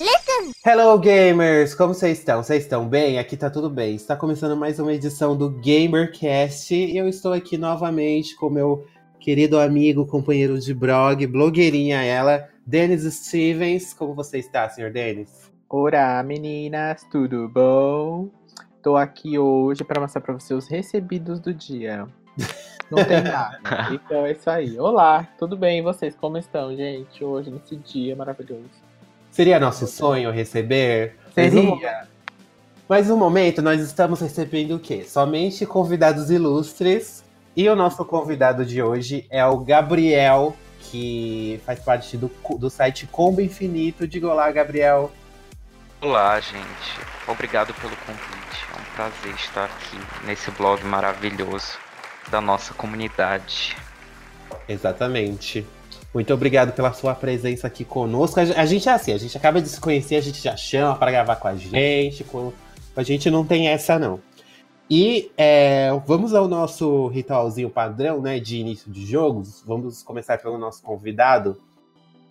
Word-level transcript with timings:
Listen! 0.00 0.52
Hello, 0.64 0.98
gamers! 0.98 1.74
Como 1.74 1.92
vocês 1.92 2.18
estão? 2.18 2.42
Vocês 2.42 2.62
estão 2.62 2.88
bem? 2.88 3.18
Aqui 3.18 3.36
tá 3.36 3.50
tudo 3.50 3.68
bem. 3.68 3.94
Está 3.94 4.16
começando 4.16 4.56
mais 4.56 4.78
uma 4.78 4.94
edição 4.94 5.36
do 5.36 5.50
GamerCast 5.50 6.74
e 6.74 6.96
eu 6.96 7.06
estou 7.06 7.34
aqui 7.34 7.58
novamente 7.58 8.34
com 8.34 8.48
meu 8.48 8.86
querido 9.18 9.60
amigo, 9.60 10.06
companheiro 10.06 10.58
de 10.58 10.72
blog, 10.72 11.26
blogueirinha 11.26 12.02
ela, 12.02 12.48
Denis 12.64 13.02
Stevens. 13.12 13.92
Como 13.92 14.14
você 14.14 14.38
está, 14.38 14.66
senhor 14.70 14.90
Denis? 14.90 15.52
Olá, 15.68 16.22
meninas, 16.22 17.06
tudo 17.12 17.46
bom? 17.46 18.30
Tô 18.82 18.96
aqui 18.96 19.38
hoje 19.38 19.84
para 19.84 20.00
mostrar 20.00 20.22
para 20.22 20.32
vocês 20.32 20.64
os 20.64 20.66
recebidos 20.66 21.40
do 21.40 21.52
dia. 21.52 22.06
Não 22.90 23.04
tem 23.04 23.20
nada. 23.20 23.60
Então 23.92 24.24
é 24.24 24.32
isso 24.32 24.48
aí. 24.48 24.78
Olá, 24.78 25.28
tudo 25.38 25.58
bem? 25.58 25.80
E 25.80 25.82
vocês 25.82 26.16
como 26.16 26.38
estão, 26.38 26.74
gente? 26.74 27.22
Hoje, 27.22 27.50
nesse 27.50 27.76
dia 27.76 28.16
maravilhoso. 28.16 28.89
Seria 29.40 29.58
nosso 29.58 29.86
sonho 29.86 30.30
receber? 30.30 31.16
Seria. 31.34 32.06
Mas 32.86 33.08
no 33.08 33.16
momento 33.16 33.62
nós 33.62 33.80
estamos 33.80 34.20
recebendo 34.20 34.76
o 34.76 34.78
quê? 34.78 35.02
Somente 35.02 35.64
convidados 35.64 36.30
ilustres. 36.30 37.24
E 37.56 37.66
o 37.66 37.74
nosso 37.74 38.04
convidado 38.04 38.66
de 38.66 38.82
hoje 38.82 39.26
é 39.30 39.42
o 39.46 39.56
Gabriel, 39.56 40.54
que 40.78 41.58
faz 41.64 41.80
parte 41.80 42.18
do, 42.18 42.30
do 42.58 42.68
site 42.68 43.06
Combo 43.06 43.40
Infinito. 43.40 44.06
Diga 44.06 44.28
olá, 44.28 44.52
Gabriel. 44.52 45.10
Olá, 46.02 46.38
gente. 46.38 47.00
Obrigado 47.26 47.72
pelo 47.72 47.96
convite. 47.96 48.66
É 48.76 48.78
um 48.78 48.94
prazer 48.94 49.34
estar 49.36 49.64
aqui 49.64 50.26
nesse 50.26 50.50
blog 50.50 50.84
maravilhoso 50.84 51.78
da 52.30 52.42
nossa 52.42 52.74
comunidade. 52.74 53.74
Exatamente. 54.68 55.66
Muito 56.12 56.34
obrigado 56.34 56.72
pela 56.72 56.92
sua 56.92 57.14
presença 57.14 57.68
aqui 57.68 57.84
conosco. 57.84 58.40
A 58.40 58.66
gente 58.66 58.88
é 58.88 58.92
assim, 58.92 59.12
a 59.12 59.18
gente 59.18 59.36
acaba 59.36 59.62
de 59.62 59.68
se 59.68 59.80
conhecer, 59.80 60.16
a 60.16 60.20
gente 60.20 60.42
já 60.42 60.56
chama 60.56 60.96
para 60.96 61.12
gravar 61.12 61.36
com 61.36 61.46
a 61.46 61.54
gente. 61.54 62.24
Com... 62.24 62.52
A 62.96 63.02
gente 63.04 63.30
não 63.30 63.46
tem 63.46 63.68
essa, 63.68 63.96
não. 63.96 64.20
E 64.90 65.30
é, 65.38 65.88
vamos 66.04 66.34
ao 66.34 66.48
nosso 66.48 67.06
ritualzinho 67.06 67.70
padrão, 67.70 68.20
né, 68.20 68.40
de 68.40 68.56
início 68.56 68.90
de 68.90 69.06
jogos. 69.06 69.62
Vamos 69.64 70.02
começar 70.02 70.38
pelo 70.38 70.58
nosso 70.58 70.82
convidado. 70.82 71.62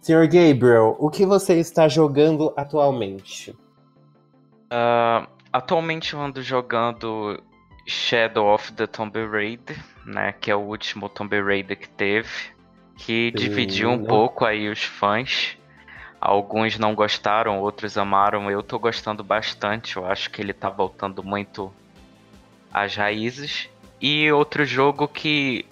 Senhor 0.02 0.27
Gabriel, 0.27 0.97
o 1.00 1.09
que 1.09 1.25
você 1.25 1.57
está 1.57 1.88
jogando 1.88 2.53
atualmente? 2.57 3.52
Uh, 4.72 5.25
atualmente 5.53 6.13
eu 6.13 6.19
ando 6.19 6.41
jogando 6.41 7.41
Shadow 7.85 8.53
of 8.53 8.73
the 8.73 8.85
Tomb 8.88 9.25
Raider, 9.25 9.81
né, 10.05 10.33
que 10.33 10.52
é 10.52 10.55
o 10.55 10.59
último 10.59 11.07
Tomb 11.07 11.41
Raider 11.41 11.80
que 11.80 11.89
teve 11.89 12.58
que 13.00 13.31
dividiu 13.31 13.89
um 13.89 13.97
não. 13.97 14.05
pouco 14.05 14.45
aí 14.45 14.69
os 14.69 14.83
fãs. 14.83 15.58
Alguns 16.19 16.78
não 16.78 16.94
gostaram, 16.94 17.59
outros 17.59 17.97
amaram. 17.97 18.52
Eu 18.52 18.61
tô 18.61 18.78
gostando 18.78 19.23
bastante. 19.23 19.95
Eu 19.95 20.06
acho 20.06 20.30
que 20.30 20.41
ele 20.41 20.52
tá 20.52 20.69
voltando 20.69 21.23
muito 21.23 21.72
às 22.73 22.95
raízes. 22.95 23.69
E 24.02 24.30
outro 24.31 24.66
jogo 24.66 25.08
que 25.08 25.66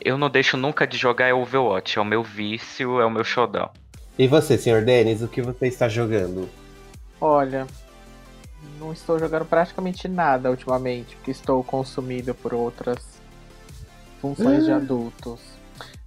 eu 0.00 0.16
não 0.16 0.30
deixo 0.30 0.56
nunca 0.56 0.86
de 0.86 0.96
jogar 0.96 1.26
é 1.26 1.34
o 1.34 1.42
Overwatch. 1.42 1.98
É 1.98 2.00
o 2.00 2.04
meu 2.04 2.22
vício, 2.22 3.00
é 3.00 3.04
o 3.04 3.10
meu 3.10 3.22
showdown. 3.22 3.70
E 4.18 4.26
você, 4.26 4.56
senhor 4.56 4.82
Denis, 4.82 5.22
o 5.22 5.28
que 5.28 5.42
você 5.42 5.66
está 5.66 5.88
jogando? 5.88 6.48
Olha, 7.20 7.66
não 8.80 8.92
estou 8.92 9.18
jogando 9.18 9.44
praticamente 9.44 10.08
nada 10.08 10.50
ultimamente, 10.50 11.16
porque 11.16 11.30
estou 11.30 11.62
consumido 11.62 12.34
por 12.34 12.54
outras 12.54 12.98
funções 14.20 14.64
de 14.64 14.72
adultos. 14.72 15.61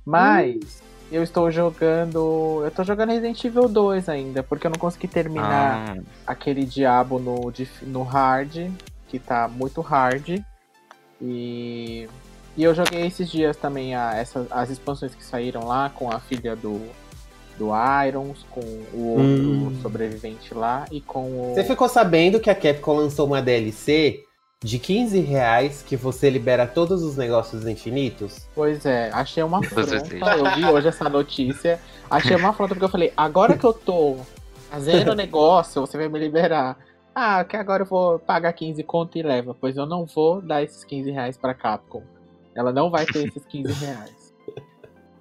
Mas 0.06 0.56
hum. 0.56 0.86
eu 1.12 1.24
estou 1.24 1.50
jogando. 1.50 2.62
Eu 2.62 2.68
estou 2.68 2.86
jogando 2.86 3.10
Resident 3.10 3.44
Evil 3.44 3.68
2 3.68 4.08
ainda, 4.10 4.44
porque 4.44 4.68
eu 4.68 4.72
não 4.72 4.78
consegui 4.78 5.08
terminar 5.08 5.98
ah. 5.98 6.02
aquele 6.28 6.66
diabo 6.66 7.20
no, 7.20 7.52
no 7.84 8.04
hard, 8.04 8.72
que 9.08 9.20
tá 9.20 9.48
muito 9.48 9.82
hard. 9.82 10.42
E. 11.22 12.08
E 12.58 12.64
eu 12.64 12.74
joguei 12.74 13.06
esses 13.06 13.30
dias 13.30 13.58
também 13.58 13.96
a, 13.96 14.14
essa, 14.16 14.48
as 14.50 14.70
expansões 14.70 15.14
que 15.14 15.22
saíram 15.22 15.66
lá 15.66 15.90
com 15.90 16.10
a 16.10 16.22
filha 16.22 16.56
do, 16.56 16.80
do 17.58 17.70
Irons, 18.08 18.46
com 18.50 18.62
o 18.94 19.08
outro 19.10 19.26
hum. 19.26 19.80
sobrevivente 19.82 20.54
lá 20.54 20.86
e 20.92 21.02
com 21.02 21.52
o. 21.52 21.54
Você 21.54 21.64
ficou 21.64 21.90
sabendo 21.90 22.40
que 22.40 22.50
a 22.50 22.56
Capcom 22.56 22.94
lançou 22.94 23.28
uma 23.28 23.42
DLC 23.42 24.25
de 24.64 24.80
15 24.80 25.20
reais 25.20 25.84
que 25.84 25.96
você 25.96 26.30
libera 26.30 26.66
todos 26.66 27.04
os 27.04 27.18
negócios 27.18 27.68
infinitos? 27.68 28.48
Pois 28.56 28.86
é, 28.86 29.12
achei 29.14 29.44
uma 29.44 29.60
afronta. 29.60 29.96
Eu 29.96 30.56
vi 30.56 30.66
hoje 30.66 30.88
essa 30.88 31.10
notícia. 31.10 31.80
Achei 32.10 32.36
uma 32.36 32.50
afronta 32.50 32.74
porque 32.74 32.86
eu 32.86 32.90
falei, 32.90 33.14
agora 33.16 33.58
que 33.58 33.66
eu 33.66 33.74
tô 33.74 34.18
fazendo 34.70 35.14
negócio, 35.14 35.82
você 35.82 35.98
vai 35.98 36.08
me 36.08 36.20
liberar. 36.20 36.78
Ah, 37.14 37.44
que 37.44 37.56
agora 37.56 37.84
eu 37.84 37.88
vou 37.88 38.20
pagar 38.20 38.52
15 38.54 38.84
conto 38.84 39.18
e 39.18 39.24
leva. 39.24 39.54
Pois 39.54 39.78
eu 39.78 39.86
não 39.86 40.06
vou 40.06 40.42
dar 40.42 40.64
esses 40.64 40.84
15 40.84 41.12
reais 41.12 41.38
pra 41.38 41.54
Capcom. 41.54 42.04
Ela 42.56 42.72
não 42.72 42.90
vai 42.90 43.06
ter 43.06 43.28
esses 43.28 43.46
15 43.46 43.74
reais. 43.86 44.34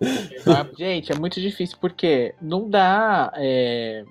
Gente, 0.76 1.12
é 1.12 1.14
muito 1.14 1.40
difícil 1.40 1.76
porque 1.80 2.34
não 2.40 2.68
dá. 2.68 3.32
É 3.36 4.04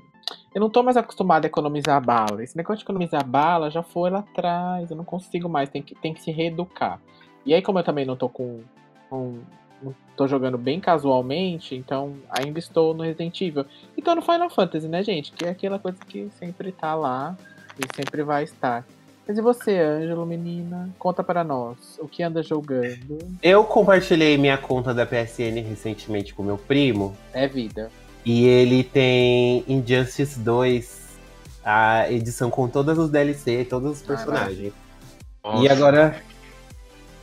eu 0.53 0.61
não 0.61 0.69
tô 0.69 0.84
mais 0.84 0.97
acostumado 0.97 1.45
a 1.45 1.47
economizar 1.47 2.03
bala. 2.03 2.44
Esse 2.44 2.56
negócio 2.56 2.78
de 2.79 2.84
economizar 2.84 3.25
bala 3.25 3.69
já 3.69 3.81
foi 3.81 4.09
lá 4.09 4.19
atrás. 4.19 4.89
Eu 4.91 4.97
não 4.97 5.03
consigo 5.03 5.50
mais. 5.50 5.69
Tem 5.69 5.81
que, 5.81 5.95
tem 5.95 6.13
que 6.13 6.22
se 6.22 6.31
reeducar. 6.31 7.00
E 7.45 7.53
aí, 7.53 7.61
como 7.61 7.79
eu 7.79 7.84
também 7.84 8.06
não 8.06 8.16
tô 8.16 8.29
com. 8.29 8.62
com 9.09 9.39
não 9.81 9.94
tô 10.16 10.28
jogando 10.28 10.57
bem 10.57 10.79
casualmente, 10.79 11.75
então 11.75 12.16
ainda 12.29 12.57
estou 12.57 12.94
no 12.94 13.03
Resident 13.03 13.41
Evil. 13.41 13.66
Então 13.97 14.16
no 14.16 14.22
Final 14.22 14.50
Fantasy, 14.50 14.88
né, 14.88 15.03
gente? 15.03 15.33
Que 15.33 15.45
é 15.45 15.50
aquela 15.50 15.78
coisa 15.78 15.97
que 16.07 16.29
sempre 16.39 16.72
tá 16.72 16.95
lá 16.95 17.35
e 17.78 17.95
sempre 17.95 18.23
vai 18.23 18.44
estar. 18.44 18.85
Mas 19.28 19.38
e 19.38 19.41
você, 19.41 19.78
Ângelo, 19.79 20.25
menina? 20.25 20.89
Conta 21.00 21.23
para 21.23 21.44
nós. 21.44 21.97
O 22.00 22.07
que 22.07 22.22
anda 22.22 22.44
jogando? 22.44 23.17
Eu 23.41 23.63
compartilhei 23.63 24.38
minha 24.38 24.57
conta 24.57 24.94
da 24.94 25.06
PSN 25.06 25.62
recentemente 25.67 26.33
com 26.33 26.44
meu 26.44 26.57
primo. 26.57 27.16
É 27.33 27.47
vida. 27.47 27.89
E 28.25 28.45
ele 28.45 28.84
tem 28.84 29.66
Injustice 29.67 30.39
2, 30.39 31.19
a 31.63 32.09
edição 32.09 32.50
com 32.50 32.67
todos 32.69 32.97
os 32.97 33.09
DLC, 33.09 33.66
todos 33.66 33.97
os 33.97 34.01
personagens. 34.01 34.73
e 35.61 35.69
agora. 35.69 36.16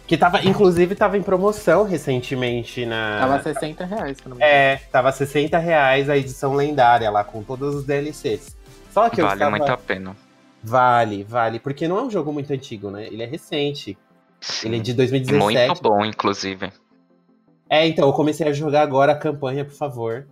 Que 0.07 0.19
tava, 0.19 0.45
inclusive, 0.45 0.97
tava 0.97 1.17
em 1.17 1.23
promoção 1.23 1.85
recentemente 1.85 2.85
na. 2.85 3.19
Tava 3.21 3.43
60 3.43 3.85
reais, 3.85 4.19
se 4.19 4.29
não 4.29 4.37
me 4.37 4.43
É, 4.43 4.81
tava 4.91 5.13
60 5.13 5.57
reais 5.59 6.11
a 6.11 6.17
edição 6.17 6.53
lendária 6.55 7.09
lá, 7.11 7.23
com 7.23 7.43
todos 7.43 7.77
os 7.77 7.85
DLCs. 7.85 8.57
Só 8.93 9.09
que 9.09 9.23
vale 9.23 9.31
eu 9.31 9.35
estava... 9.35 9.51
muito 9.51 9.71
a 9.71 9.77
pena. 9.77 10.17
Vale, 10.63 11.23
vale. 11.23 11.61
Porque 11.61 11.87
não 11.87 11.99
é 11.99 12.03
um 12.03 12.11
jogo 12.11 12.33
muito 12.33 12.53
antigo, 12.53 12.91
né? 12.91 13.07
Ele 13.07 13.23
é 13.23 13.27
recente. 13.27 13.97
Sim. 14.41 14.69
Ele 14.69 14.77
é 14.79 14.81
de 14.81 14.93
2017. 14.95 15.67
Muito 15.69 15.83
bom, 15.83 16.05
inclusive. 16.05 16.73
É, 17.71 17.87
então, 17.87 18.09
eu 18.09 18.13
comecei 18.13 18.49
a 18.49 18.53
jogar 18.53 18.83
agora 18.83 19.13
a 19.13 19.15
campanha, 19.15 19.65
por 19.65 19.75
favor 19.75 20.27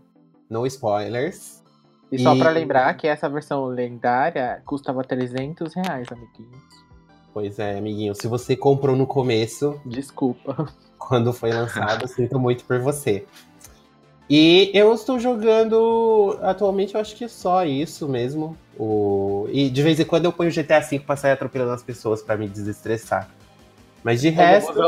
no 0.48 0.66
spoilers. 0.66 1.62
E, 2.10 2.16
e... 2.16 2.22
só 2.22 2.36
para 2.36 2.50
lembrar 2.50 2.94
que 2.94 3.06
essa 3.06 3.28
versão 3.28 3.66
lendária 3.66 4.62
custava 4.64 5.04
300 5.04 5.74
reais, 5.74 6.08
amiguinhos. 6.10 6.88
Pois 7.32 7.58
é, 7.58 7.78
amiguinho. 7.78 8.14
Se 8.14 8.26
você 8.26 8.56
comprou 8.56 8.96
no 8.96 9.06
começo. 9.06 9.80
Desculpa. 9.84 10.68
Quando 10.98 11.32
foi 11.32 11.52
lançado, 11.52 12.06
sinto 12.08 12.38
muito 12.38 12.64
por 12.64 12.80
você. 12.80 13.26
E 14.28 14.70
eu 14.74 14.92
estou 14.92 15.18
jogando. 15.18 16.38
Atualmente, 16.42 16.94
eu 16.94 17.00
acho 17.00 17.16
que 17.16 17.24
é 17.24 17.28
só 17.28 17.64
isso 17.64 18.08
mesmo. 18.08 18.56
O... 18.78 19.46
E 19.50 19.70
de 19.70 19.82
vez 19.82 19.98
em 19.98 20.04
quando 20.04 20.26
eu 20.26 20.32
ponho 20.32 20.50
o 20.50 20.52
GTA 20.52 20.80
V 20.80 21.00
pra 21.00 21.16
sair 21.16 21.32
atropelando 21.32 21.72
as 21.72 21.82
pessoas 21.82 22.22
para 22.22 22.36
me 22.36 22.46
desestressar. 22.46 23.30
Mas 24.02 24.20
de 24.20 24.28
resto. 24.30 24.80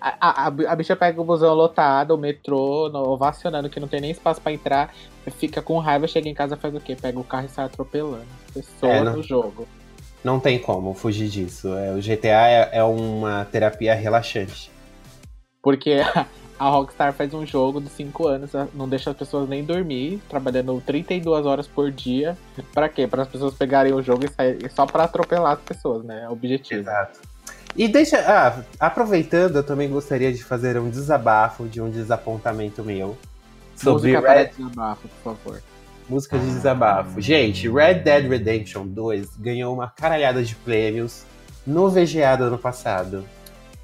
A, 0.00 0.16
a, 0.20 0.46
a, 0.46 0.76
bicha 0.76 0.96
pega 0.96 1.20
o 1.20 1.24
busão 1.24 1.54
lotado, 1.54 2.12
o 2.12 2.18
metrô, 2.18 2.88
no, 2.88 3.00
ovacionando, 3.10 3.68
que 3.68 3.78
não 3.78 3.88
tem 3.88 4.00
nem 4.00 4.10
espaço 4.10 4.40
para 4.40 4.52
entrar, 4.52 4.94
fica 5.32 5.60
com 5.60 5.78
raiva, 5.78 6.06
chega 6.06 6.28
em 6.28 6.34
casa 6.34 6.56
faz 6.56 6.74
o 6.74 6.80
quê? 6.80 6.96
Pega 7.00 7.18
o 7.18 7.24
carro 7.24 7.46
e 7.46 7.48
sai 7.48 7.66
atropelando. 7.66 8.26
Pessoa 8.52 8.92
é, 8.92 9.00
no 9.02 9.22
jogo. 9.22 9.66
Não 10.24 10.40
tem 10.40 10.58
como 10.58 10.94
fugir 10.94 11.28
disso. 11.28 11.74
É, 11.74 11.92
o 11.92 11.98
GTA 11.98 12.48
é, 12.48 12.70
é 12.78 12.82
uma 12.82 13.44
terapia 13.44 13.94
relaxante. 13.94 14.70
Porque 15.62 16.00
a 16.58 16.68
Rockstar 16.68 17.12
faz 17.12 17.34
um 17.34 17.44
jogo 17.44 17.80
de 17.80 17.88
5 17.90 18.26
anos, 18.26 18.50
não 18.72 18.88
deixa 18.88 19.10
as 19.10 19.16
pessoas 19.16 19.48
nem 19.48 19.62
dormir, 19.62 20.20
trabalhando 20.28 20.82
32 20.84 21.44
horas 21.44 21.66
por 21.66 21.90
dia. 21.90 22.36
Para 22.72 22.88
quê? 22.88 23.06
Para 23.06 23.22
as 23.22 23.28
pessoas 23.28 23.54
pegarem 23.54 23.92
o 23.92 24.02
jogo 24.02 24.24
e 24.24 24.28
sair 24.28 24.70
só 24.70 24.86
para 24.86 25.04
atropelar 25.04 25.52
as 25.52 25.60
pessoas, 25.60 26.04
né? 26.04 26.22
É 26.24 26.28
o 26.28 26.32
objetivo. 26.32 26.80
Exato. 26.80 27.35
E 27.76 27.86
deixa. 27.88 28.18
Ah, 28.20 28.62
aproveitando, 28.80 29.56
eu 29.56 29.62
também 29.62 29.88
gostaria 29.88 30.32
de 30.32 30.42
fazer 30.42 30.78
um 30.78 30.88
desabafo 30.88 31.66
de 31.66 31.80
um 31.80 31.90
desapontamento 31.90 32.82
meu. 32.82 33.16
Sobre 33.74 34.12
Música 34.12 34.20
Red... 34.20 34.44
para 34.44 34.56
desabafo, 34.56 35.08
por 35.08 35.36
favor. 35.36 35.62
Música 36.08 36.38
de 36.38 36.46
desabafo. 36.46 37.20
Gente, 37.20 37.68
Red 37.68 37.94
Dead 37.94 38.28
Redemption 38.28 38.86
2 38.86 39.36
ganhou 39.36 39.74
uma 39.74 39.88
caralhada 39.88 40.42
de 40.42 40.54
prêmios 40.54 41.24
no 41.66 41.90
VGA 41.90 42.36
do 42.36 42.44
ano 42.44 42.58
passado. 42.58 43.24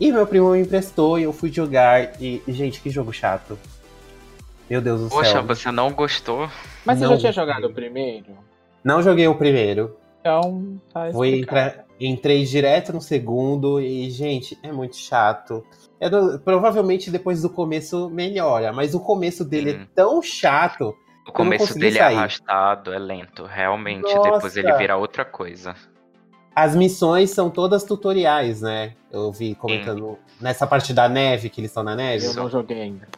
E 0.00 0.10
meu 0.10 0.26
primo 0.26 0.52
me 0.52 0.60
emprestou 0.60 1.18
e 1.18 1.24
eu 1.24 1.32
fui 1.32 1.52
jogar. 1.52 2.20
E, 2.20 2.42
gente, 2.48 2.80
que 2.80 2.90
jogo 2.90 3.12
chato. 3.12 3.58
Meu 4.70 4.80
Deus 4.80 5.02
do 5.02 5.08
Poxa, 5.08 5.32
céu. 5.32 5.42
Poxa, 5.42 5.54
você 5.54 5.70
não 5.70 5.92
gostou? 5.92 6.48
Mas 6.84 6.98
você 6.98 7.04
não. 7.04 7.12
já 7.12 7.18
tinha 7.18 7.32
jogado 7.32 7.66
o 7.66 7.72
primeiro? 7.72 8.38
Não 8.82 9.02
joguei 9.02 9.28
o 9.28 9.34
primeiro. 9.34 9.96
Então, 10.20 10.80
tá 10.92 11.10
Vou 11.10 11.24
entrar, 11.26 11.84
entrei 12.06 12.44
direto 12.44 12.92
no 12.92 13.00
segundo 13.00 13.80
e, 13.80 14.10
gente, 14.10 14.58
é 14.62 14.72
muito 14.72 14.96
chato. 14.96 15.64
É 16.00 16.08
do- 16.10 16.38
provavelmente 16.40 17.10
depois 17.10 17.42
do 17.42 17.50
começo 17.50 18.08
melhora, 18.10 18.72
mas 18.72 18.94
o 18.94 19.00
começo 19.00 19.44
dele 19.44 19.70
é 19.70 19.74
Hum. 19.74 19.86
tão 19.94 20.22
chato. 20.22 20.94
O 21.28 21.32
começo 21.32 21.78
dele 21.78 21.98
sair. 21.98 22.14
é 22.14 22.18
arrastado, 22.18 22.92
é 22.92 22.98
lento. 22.98 23.44
Realmente, 23.44 24.12
Nossa. 24.14 24.30
depois 24.32 24.56
ele 24.56 24.72
vira 24.76 24.96
outra 24.96 25.24
coisa. 25.24 25.74
As 26.54 26.74
missões 26.76 27.30
são 27.30 27.48
todas 27.48 27.84
tutoriais, 27.84 28.60
né? 28.60 28.92
Eu 29.10 29.30
vi 29.32 29.54
comentando 29.54 30.18
nessa 30.40 30.66
parte 30.66 30.92
da 30.92 31.08
neve, 31.08 31.48
que 31.48 31.60
eles 31.60 31.70
estão 31.70 31.82
na 31.82 31.94
neve. 31.96 32.26
Eu 32.26 32.34
não 32.34 32.50
joguei 32.50 32.82
ainda. 32.82 33.08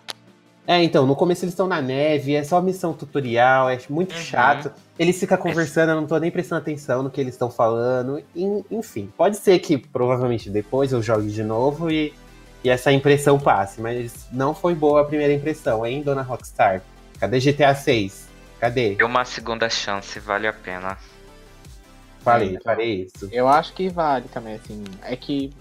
É, 0.66 0.82
então, 0.82 1.06
no 1.06 1.14
começo 1.14 1.44
eles 1.44 1.52
estão 1.52 1.66
na 1.66 1.82
neve, 1.82 2.34
é 2.34 2.43
só 2.43 2.58
missão 2.61 2.94
tutorial, 2.94 3.69
é 3.69 3.78
muito 3.90 4.14
Uhum. 4.14 4.20
chato. 4.20 4.72
Eles 4.99 5.19
ficam 5.20 5.37
conversando, 5.37 5.90
eu 5.90 5.96
não 5.96 6.06
tô 6.06 6.16
nem 6.19 6.31
prestando 6.31 6.62
atenção 6.62 7.02
no 7.02 7.11
que 7.11 7.20
eles 7.20 7.34
estão 7.34 7.50
falando. 7.50 8.22
en- 8.34 8.64
Enfim, 8.70 9.12
pode 9.16 9.37
ser 9.37 9.58
que 9.58 9.76
provavelmente 9.76 10.49
depois 10.49 10.90
eu 10.93 11.02
jogue 11.02 11.31
de 11.31 11.43
novo 11.43 11.90
e, 11.90 12.14
e 12.62 12.70
essa 12.70 12.90
impressão 12.90 13.38
passe, 13.38 13.78
mas 13.81 14.26
não 14.32 14.55
foi 14.55 14.75
boa 14.75 15.02
a 15.02 15.05
primeira 15.05 15.34
impressão, 15.34 15.84
hein, 15.84 16.02
dona 16.02 16.22
Rockstar? 16.22 16.81
Cadê 17.20 17.38
GTA 17.40 17.75
6? 17.75 18.26
Cadê? 18.58 18.94
Deu 18.94 19.06
uma 19.06 19.26
segunda 19.26 19.69
chance, 19.69 20.19
vale 20.19 20.46
a 20.46 20.52
pena. 20.52 20.96
Falei, 22.20 22.50
então. 22.50 22.62
falei 22.62 23.02
isso. 23.14 23.28
Eu 23.31 23.46
acho 23.49 23.75
que 23.75 23.90
vale 23.90 24.26
também, 24.32 24.55
assim. 24.55 24.82
É 25.02 25.14
que. 25.14 25.52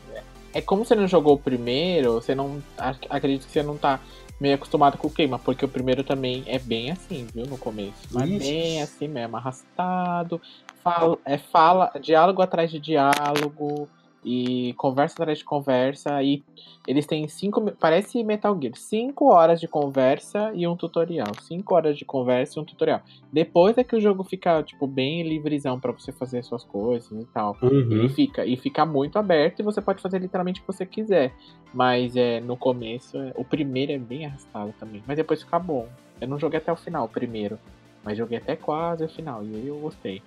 É 0.54 0.62
como 0.62 0.86
você 0.86 0.96
não 0.96 1.08
jogou 1.08 1.34
o 1.34 1.38
primeiro, 1.38 2.14
você 2.14 2.34
não. 2.34 2.62
ac- 2.78 3.06
Acredito 3.10 3.46
que 3.48 3.52
você 3.52 3.62
não 3.64 3.76
tá 3.76 4.00
meio 4.44 4.56
acostumado 4.56 4.98
com 4.98 5.08
o 5.08 5.10
clima, 5.10 5.40
porque 5.40 5.64
o 5.64 5.70
primeiro 5.70 6.04
também 6.04 6.44
é 6.46 6.60
bem 6.60 6.92
assim, 6.92 7.26
viu, 7.34 7.46
no 7.46 7.58
começo. 7.58 7.94
Mas 8.12 8.30
Ixi. 8.30 8.40
bem 8.40 8.82
assim 8.82 9.08
mesmo, 9.08 9.38
arrastado. 9.38 10.42
Fala, 10.84 11.18
é 11.24 11.38
fala, 11.38 11.94
diálogo 12.02 12.42
atrás 12.42 12.70
de 12.70 12.78
diálogo. 12.78 13.88
E 14.26 14.74
conversa 14.78 15.16
atrás 15.22 15.40
de 15.40 15.44
conversa. 15.46 16.22
E 16.24 16.44
eles 16.88 17.06
têm 17.06 17.28
cinco. 17.28 17.72
Parece 17.80 18.24
Metal 18.24 18.58
Gear. 18.62 18.76
Cinco 18.76 19.32
horas 19.34 19.60
de 19.60 19.68
conversa 19.68 20.52
e 20.54 20.68
um 20.68 20.76
tutorial. 20.76 21.32
Cinco 21.42 21.76
horas 21.76 21.98
de 21.98 22.06
conversa 22.06 22.60
e 22.60 22.62
um 22.62 22.66
tutorial. 22.66 23.02
Depois 23.32 23.78
é 23.78 23.84
que 23.84 23.96
o 23.96 24.02
jogo 24.02 24.24
fica, 24.24 24.62
tipo, 24.64 24.88
bem 24.88 25.24
livrezão 25.24 25.80
pra 25.80 25.92
você 25.92 26.12
fazer 26.12 26.44
suas 26.44 26.64
coisas 26.64 27.12
e 27.12 27.26
tal. 27.34 27.58
Ele 27.62 28.02
Uhum. 28.04 28.10
fica, 28.10 28.46
e 28.46 28.56
fica 28.56 28.86
muito 28.86 29.18
aberto 29.20 29.60
e 29.60 29.64
você 29.64 29.82
pode 29.82 30.02
fazer 30.02 30.20
literalmente 30.20 30.60
o 30.60 30.64
que 30.64 30.68
você 30.68 30.86
quiser. 30.86 31.34
Mas 31.74 32.16
é, 32.16 32.40
no 32.40 32.56
começo, 32.56 33.18
é- 33.18 33.34
o 33.36 33.44
primeiro 33.44 33.92
é 33.92 33.98
bem 33.98 34.26
arrastado 34.26 34.74
também. 34.80 35.04
Mas 35.08 35.18
depois 35.18 35.42
fica 35.42 35.58
bom. 35.60 35.88
Eu 36.22 36.28
não 36.28 36.40
joguei 36.40 36.60
até 36.60 36.72
o 36.72 36.76
final, 36.76 37.06
o 37.06 37.10
primeiro. 37.10 37.58
Mas 38.04 38.18
joguei 38.18 38.38
até 38.38 38.56
quase 38.56 39.04
o 39.04 39.10
final. 39.10 39.44
E 39.44 39.56
aí 39.56 39.68
eu 39.68 39.78
gostei. 39.80 40.22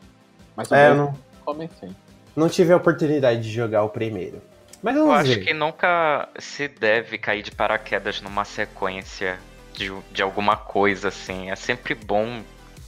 Mas 0.56 0.72
É, 0.72 0.90
eu 0.90 0.94
não, 0.96 1.14
comecei. 1.44 1.90
Não 2.36 2.48
tive 2.48 2.72
a 2.72 2.76
oportunidade 2.76 3.40
de 3.42 3.50
jogar 3.50 3.82
o 3.82 3.88
primeiro. 3.88 4.40
Mas 4.82 4.94
Eu 4.94 5.06
vamos 5.06 5.20
acho 5.20 5.30
ver. 5.30 5.44
que 5.44 5.54
nunca 5.54 6.28
se 6.38 6.68
deve 6.68 7.16
cair 7.18 7.42
de 7.42 7.50
paraquedas 7.50 8.20
numa 8.20 8.44
sequência 8.44 9.38
de, 9.72 9.92
de 10.12 10.22
alguma 10.22 10.56
coisa, 10.56 11.08
assim. 11.08 11.50
É 11.50 11.56
sempre 11.56 11.94
bom 11.94 12.42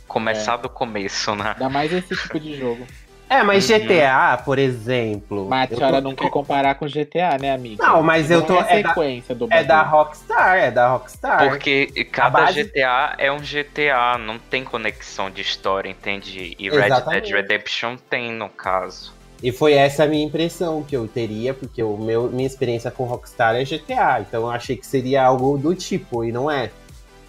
começar 0.06 0.56
do 0.59 0.69
começo, 0.69 1.35
né? 1.35 1.53
Ainda 1.55 1.69
mais 1.69 1.93
esse 1.93 2.15
tipo 2.15 2.39
de 2.39 2.56
jogo. 2.56 2.87
É, 3.31 3.43
mas 3.43 3.69
Uhum. 3.69 3.79
GTA, 3.81 4.41
por 4.43 4.59
exemplo. 4.59 5.47
Mas 5.50 5.71
a 5.71 5.75
eu 5.75 5.77
senhora 5.77 5.97
tô- 5.97 6.09
não 6.09 6.15
quer 6.17 6.31
comparar 6.31 6.77
com 6.77 6.87
GTA, 6.89 7.37
né, 7.39 7.53
amiga? 7.53 7.85
Não, 7.87 8.03
mas 8.03 8.31
eu 8.31 8.41
tô- 8.41 8.55
É 8.55 8.61
a 8.62 8.79
é 8.79 8.83
da- 8.83 8.89
sequência 8.89 9.35
do 9.35 9.47
É 9.50 9.62
da. 9.62 9.83
Rockstar, 9.83 10.56
é 10.56 10.71
da 10.71 10.89
Rockstar. 10.89 11.47
Porque 11.50 11.89
cada 12.11 12.45
base- 12.47 12.65
GTA 12.65 13.17
é 13.19 13.31
um 13.31 13.41
GTA, 13.41 14.17
não 14.17 14.39
tem 14.39 14.65
conexão 14.65 15.31
de 15.31 15.43
história, 15.43 15.91
entende? 15.91 16.56
E 16.59 16.71
Red 16.71 16.87
Exatamente. 16.87 17.25
Dead 17.31 17.35
Redemption 17.35 17.97
tem, 18.09 18.33
no 18.33 18.49
caso. 18.49 19.12
E 19.43 19.52
foi 19.52 19.75
essa 19.75 20.05
a 20.05 20.06
minha 20.06 20.25
impressão 20.25 20.82
que 20.82 20.96
eu 20.96 21.06
teria, 21.06 21.55
porque 21.55 21.82
o 21.82 21.96
meu, 21.96 22.29
minha 22.29 22.46
experiência 22.46 22.90
com 22.90 23.05
Rockstar 23.05 23.55
é 23.55 23.64
GTA. 23.64 24.20
Então 24.20 24.43
eu 24.43 24.50
achei 24.50 24.76
que 24.76 24.87
seria 24.87 25.25
algo 25.25 25.56
do 25.56 25.75
tipo, 25.75 26.25
e 26.25 26.32
não 26.32 26.50
é. 26.50 26.70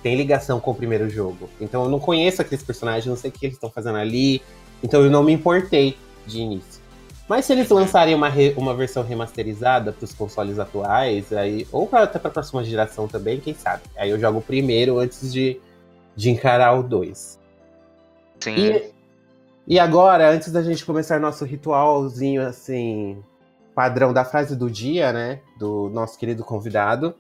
Tem 0.01 0.15
ligação 0.15 0.59
com 0.59 0.71
o 0.71 0.75
primeiro 0.75 1.09
jogo. 1.09 1.49
Então 1.61 1.83
eu 1.83 1.89
não 1.89 1.99
conheço 1.99 2.41
aqueles 2.41 2.63
personagens, 2.63 3.05
não 3.05 3.15
sei 3.15 3.29
o 3.29 3.33
que 3.33 3.45
eles 3.45 3.55
estão 3.55 3.69
fazendo 3.69 3.97
ali. 3.97 4.41
Então 4.81 5.03
eu 5.03 5.11
não 5.11 5.21
me 5.21 5.33
importei 5.33 5.97
de 6.25 6.39
início. 6.39 6.81
Mas 7.27 7.45
se 7.45 7.53
eles 7.53 7.69
lançarem 7.69 8.15
uma, 8.15 8.27
re- 8.27 8.55
uma 8.57 8.73
versão 8.73 9.03
remasterizada 9.03 9.91
para 9.91 10.03
os 10.03 10.13
consoles 10.13 10.57
atuais, 10.57 11.31
aí, 11.31 11.67
ou 11.71 11.85
pra, 11.85 12.03
até 12.03 12.17
para 12.17 12.29
a 12.29 12.33
próxima 12.33 12.63
geração 12.63 13.07
também, 13.07 13.39
quem 13.39 13.53
sabe? 13.53 13.83
Aí 13.95 14.09
eu 14.09 14.19
jogo 14.19 14.39
o 14.39 14.41
primeiro 14.41 14.97
antes 14.97 15.31
de, 15.31 15.59
de 16.15 16.31
encarar 16.31 16.73
o 16.73 16.81
2. 16.81 17.37
Sim. 18.39 18.55
E, 18.55 18.98
e 19.69 19.79
agora, 19.79 20.31
antes 20.31 20.51
da 20.51 20.63
gente 20.63 20.83
começar 20.83 21.19
nosso 21.19 21.45
ritualzinho 21.45 22.41
assim, 22.41 23.23
padrão 23.75 24.11
da 24.11 24.25
frase 24.25 24.55
do 24.55 24.67
dia, 24.69 25.13
né? 25.13 25.41
Do 25.57 25.89
nosso 25.89 26.17
querido 26.17 26.43
convidado. 26.43 27.15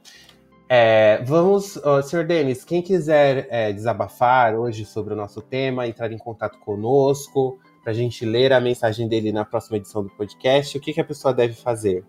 é, 0.67 1.21
vamos, 1.23 1.77
ó, 1.83 2.01
Sr. 2.01 2.25
Denis, 2.25 2.65
quem 2.65 2.81
quiser 2.81 3.47
é, 3.49 3.71
desabafar 3.71 4.55
hoje 4.55 4.83
sobre 4.83 5.13
o 5.13 5.17
nosso 5.17 5.41
tema, 5.41 5.87
entrar 5.87 6.11
em 6.11 6.17
contato 6.17 6.57
conosco, 6.59 7.59
para 7.83 7.91
a 7.91 7.95
gente 7.95 8.25
ler 8.25 8.51
a 8.51 8.59
mensagem 8.59 9.07
dele 9.07 9.31
na 9.31 9.45
próxima 9.45 9.77
edição 9.77 10.03
do 10.03 10.09
podcast, 10.09 10.75
o 10.77 10.81
que, 10.81 10.91
que 10.91 10.99
a 10.99 11.05
pessoa 11.05 11.33
deve 11.33 11.53
fazer? 11.53 12.03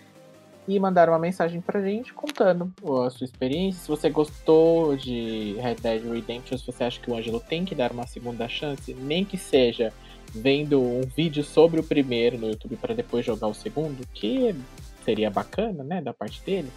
e 0.67 0.79
mandar 0.79 1.09
uma 1.09 1.19
mensagem 1.19 1.62
pra 1.62 1.81
gente 1.81 2.13
contando 2.13 2.73
a 3.06 3.09
sua 3.09 3.25
experiência, 3.25 3.81
se 3.81 3.88
você 3.88 4.09
gostou 4.09 4.95
de 4.95 5.56
Red 5.59 5.75
Dead 5.75 6.03
Redemption, 6.03 6.57
se 6.57 6.65
você 6.65 6.83
acha 6.83 7.00
que 7.00 7.09
o 7.09 7.15
Ângelo 7.15 7.39
tem 7.39 7.65
que 7.65 7.75
dar 7.75 7.91
uma 7.91 8.07
segunda 8.07 8.47
chance, 8.47 8.94
nem 8.94 9.23
que 9.23 9.38
seja 9.38 9.94
vendo 10.33 10.81
um 10.81 11.01
vídeo 11.01 11.44
sobre 11.44 11.79
o 11.79 11.83
primeiro 11.83 12.38
no 12.38 12.50
YouTube 12.50 12.75
para 12.77 12.95
depois 12.95 13.25
jogar 13.25 13.47
o 13.47 13.53
segundo, 13.53 14.06
que 14.13 14.56
seria 15.03 15.29
bacana, 15.29 15.83
né, 15.83 16.01
da 16.01 16.13
parte 16.13 16.41
dele, 16.44 16.69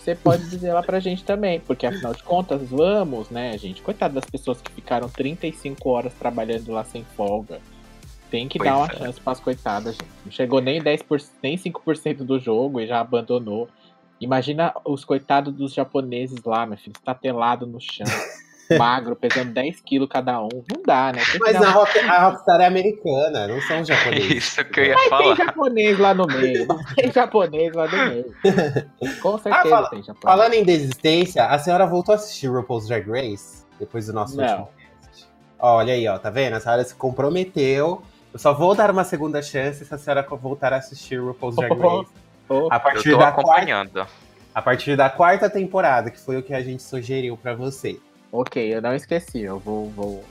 você 0.00 0.14
pode 0.14 0.48
dizer 0.48 0.72
lá 0.72 0.82
pra 0.82 0.98
gente 0.98 1.22
também, 1.22 1.60
porque 1.60 1.86
afinal 1.86 2.14
de 2.14 2.22
contas, 2.22 2.62
vamos, 2.70 3.28
né, 3.28 3.56
gente? 3.58 3.82
Coitado 3.82 4.14
das 4.14 4.24
pessoas 4.24 4.58
que 4.58 4.72
ficaram 4.72 5.10
35 5.10 5.90
horas 5.90 6.14
trabalhando 6.14 6.72
lá 6.72 6.82
sem 6.84 7.04
folga. 7.04 7.60
Tem 8.30 8.48
que 8.48 8.58
Pois 8.58 8.70
dar 8.70 8.78
uma 8.78 8.86
é. 8.86 8.96
chance 8.96 9.20
pras 9.20 9.40
coitadas, 9.40 9.94
gente. 9.96 10.08
Não 10.24 10.32
chegou 10.32 10.62
nem 10.62 10.80
10%, 10.80 11.28
nem 11.42 11.58
5% 11.58 12.24
do 12.24 12.38
jogo 12.38 12.80
e 12.80 12.86
já 12.86 13.00
abandonou. 13.00 13.68
Imagina 14.18 14.72
os 14.86 15.04
coitados 15.04 15.52
dos 15.52 15.74
japoneses 15.74 16.42
lá, 16.44 16.64
meu 16.64 16.78
filho, 16.78 16.94
estatelado 16.96 17.66
no 17.66 17.78
chão, 17.78 18.06
magro, 18.78 19.14
pesando 19.16 19.52
10 19.52 19.80
quilos 19.80 20.08
cada 20.08 20.40
um. 20.42 20.48
Não 20.72 20.82
dá, 20.86 21.12
né? 21.12 21.22
Tem 21.30 21.40
Mas 21.40 21.56
a, 21.56 21.70
Rock- 21.70 21.98
a 21.98 22.28
Rockstar 22.28 22.60
é 22.60 22.66
americana, 22.66 23.46
não 23.48 23.60
são 23.62 23.84
japoneses. 23.84 24.30
isso 24.36 24.64
que 24.64 24.80
eu 24.80 24.84
ia 24.84 24.94
Mas 24.94 25.00
tem 25.02 25.10
falar. 25.10 25.36
japonês 25.36 25.98
lá 25.98 26.14
no 26.14 26.26
meio. 26.26 26.66
Não 26.68 26.84
tem 26.96 27.12
japonês 27.12 27.72
lá 27.74 27.86
no 27.88 27.96
meio. 28.08 28.34
Com 29.22 29.38
certeza 29.38 29.68
fala- 29.68 29.90
tem 29.90 30.02
japonês. 30.02 30.22
Falando 30.22 30.54
em 30.54 30.64
desistência, 30.64 31.44
a 31.46 31.58
senhora 31.58 31.86
voltou 31.86 32.12
a 32.12 32.16
assistir 32.16 32.48
RuPaul's 32.48 32.86
Drag 32.88 33.08
Race 33.10 33.64
depois 33.78 34.06
do 34.06 34.12
nosso 34.12 34.36
Não. 34.36 34.44
último 34.44 34.68
cast? 35.02 35.26
Olha 35.58 35.94
aí, 35.94 36.06
ó, 36.08 36.18
tá 36.18 36.30
vendo? 36.30 36.54
A 36.54 36.60
senhora 36.60 36.84
se 36.84 36.94
comprometeu. 36.94 38.02
Eu 38.32 38.38
só 38.38 38.52
vou 38.54 38.74
dar 38.74 38.90
uma 38.90 39.02
segunda 39.04 39.42
chance 39.42 39.84
se 39.84 39.92
a 39.94 39.98
senhora 39.98 40.22
voltar 40.22 40.72
a 40.72 40.76
assistir 40.76 41.20
RuPaul's 41.20 41.56
Drag 41.56 41.72
Race. 41.72 42.08
Oh, 42.48 42.68
A 42.70 42.76
Eu 42.76 42.80
partir, 42.80 43.10
tô 43.12 43.18
da 43.18 43.30
quarta, 43.32 43.40
acompanhando. 43.40 44.06
a 44.54 44.62
partir 44.62 44.96
da 44.96 45.08
quarta 45.10 45.48
temporada, 45.50 46.10
que 46.10 46.18
foi 46.20 46.36
o 46.36 46.42
que 46.42 46.52
a 46.54 46.60
gente 46.62 46.82
sugeriu 46.82 47.36
pra 47.36 47.54
você. 47.54 47.98
Ok, 48.32 48.74
eu 48.74 48.80
não 48.82 48.94
esqueci. 48.94 49.40
Eu 49.40 49.58
vou, 49.58 49.90
vou, 49.90 50.24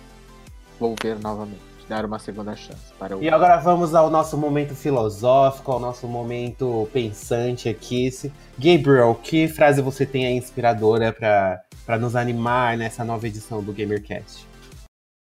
vou 0.80 0.96
ver 1.02 1.18
novamente. 1.20 1.70
Dar 1.88 2.06
uma 2.06 2.20
segunda 2.20 2.56
chance 2.56 2.94
para 3.00 3.18
o. 3.18 3.24
E 3.24 3.28
agora 3.32 3.58
vamos 3.58 3.96
ao 3.96 4.12
nosso 4.12 4.38
momento 4.38 4.76
filosófico, 4.76 5.72
ao 5.72 5.80
nosso 5.80 6.08
momento 6.08 6.88
pensante 6.94 7.68
aqui. 7.68 8.12
Se- 8.12 8.32
Gabriel, 8.60 9.16
que 9.16 9.48
frase 9.48 9.82
você 9.82 10.06
tem 10.06 10.28
aí 10.28 10.34
inspiradora 10.34 11.12
pra, 11.12 11.60
pra 11.88 11.98
nos 11.98 12.16
animar 12.16 12.78
nessa 12.78 13.04
nova 13.04 13.26
edição 13.26 13.64
do 13.64 13.74
GamerCast? 13.74 14.46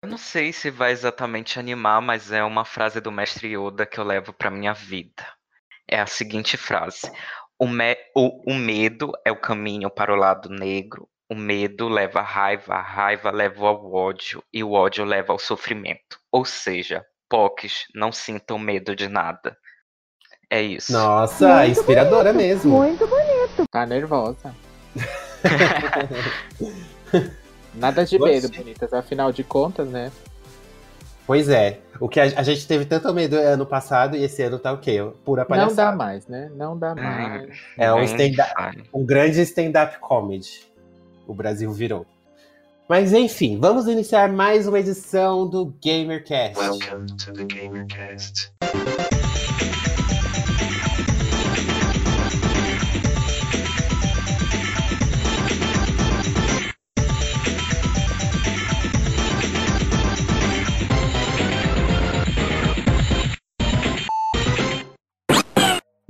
Eu 0.05 0.11
não 0.11 0.19
sei 0.19 0.53
se 0.53 0.71
vai 0.71 0.93
exatamente 0.93 1.59
animar, 1.59 2.03
mas 2.03 2.31
é 2.31 2.45
uma 2.45 2.67
frase 2.67 3.01
do 3.01 3.11
mestre 3.11 3.57
Yoda 3.57 3.87
que 3.87 3.99
eu 3.99 4.05
levo 4.05 4.35
pra 4.35 4.51
minha 4.51 4.75
vida. 4.75 5.25
É 5.91 5.99
a 5.99 6.07
seguinte 6.07 6.59
frase: 6.59 7.11
o, 7.59 7.67
me- 7.67 7.97
o- 8.15 8.53
o 8.53 8.55
medo 8.55 9.11
é 9.25 9.33
o 9.33 9.41
caminho 9.41 9.89
para 9.89 10.13
o 10.13 10.17
lado 10.17 10.51
negro. 10.51 11.09
O 11.31 11.35
medo 11.35 11.89
leva 11.89 12.21
à 12.21 12.23
raiva, 12.23 12.75
a 12.75 12.83
raiva 12.83 13.31
leva 13.31 13.67
ao 13.67 13.93
ódio 13.93 14.43
e 14.53 14.65
o 14.65 14.73
ódio 14.73 15.05
leva 15.05 15.33
ao 15.33 15.39
sofrimento. 15.39 16.19
Ou 16.33 16.45
seja, 16.45 17.05
POCs 17.29 17.85
não 17.95 18.11
sintam 18.11 18.59
medo 18.59 18.97
de 18.97 19.09
nada. 19.09 19.57
É 20.51 20.63
isso. 20.63 20.91
Nossa, 20.91 21.67
inspiradora 21.67 22.33
mesmo. 22.33 22.79
Muito 22.79 23.07
bonito. 23.07 23.67
Tá 23.71 23.85
nervosa. 23.85 24.55
Nada 27.75 28.07
de 28.07 28.17
Você- 28.17 28.33
medo, 28.33 28.49
bonitas. 28.51 28.95
Afinal 28.95 29.31
de 29.31 29.45
contas, 29.45 29.87
né? 29.89 30.11
Pois 31.27 31.51
é. 31.51 31.81
O 32.01 32.09
que 32.09 32.19
a, 32.19 32.23
a, 32.23 32.43
gente 32.43 32.67
teve 32.67 32.87
tanto 32.87 33.13
medo 33.13 33.37
ano 33.37 33.67
passado 33.67 34.17
e 34.17 34.25
esse 34.25 34.43
ano 34.43 34.59
tá 34.59 34.73
o 34.73 34.79
quê? 34.79 34.97
Pura 35.27 35.45
palhaçada. 35.45 35.71
Não 35.71 35.91
dá 35.91 35.95
mais, 35.95 36.27
né? 36.27 36.51
Não 36.55 36.79
dá 36.79 36.95
mais. 36.95 37.51
É 37.77 37.93
um, 37.93 37.99
um 38.95 39.05
grande 39.05 39.43
stand-up 39.43 39.99
comedy. 39.99 40.67
O 41.29 41.35
Brasil 41.35 41.71
virou. 41.71 42.07
Mas 42.89 43.13
enfim, 43.13 43.61
vamos 43.61 43.87
iniciar 43.87 44.33
mais 44.33 44.67
uma 44.67 44.81
edição 44.81 45.47
do 45.47 45.75
GamerCast. 45.85 46.59
Welcome 46.59 47.07
to 47.19 47.33
the 47.35 47.45
GamerCast. 47.45 48.51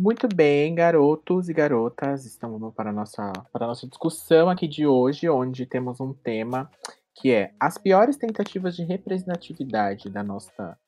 Muito 0.09 0.27
bem, 0.27 0.75
garotos 0.75 1.51
e 1.51 1.53
garotas, 1.53 2.25
estamos 2.25 2.73
para 2.73 2.89
a 2.89 2.93
nossa, 2.95 3.31
para 3.53 3.67
a 3.67 3.69
nossa 3.69 3.87
discussão 3.87 4.49
aqui 4.49 4.67
de 4.67 4.87
hoje, 4.87 5.29
onde 5.29 5.67
temos 5.67 6.01
um 6.01 6.15
tema 6.15 6.71
que 7.15 7.31
é 7.31 7.53
as 7.61 7.77
piores 7.77 8.17
tentativas 8.17 8.75
de 8.75 8.85
representatividade 8.85 10.09
da 10.09 10.23
nossa 10.23 10.79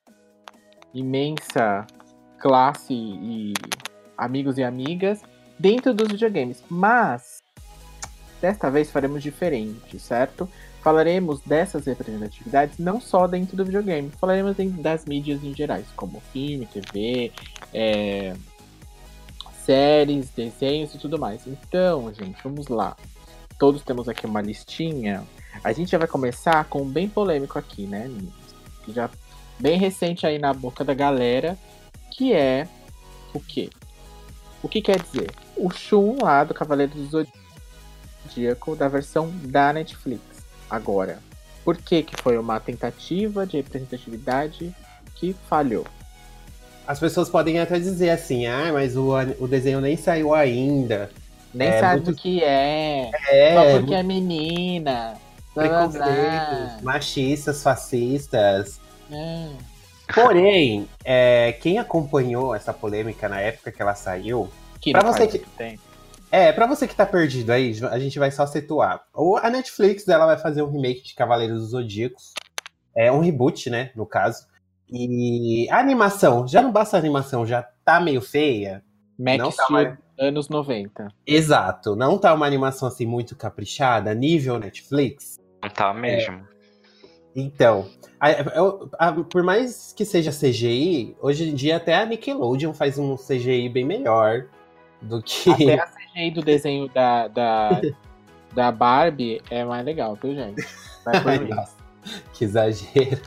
imensa 0.94 1.86
classe 2.38 2.94
e 2.94 3.52
amigos 4.16 4.56
e 4.56 4.62
amigas 4.62 5.20
dentro 5.58 5.92
dos 5.92 6.08
videogames. 6.08 6.64
Mas 6.70 7.42
desta 8.40 8.70
vez 8.70 8.90
faremos 8.90 9.22
diferente, 9.22 9.98
certo? 9.98 10.48
Falaremos 10.80 11.42
dessas 11.42 11.84
representatividades 11.84 12.78
não 12.78 12.98
só 12.98 13.26
dentro 13.26 13.54
do 13.54 13.66
videogame, 13.66 14.10
falaremos 14.18 14.56
das 14.78 15.04
mídias 15.04 15.44
em 15.44 15.54
gerais, 15.54 15.86
como 15.94 16.20
filme, 16.32 16.64
TV, 16.64 17.30
é, 17.74 18.34
séries, 19.70 20.30
desenhos 20.30 20.92
e 20.92 20.98
tudo 20.98 21.16
mais. 21.16 21.46
Então, 21.46 22.12
gente, 22.12 22.42
vamos 22.42 22.66
lá. 22.66 22.96
Todos 23.56 23.84
temos 23.84 24.08
aqui 24.08 24.26
uma 24.26 24.40
listinha. 24.40 25.22
A 25.62 25.72
gente 25.72 25.92
já 25.92 25.98
vai 25.98 26.08
começar 26.08 26.64
com 26.64 26.82
um 26.82 26.88
bem 26.88 27.08
polêmico 27.08 27.56
aqui, 27.56 27.86
né, 27.86 28.10
Que 28.84 28.92
já 28.92 29.08
bem 29.60 29.78
recente 29.78 30.26
aí 30.26 30.40
na 30.40 30.52
boca 30.52 30.82
da 30.82 30.92
galera, 30.92 31.56
que 32.10 32.32
é 32.32 32.66
o 33.32 33.38
quê? 33.38 33.70
O 34.60 34.68
que 34.68 34.82
quer 34.82 35.00
dizer? 35.00 35.30
O 35.56 35.70
Shun 35.70 36.18
lá 36.20 36.42
do 36.42 36.52
Cavaleiro 36.52 36.92
do 36.92 37.26
Zodíaco 38.26 38.74
da 38.74 38.88
versão 38.88 39.30
da 39.44 39.72
Netflix. 39.72 40.20
Agora, 40.68 41.20
por 41.64 41.76
que 41.76 42.02
que 42.02 42.20
foi 42.20 42.36
uma 42.36 42.58
tentativa 42.58 43.46
de 43.46 43.58
representatividade 43.58 44.74
que 45.14 45.32
falhou? 45.48 45.86
As 46.90 46.99
pessoas 46.99 47.28
podem 47.28 47.61
até 47.61 47.78
dizer 47.78 48.11
assim, 48.11 48.47
ah, 48.47 48.73
mas 48.73 48.97
o, 48.97 49.12
o 49.38 49.47
desenho 49.47 49.80
nem 49.80 49.97
saiu 49.97 50.35
ainda. 50.35 51.09
Nem 51.54 51.68
é, 51.68 51.78
sabe 51.78 52.02
muito... 52.02 52.11
o 52.11 52.14
que 52.16 52.42
é. 52.42 53.12
É. 53.28 53.54
Só 53.54 53.78
porque 53.78 53.94
é 53.94 54.02
menina. 54.02 55.14
Preconceitos, 55.54 56.82
machistas, 56.82 57.62
fascistas. 57.62 58.80
É. 59.09 59.50
Porém, 60.12 60.88
é, 61.04 61.56
quem 61.62 61.78
acompanhou 61.78 62.56
essa 62.56 62.75
polêmica 62.75 63.28
na 63.28 63.40
época 63.40 63.70
que 63.70 63.80
ela 63.80 63.94
saiu. 63.94 64.50
Que 64.80 64.90
pra 64.90 65.04
você 65.04 65.28
que 65.28 65.38
tem. 65.38 65.78
É, 66.28 66.50
pra 66.50 66.66
você 66.66 66.88
que 66.88 66.97
tá 66.97 67.06
perdido 67.06 67.52
aí, 67.52 67.73
a 67.88 68.00
gente 68.00 68.18
vai 68.18 68.32
só 68.32 68.49
situar. 68.49 69.00
Ou 69.14 69.37
a 69.37 69.49
Netflix 69.49 70.09
ela 70.09 70.26
vai 70.26 70.38
fazer 70.38 70.62
um 70.62 70.68
remake 70.68 71.04
de 71.04 71.14
Cavaleiros 71.14 71.61
dos 71.61 71.70
Zodíacos. 71.70 72.32
É 72.97 73.12
um 73.12 73.20
reboot, 73.20 73.70
né? 73.70 73.92
No 73.94 74.04
caso. 74.04 74.50
E 74.92 75.68
a 75.70 75.78
animação, 75.78 76.47
já 76.49 76.61
não 76.61 76.73
basta 76.73 76.97
a 76.97 77.00
animação, 77.00 77.47
já 77.47 77.62
tá 77.85 78.00
meio 78.00 78.20
feia. 78.20 78.82
Max 79.18 79.38
não 79.38 79.52
tá 79.52 79.66
mais... 79.70 79.99
anos 80.18 80.49
90. 80.49 81.09
Exato, 81.26 81.94
não 81.94 82.18
tá 82.18 82.35
uma 82.35 82.47
animação 82.47 82.88
assim 82.88 83.06
muito 83.06 83.37
caprichada, 83.37 84.14
nível 84.14 84.59
Netflix. 84.59 85.38
Não 85.62 85.70
tá 85.70 85.92
mesmo. 85.94 86.37
É. 86.37 86.61
Então, 87.37 87.88
a, 88.18 88.28
a, 88.28 89.09
a, 89.09 89.12
por 89.12 89.42
mais 89.42 89.92
que 89.92 90.04
seja 90.04 90.32
CGI, 90.32 91.16
hoje 91.20 91.49
em 91.49 91.54
dia 91.54 91.76
até 91.76 91.94
a 91.94 92.04
Nickelodeon 92.04 92.73
faz 92.73 92.99
um 92.99 93.16
CGI 93.16 93.68
bem 93.68 93.85
melhor 93.85 94.47
do 95.00 95.23
que. 95.23 95.50
Até 95.50 95.80
a 95.80 95.87
CGI 96.12 96.30
do 96.32 96.42
desenho 96.42 96.88
da, 96.88 97.28
da, 97.28 97.80
da 98.52 98.73
Barbie 98.73 99.40
é 99.49 99.64
mais 99.64 99.85
legal, 99.85 100.18
viu, 100.20 100.35
gente? 100.35 100.66
Vai 101.04 101.23
por 101.23 101.40
mim. 101.40 101.50
que 102.35 102.44
exagero. 102.44 103.23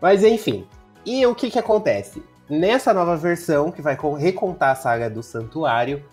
Mas 0.00 0.22
enfim. 0.22 0.66
E 1.04 1.24
o 1.26 1.34
que 1.34 1.50
que 1.50 1.58
acontece? 1.58 2.22
Nessa 2.48 2.94
nova 2.94 3.16
versão, 3.16 3.70
que 3.70 3.82
vai 3.82 3.96
recontar 4.18 4.70
a 4.70 4.74
saga 4.74 5.10
do 5.10 5.22
Santuário, 5.22 6.04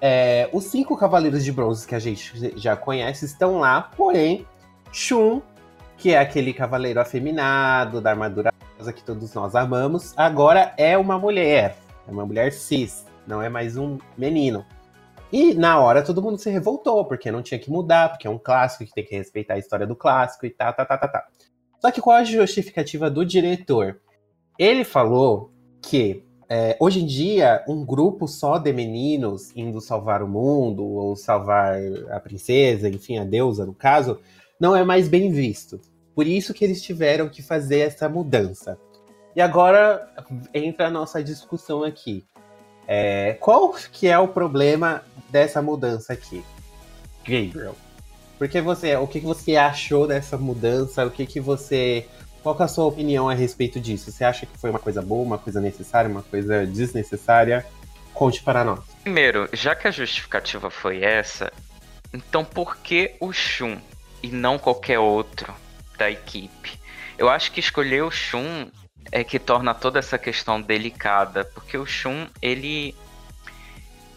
é, 0.00 0.48
os 0.52 0.64
cinco 0.64 0.96
Cavaleiros 0.96 1.44
de 1.44 1.52
Bronze 1.52 1.86
que 1.86 1.94
a 1.94 1.98
gente 1.98 2.52
já 2.58 2.76
conhece 2.76 3.24
estão 3.24 3.58
lá, 3.58 3.90
porém, 3.96 4.46
Shun, 4.92 5.40
que 5.96 6.12
é 6.12 6.18
aquele 6.18 6.52
cavaleiro 6.52 7.00
afeminado, 7.00 8.00
da 8.00 8.10
armadura 8.10 8.52
rosa 8.78 8.92
que 8.92 9.02
todos 9.02 9.32
nós 9.34 9.54
amamos, 9.54 10.12
agora 10.16 10.74
é 10.76 10.96
uma 10.98 11.18
mulher. 11.18 11.76
É 12.06 12.10
uma 12.10 12.26
mulher 12.26 12.52
cis, 12.52 13.06
não 13.26 13.40
é 13.40 13.48
mais 13.48 13.76
um 13.76 13.98
menino. 14.16 14.64
E 15.32 15.54
na 15.54 15.80
hora 15.80 16.02
todo 16.02 16.22
mundo 16.22 16.38
se 16.38 16.50
revoltou, 16.50 17.04
porque 17.04 17.30
não 17.30 17.42
tinha 17.42 17.58
que 17.58 17.70
mudar, 17.70 18.10
porque 18.10 18.26
é 18.26 18.30
um 18.30 18.38
clássico 18.38 18.84
que 18.84 18.92
tem 18.92 19.04
que 19.04 19.16
respeitar 19.16 19.54
a 19.54 19.58
história 19.58 19.86
do 19.86 19.96
clássico 19.96 20.46
e 20.46 20.50
tá, 20.50 20.72
tá, 20.72 20.84
tá, 20.84 20.98
tá, 20.98 21.08
tá. 21.08 21.26
Só 21.84 21.90
que 21.90 22.00
qual 22.00 22.16
a 22.16 22.24
justificativa 22.24 23.10
do 23.10 23.26
diretor? 23.26 24.00
Ele 24.58 24.84
falou 24.84 25.52
que 25.82 26.24
é, 26.48 26.74
hoje 26.80 27.02
em 27.02 27.06
dia 27.06 27.62
um 27.68 27.84
grupo 27.84 28.26
só 28.26 28.56
de 28.56 28.72
meninos 28.72 29.54
indo 29.54 29.82
salvar 29.82 30.22
o 30.22 30.26
mundo 30.26 30.82
ou 30.82 31.14
salvar 31.14 31.76
a 32.10 32.18
princesa, 32.18 32.88
enfim, 32.88 33.18
a 33.18 33.24
deusa 33.24 33.66
no 33.66 33.74
caso, 33.74 34.18
não 34.58 34.74
é 34.74 34.82
mais 34.82 35.08
bem 35.08 35.30
visto. 35.30 35.78
Por 36.14 36.26
isso 36.26 36.54
que 36.54 36.64
eles 36.64 36.80
tiveram 36.80 37.28
que 37.28 37.42
fazer 37.42 37.80
essa 37.80 38.08
mudança. 38.08 38.78
E 39.36 39.42
agora 39.42 40.10
entra 40.54 40.86
a 40.86 40.90
nossa 40.90 41.22
discussão 41.22 41.84
aqui. 41.84 42.24
É, 42.88 43.34
qual 43.34 43.74
que 43.92 44.08
é 44.08 44.18
o 44.18 44.28
problema 44.28 45.02
dessa 45.28 45.60
mudança 45.60 46.14
aqui? 46.14 46.42
Gabriel. 47.28 47.76
Porque 48.44 48.60
você, 48.60 48.94
o 48.94 49.06
que 49.06 49.20
você 49.20 49.56
achou 49.56 50.06
dessa 50.06 50.36
mudança? 50.36 51.06
O 51.06 51.10
que, 51.10 51.24
que 51.24 51.40
você. 51.40 52.06
Qual 52.42 52.54
é 52.60 52.64
a 52.64 52.68
sua 52.68 52.84
opinião 52.84 53.26
a 53.26 53.32
respeito 53.32 53.80
disso? 53.80 54.12
Você 54.12 54.22
acha 54.22 54.44
que 54.44 54.58
foi 54.58 54.68
uma 54.68 54.78
coisa 54.78 55.00
boa, 55.00 55.24
uma 55.24 55.38
coisa 55.38 55.62
necessária, 55.62 56.10
uma 56.10 56.22
coisa 56.22 56.66
desnecessária? 56.66 57.64
Conte 58.12 58.42
para 58.42 58.62
nós. 58.62 58.80
Primeiro, 59.02 59.48
já 59.54 59.74
que 59.74 59.88
a 59.88 59.90
justificativa 59.90 60.68
foi 60.68 61.02
essa, 61.02 61.50
então 62.12 62.44
por 62.44 62.76
que 62.76 63.14
o 63.18 63.32
Shun 63.32 63.78
e 64.22 64.28
não 64.28 64.58
qualquer 64.58 64.98
outro 64.98 65.50
da 65.96 66.10
equipe? 66.10 66.78
Eu 67.16 67.30
acho 67.30 67.50
que 67.50 67.60
escolher 67.60 68.04
o 68.04 68.10
Shun 68.10 68.68
é 69.10 69.24
que 69.24 69.38
torna 69.38 69.72
toda 69.72 69.98
essa 69.98 70.18
questão 70.18 70.60
delicada, 70.60 71.46
porque 71.46 71.78
o 71.78 71.86
Shun, 71.86 72.26
ele 72.42 72.94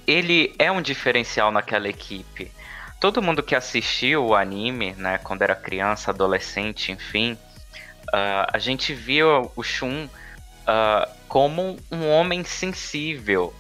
ele 0.06 0.54
é 0.60 0.70
um 0.70 0.82
diferencial 0.82 1.50
naquela 1.50 1.88
equipe 1.88 2.52
todo 3.00 3.22
mundo 3.22 3.44
que 3.44 3.56
assistiu 3.56 4.26
o 4.26 4.36
anime, 4.36 4.94
né, 4.94 5.18
quando 5.20 5.42
era 5.42 5.56
criança, 5.56 6.12
adolescente, 6.12 6.92
enfim, 6.92 7.34
uh, 7.34 8.48
a 8.52 8.58
gente 8.58 8.94
viu 8.94 9.52
o 9.56 9.64
Shun 9.64 10.06
uh, 10.06 11.10
como 11.28 11.78
um 11.92 12.10
homem 12.10 12.44
sensível. 12.44 13.54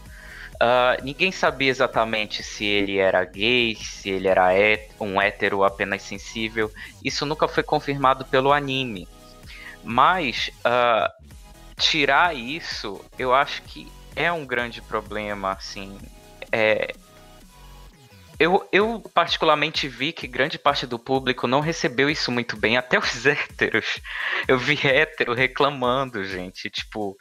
Uh, 0.55 1.03
ninguém 1.03 1.31
sabia 1.31 1.69
exatamente 1.69 2.41
se 2.41 2.65
ele 2.65 2.97
era 2.97 3.23
gay, 3.23 3.75
se 3.75 4.09
ele 4.09 4.27
era 4.27 4.47
um 4.99 5.21
hétero 5.21 5.63
apenas 5.63 6.01
sensível. 6.01 6.71
Isso 7.03 7.25
nunca 7.27 7.47
foi 7.47 7.61
confirmado 7.61 8.25
pelo 8.25 8.51
anime. 8.51 9.07
Mas 9.83 10.49
tirar 11.77 12.35
isso, 12.35 12.99
eu 13.19 13.35
acho 13.35 13.61
que 13.61 13.87
é 14.15 14.31
um 14.31 14.45
grande 14.47 14.81
problema, 14.81 15.51
assim. 15.51 15.99
É, 16.51 16.91
eu, 18.39 18.67
eu 18.71 19.03
particularmente 19.13 19.87
vi 19.87 20.11
que 20.11 20.27
grande 20.27 20.59
parte 20.59 20.85
do 20.85 20.99
público 20.99 21.47
não 21.47 21.59
recebeu 21.59 22.09
isso 22.09 22.31
muito 22.31 22.55
bem, 22.55 22.77
até 22.77 22.97
os 22.99 23.25
héteros. 23.25 23.99
Eu 24.47 24.57
vi 24.57 24.79
hétero 24.83 25.33
reclamando, 25.33 26.23
gente, 26.23 26.69
tipo, 26.69 27.17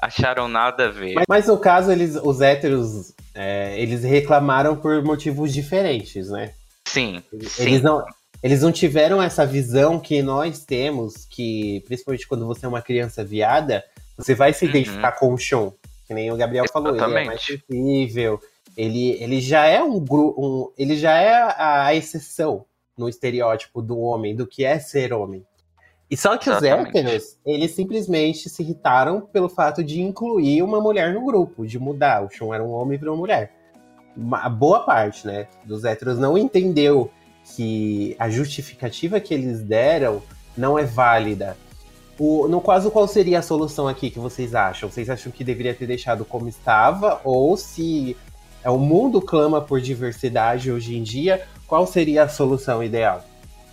acharam 0.00 0.48
nada 0.48 0.86
a 0.86 0.90
ver. 0.90 1.14
Mas, 1.14 1.24
mas 1.28 1.46
no 1.46 1.58
caso, 1.58 1.92
eles, 1.92 2.16
os 2.16 2.40
héteros, 2.40 3.12
é, 3.34 3.78
eles 3.80 4.02
reclamaram 4.02 4.76
por 4.76 5.02
motivos 5.02 5.52
diferentes, 5.52 6.30
né? 6.30 6.52
Sim, 6.86 7.22
eles, 7.32 7.52
sim. 7.52 7.62
Eles 7.62 7.82
não, 7.82 8.04
eles 8.42 8.62
não 8.62 8.72
tiveram 8.72 9.22
essa 9.22 9.44
visão 9.44 9.98
que 9.98 10.22
nós 10.22 10.64
temos, 10.64 11.26
que 11.26 11.82
principalmente 11.86 12.26
quando 12.26 12.46
você 12.46 12.64
é 12.64 12.68
uma 12.68 12.82
criança 12.82 13.24
viada, 13.24 13.84
você 14.16 14.34
vai 14.34 14.52
se 14.52 14.64
uhum. 14.64 14.70
identificar 14.70 15.12
com 15.12 15.34
o 15.34 15.38
Sean. 15.38 15.72
Que 16.06 16.14
nem 16.14 16.30
o 16.30 16.36
Gabriel 16.36 16.64
Exatamente. 16.64 16.98
falou, 16.98 17.12
ele 17.12 17.24
é 17.24 17.26
mais 17.26 17.44
sensível, 17.44 18.40
ele, 18.76 19.12
ele 19.22 19.40
já 19.40 19.66
é 19.66 19.82
um 19.82 19.98
grupo. 19.98 20.40
Um, 20.40 20.72
ele 20.76 20.96
já 20.96 21.16
é 21.16 21.32
a, 21.32 21.86
a 21.86 21.94
exceção 21.94 22.64
no 22.96 23.08
estereótipo 23.08 23.80
do 23.80 23.98
homem, 23.98 24.34
do 24.34 24.46
que 24.46 24.64
é 24.64 24.78
ser 24.78 25.12
homem. 25.12 25.44
E 26.10 26.16
só 26.16 26.36
que 26.36 26.48
Exatamente. 26.48 26.88
os 26.88 26.94
héteros, 26.94 27.38
eles 27.44 27.70
simplesmente 27.72 28.48
se 28.48 28.62
irritaram 28.62 29.20
pelo 29.20 29.48
fato 29.48 29.82
de 29.82 30.00
incluir 30.00 30.62
uma 30.62 30.80
mulher 30.80 31.12
no 31.12 31.24
grupo, 31.24 31.66
de 31.66 31.78
mudar. 31.78 32.24
O 32.24 32.30
Sean 32.30 32.54
era 32.54 32.62
um 32.62 32.70
homem 32.70 32.94
e 32.94 32.98
virou 32.98 33.16
mulher. 33.16 33.52
A 34.32 34.48
boa 34.48 34.80
parte, 34.80 35.26
né, 35.26 35.48
dos 35.64 35.84
héteros 35.84 36.18
não 36.18 36.38
entendeu 36.38 37.10
que 37.54 38.16
a 38.18 38.30
justificativa 38.30 39.20
que 39.20 39.34
eles 39.34 39.62
deram 39.62 40.22
não 40.56 40.78
é 40.78 40.84
válida. 40.84 41.56
O, 42.18 42.48
no 42.48 42.60
caso, 42.60 42.90
qual 42.90 43.06
seria 43.06 43.40
a 43.40 43.42
solução 43.42 43.86
aqui 43.86 44.08
que 44.10 44.18
vocês 44.18 44.54
acham? 44.54 44.90
Vocês 44.90 45.10
acham 45.10 45.30
que 45.30 45.44
deveria 45.44 45.74
ter 45.74 45.86
deixado 45.86 46.24
como 46.24 46.48
estava? 46.48 47.20
Ou 47.24 47.56
se 47.56 48.16
é, 48.66 48.70
o 48.70 48.78
mundo 48.78 49.22
clama 49.22 49.60
por 49.60 49.80
diversidade 49.80 50.72
hoje 50.72 50.96
em 50.96 51.02
dia, 51.04 51.46
qual 51.68 51.86
seria 51.86 52.24
a 52.24 52.28
solução 52.28 52.82
ideal? 52.82 53.24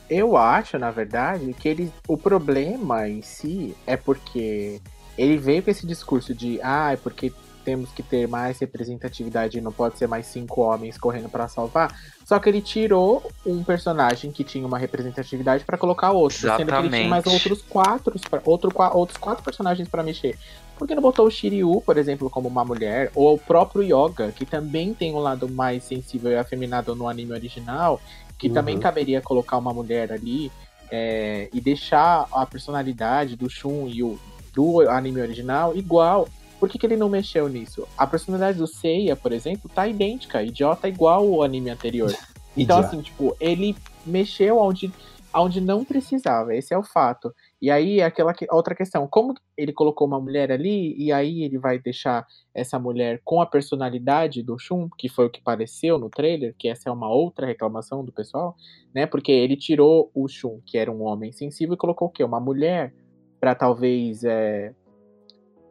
Eu 0.07 0.38
acho, 0.38 0.77
na 0.77 0.91
verdade, 0.91 1.51
que 1.53 1.67
ele, 1.67 1.91
o 2.07 2.15
problema 2.15 3.09
em 3.09 3.23
si 3.23 3.75
é 3.88 3.97
porque 3.97 4.79
ele 5.17 5.35
veio 5.38 5.63
com 5.63 5.71
esse 5.71 5.88
discurso 5.88 6.31
de 6.35 6.59
ah, 6.62 6.91
é 6.93 6.95
porque 6.95 7.33
temos 7.65 7.91
que 7.91 8.03
ter 8.03 8.27
mais 8.27 8.59
representatividade, 8.59 9.59
não 9.62 9.71
pode 9.71 9.97
ser 9.97 10.07
mais 10.07 10.27
cinco 10.27 10.62
homens 10.62 10.95
correndo 10.95 11.29
para 11.29 11.47
salvar. 11.47 11.97
Só 12.23 12.38
que 12.38 12.47
ele 12.47 12.62
tirou 12.62 13.31
um 13.43 13.63
personagem 13.63 14.31
que 14.31 14.43
tinha 14.43 14.67
uma 14.67 14.77
representatividade 14.77 15.63
para 15.63 15.77
colocar 15.77 16.12
outro, 16.12 16.38
Exatamente. 16.38 16.69
sendo 16.69 16.79
que 16.79 16.85
ele 16.88 16.97
tinha 16.97 17.09
mais 17.09 17.25
outros 17.25 17.62
quatro, 17.63 18.13
outro, 18.45 18.71
outros 18.93 19.17
quatro 19.17 19.43
personagens 19.43 19.88
para 19.88 20.03
mexer. 20.03 20.38
Por 20.77 20.88
que 20.88 20.96
não 20.96 21.01
botou 21.01 21.27
o 21.27 21.32
Shiryu, 21.32 21.82
por 21.82 21.98
exemplo, 21.98 22.30
como 22.30 22.48
uma 22.48 22.65
mulher? 22.65 23.12
Ou 23.15 23.36
o 23.36 23.39
próprio 23.39 23.84
Yoga, 23.84 24.32
que 24.32 24.46
também 24.46 24.94
tem 24.94 25.13
um 25.13 25.20
lado 25.20 25.48
mais 25.48 25.84
sensível 25.84 26.32
e 26.32 26.36
afeminado 26.36 26.96
no 26.96 27.08
anime 27.08 27.32
original, 27.32 28.01
que 28.38 28.48
uhum. 28.48 28.53
também 28.53 28.80
caberia 28.80 29.22
colocar 29.22 29.58
uma 29.58 29.74
mulher 29.74 30.12
ali 30.12 30.51
é, 30.92 31.50
e 31.53 31.62
deixar 31.62 32.27
a 32.32 32.46
personalidade 32.46 33.36
do 33.36 33.50
Shun 33.50 33.88
e 33.88 34.03
o 34.03 34.20
do 34.53 34.88
anime 34.89 35.22
original 35.22 35.75
igual. 35.75 36.27
Por 36.60 36.70
que, 36.70 36.77
que 36.77 36.86
ele 36.86 36.96
não 36.96 37.10
mexeu 37.10 37.50
nisso? 37.50 37.88
A 37.98 38.08
personalidade 38.08 38.58
do 38.58 38.68
Seiya, 38.68 39.15
por 39.15 39.34
exemplo, 39.34 39.70
tá 39.74 39.88
idêntica, 39.88 40.42
idiota 40.42 40.88
igual 40.88 41.27
o 41.27 41.44
anime 41.44 41.70
anterior. 41.70 42.13
Então, 42.56 42.77
assim, 42.77 43.01
tipo, 43.01 43.36
ele 43.39 43.75
mexeu 44.06 44.60
onde, 44.60 44.94
onde 45.34 45.60
não 45.60 45.84
precisava, 45.84 46.56
esse 46.56 46.72
é 46.72 46.77
o 46.77 46.84
fato. 46.84 47.34
E 47.63 47.72
aí, 47.72 48.01
aquela 48.01 48.36
outra 48.51 48.75
questão, 48.75 49.08
como 49.08 49.34
ele 49.55 49.72
colocou 49.72 50.05
uma 50.05 50.20
mulher 50.20 50.51
ali, 50.51 50.93
e 50.98 51.13
aí 51.13 51.43
ele 51.43 51.58
vai 51.58 51.79
deixar 51.79 52.27
essa 52.53 52.77
mulher 52.77 53.22
com 53.24 53.39
a 53.39 53.46
personalidade 53.46 54.43
do 54.43 54.60
Shun, 54.60 54.89
que 54.98 55.08
foi 55.08 55.27
o 55.27 55.29
que 55.29 55.41
pareceu 55.41 55.98
no 55.98 56.10
trailer, 56.10 56.53
que 56.60 56.67
essa 56.67 56.89
é 56.89 56.91
uma 56.91 57.08
outra 57.08 57.48
reclamação 57.48 58.03
do 58.03 58.12
pessoal, 58.12 58.53
né? 58.93 59.05
Porque 59.05 59.32
ele 59.32 59.55
tirou 59.55 60.12
o 60.13 60.27
Shun, 60.27 60.60
que 60.65 60.77
era 60.77 60.91
um 60.91 61.03
homem 61.03 61.32
sensível, 61.32 61.75
e 61.75 61.77
colocou 61.77 62.10
o 62.10 62.12
quê? 62.12 62.22
Uma 62.22 62.38
mulher, 62.38 62.93
para 63.39 63.55
talvez 63.55 64.25
é, 64.25 64.74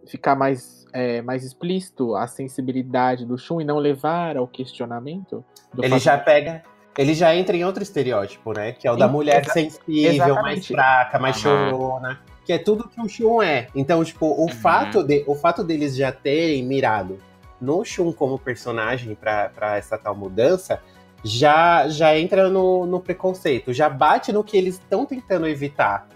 ficar 0.06 0.34
mais, 0.34 0.86
é, 0.94 1.20
mais 1.20 1.44
explícito 1.44 2.16
a 2.16 2.26
sensibilidade 2.26 3.26
do 3.26 3.36
Shun 3.36 3.60
e 3.60 3.64
não 3.66 3.76
levar 3.76 4.38
ao 4.38 4.48
questionamento. 4.48 5.44
ele 5.76 5.98
já 5.98 6.16
pega. 6.16 6.62
Ele 6.96 7.14
já 7.14 7.34
entra 7.34 7.56
em 7.56 7.64
outro 7.64 7.82
estereótipo, 7.82 8.52
né? 8.52 8.72
Que 8.72 8.86
é 8.86 8.92
o 8.92 8.96
da 8.96 9.08
mulher 9.08 9.42
Exa 9.42 9.52
sensível, 9.52 10.12
exatamente. 10.12 10.42
mais 10.42 10.66
fraca, 10.66 11.18
mais 11.18 11.36
uhum. 11.36 11.70
chorona. 11.70 12.20
Que 12.44 12.52
é 12.52 12.58
tudo 12.58 12.88
que 12.88 13.00
o 13.00 13.08
Shun 13.08 13.42
é. 13.42 13.68
Então, 13.74 14.04
tipo, 14.04 14.26
o, 14.26 14.42
uhum. 14.42 14.48
fato, 14.48 15.02
de, 15.02 15.24
o 15.26 15.34
fato 15.34 15.62
deles 15.64 15.96
já 15.96 16.12
terem 16.12 16.64
mirado 16.64 17.18
no 17.60 17.84
Shun 17.84 18.12
como 18.12 18.38
personagem 18.38 19.14
para 19.14 19.76
essa 19.76 19.96
tal 19.96 20.14
mudança 20.14 20.80
já, 21.24 21.88
já 21.88 22.18
entra 22.18 22.48
no, 22.48 22.84
no 22.84 23.00
preconceito, 23.00 23.72
já 23.72 23.88
bate 23.88 24.32
no 24.32 24.42
que 24.42 24.56
eles 24.56 24.74
estão 24.74 25.06
tentando 25.06 25.46
evitar. 25.46 26.08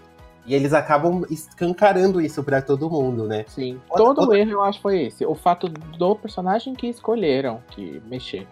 E 0.45 0.55
eles 0.55 0.73
acabam 0.73 1.25
escancarando 1.29 2.21
isso 2.21 2.41
para 2.41 2.61
todo 2.61 2.89
mundo, 2.89 3.25
né? 3.27 3.43
Sim. 3.47 3.81
Outra, 3.89 4.05
todo 4.05 4.21
outra... 4.21 4.39
erro 4.39 4.51
eu 4.51 4.63
acho 4.63 4.79
foi 4.81 5.03
esse. 5.03 5.25
O 5.25 5.35
fato 5.35 5.67
do 5.67 6.15
personagem 6.15 6.73
que 6.73 6.87
escolheram 6.87 7.61
que 7.71 8.01
mexer. 8.05 8.47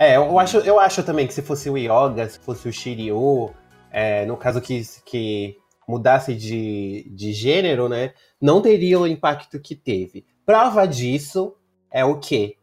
É, 0.00 0.16
eu 0.16 0.38
acho, 0.38 0.56
eu 0.60 0.80
acho 0.80 1.02
também 1.02 1.26
que 1.26 1.34
se 1.34 1.42
fosse 1.42 1.68
o 1.68 1.76
Yoga, 1.76 2.26
se 2.26 2.38
fosse 2.38 2.66
o 2.66 2.72
Shiryu, 2.72 3.52
é, 3.92 4.24
no 4.24 4.34
caso 4.34 4.58
que, 4.58 4.80
que 5.04 5.58
mudasse 5.86 6.34
de, 6.34 7.06
de 7.14 7.34
gênero, 7.34 7.86
né? 7.86 8.14
Não 8.40 8.62
teria 8.62 8.98
o 8.98 9.06
impacto 9.06 9.60
que 9.60 9.74
teve. 9.74 10.24
Prova 10.46 10.88
disso 10.88 11.54
é 11.92 12.02
o 12.02 12.18
quê? 12.18 12.56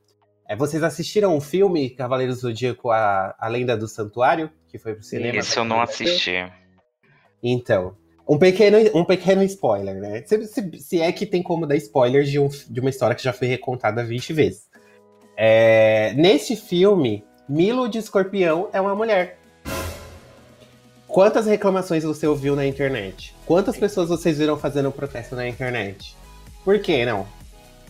É, 0.50 0.56
vocês 0.56 0.82
assistiram 0.82 1.38
o 1.38 1.40
filme 1.40 1.92
Cavaleiros 1.92 2.38
do 2.38 2.42
Zodíaco, 2.42 2.90
a, 2.90 3.36
a 3.38 3.48
Lenda 3.48 3.78
do 3.78 3.88
Santuário, 3.88 4.50
que 4.68 4.80
foi 4.80 4.96
pro 4.96 5.04
cinema? 5.04 5.38
Isso 5.38 5.60
eu 5.60 5.64
não 5.64 5.80
assisti. 5.80 6.52
Então, 7.44 7.96
um 8.28 8.40
pequeno, 8.40 8.80
um 8.96 9.06
pequeno 9.06 9.44
spoiler, 9.44 10.02
né? 10.02 10.24
Se, 10.26 10.44
se, 10.48 10.80
se, 10.80 11.00
é 11.00 11.12
que 11.12 11.28
tem 11.28 11.44
como 11.44 11.68
dar 11.68 11.76
spoiler 11.76 12.24
de, 12.24 12.40
um, 12.40 12.48
de 12.48 12.80
uma 12.80 12.90
história 12.90 13.16
que 13.16 13.24
já 13.24 13.32
foi 13.32 13.48
recontada 13.48 14.04
20 14.04 14.34
vezes. 14.34 14.68
É, 15.38 16.14
neste 16.14 16.56
filme, 16.56 17.24
Milo 17.50 17.88
de 17.88 17.98
Escorpião 17.98 18.68
é 18.74 18.82
uma 18.82 18.94
mulher. 18.94 19.40
Quantas 21.08 21.46
reclamações 21.46 22.04
você 22.04 22.28
ouviu 22.28 22.58
na 22.58 22.66
internet? 22.66 23.34
Quantas 23.46 23.78
pessoas 23.78 24.10
vocês 24.10 24.38
viram 24.38 24.58
fazendo 24.58 24.92
protesto 24.92 25.34
na 25.34 25.48
internet? 25.48 26.14
Por 26.66 26.78
que 26.80 27.06
não? 27.06 27.26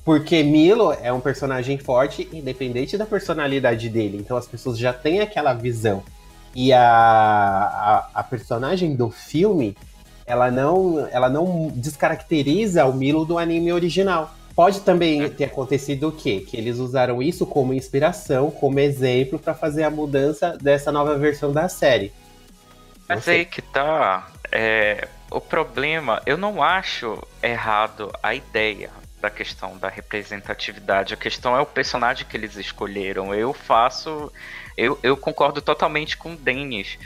Porque 0.05 0.43
Milo 0.43 0.93
é 1.01 1.11
um 1.11 1.19
personagem 1.19 1.79
forte, 1.79 2.29
independente 2.31 2.99
da 2.99 3.05
personalidade 3.07 3.89
dele. 3.89 4.17
Então 4.19 4.37
as 4.37 4.47
pessoas 4.47 4.77
já 4.77 4.93
têm 4.93 5.21
aquela 5.21 5.53
visão. 5.53 6.03
E 6.53 6.71
a, 6.71 6.79
a, 6.79 8.09
a 8.13 8.23
personagem 8.23 8.95
do 8.95 9.09
filme 9.09 9.75
ela 10.23 10.51
não, 10.51 11.07
ela 11.09 11.29
não 11.29 11.71
descaracteriza 11.73 12.85
o 12.85 12.93
Milo 12.93 13.25
do 13.25 13.39
anime 13.39 13.73
original. 13.73 14.36
Pode 14.57 14.81
também 14.81 15.29
ter 15.29 15.43
acontecido 15.43 16.07
o 16.07 16.11
quê? 16.11 16.39
Que 16.39 16.57
eles 16.57 16.79
usaram 16.79 17.21
isso 17.21 17.45
como 17.45 17.75
inspiração, 17.75 18.49
como 18.49 18.79
exemplo 18.79 19.37
para 19.37 19.53
fazer 19.53 19.83
a 19.83 19.91
mudança 19.91 20.57
dessa 20.59 20.91
nova 20.91 21.15
versão 21.15 21.53
da 21.53 21.69
série. 21.69 22.11
Mas 23.07 23.27
aí 23.27 23.45
que 23.45 23.61
tá. 23.61 24.31
É, 24.51 25.07
o 25.29 25.39
problema, 25.39 26.23
eu 26.25 26.39
não 26.39 26.63
acho 26.63 27.21
errado 27.43 28.11
a 28.23 28.33
ideia 28.33 28.89
da 29.21 29.29
questão 29.29 29.77
da 29.77 29.89
representatividade. 29.89 31.13
A 31.13 31.17
questão 31.17 31.55
é 31.55 31.61
o 31.61 31.65
personagem 31.65 32.25
que 32.27 32.35
eles 32.35 32.55
escolheram. 32.55 33.35
Eu 33.35 33.53
faço. 33.53 34.33
Eu, 34.75 34.97
eu 35.03 35.15
concordo 35.15 35.61
totalmente 35.61 36.17
com 36.17 36.33
o 36.33 36.35
Denis 36.35 36.97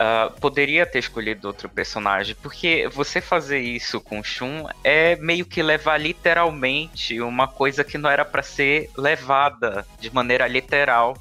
Uh, 0.00 0.40
poderia 0.40 0.86
ter 0.86 0.98
escolhido 0.98 1.46
outro 1.46 1.68
personagem, 1.68 2.34
porque 2.36 2.88
você 2.88 3.20
fazer 3.20 3.58
isso 3.58 4.00
com 4.00 4.22
Shun 4.22 4.66
é 4.82 5.14
meio 5.16 5.44
que 5.44 5.62
levar 5.62 5.98
literalmente 5.98 7.20
uma 7.20 7.46
coisa 7.46 7.84
que 7.84 7.98
não 7.98 8.08
era 8.08 8.24
para 8.24 8.42
ser 8.42 8.90
levada 8.96 9.86
de 9.98 10.10
maneira 10.10 10.48
literal, 10.48 11.18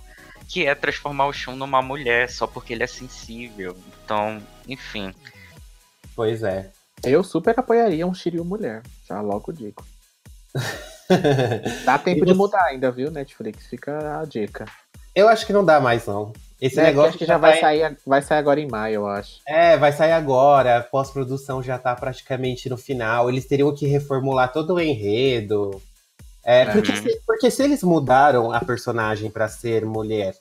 que 0.48 0.66
é 0.66 0.74
transformar 0.74 1.28
o 1.28 1.34
Shun 1.34 1.58
numa 1.58 1.82
mulher 1.82 2.30
só 2.30 2.48
porque 2.48 2.72
ele 2.72 2.84
é 2.84 2.88
sensível. 2.88 3.76
Então, 4.02 4.42
enfim. 4.66 5.14
Pois 6.16 6.42
é. 6.42 6.72
Eu 7.04 7.22
super 7.22 7.60
apoiaria 7.60 8.08
um 8.08 8.14
Shiryu 8.14 8.46
mulher, 8.46 8.82
já 9.08 9.20
logo 9.20 9.52
digo. 9.52 9.86
dá 11.84 11.98
tempo 11.98 12.26
de 12.26 12.34
mudar 12.34 12.64
ainda, 12.64 12.90
viu, 12.92 13.12
Netflix? 13.12 13.68
Fica 13.68 14.22
a 14.22 14.26
dica. 14.26 14.66
Eu 15.14 15.28
acho 15.28 15.46
que 15.46 15.54
não 15.54 15.66
dá 15.66 15.80
mais, 15.80 16.06
não. 16.06 16.32
Esse 16.62 16.80
é, 16.80 16.84
negócio 16.84 17.18
que 17.18 17.26
já, 17.26 17.38
vai, 17.38 17.52
vai, 17.52 17.60
sair, 17.62 17.98
vai 18.06 18.22
sair 18.22 18.40
agora 18.40 18.60
em 18.60 18.68
maio, 18.68 18.96
eu 18.96 19.08
acho. 19.08 19.40
É, 19.48 19.78
vai 19.78 19.94
sair 19.94 20.12
agora. 20.12 20.86
Pós-produção 20.92 21.64
já 21.64 21.78
tá 21.78 21.96
praticamente 21.96 22.70
no 22.70 22.78
final. 22.78 23.30
Eles 23.30 23.46
teriam 23.46 23.74
que 23.74 23.88
reformular 23.88 24.52
todo 24.52 24.74
o 24.74 24.80
enredo. 24.80 25.82
É, 26.44 26.66
uhum. 26.66 26.72
porque, 26.74 26.96
se, 26.96 27.22
porque 27.26 27.52
se 27.52 27.64
eles 27.64 27.84
mudaram 27.84 28.52
a 28.52 28.60
personagem 28.60 29.30
para 29.30 29.48
ser 29.48 29.86
mulher, 29.86 30.36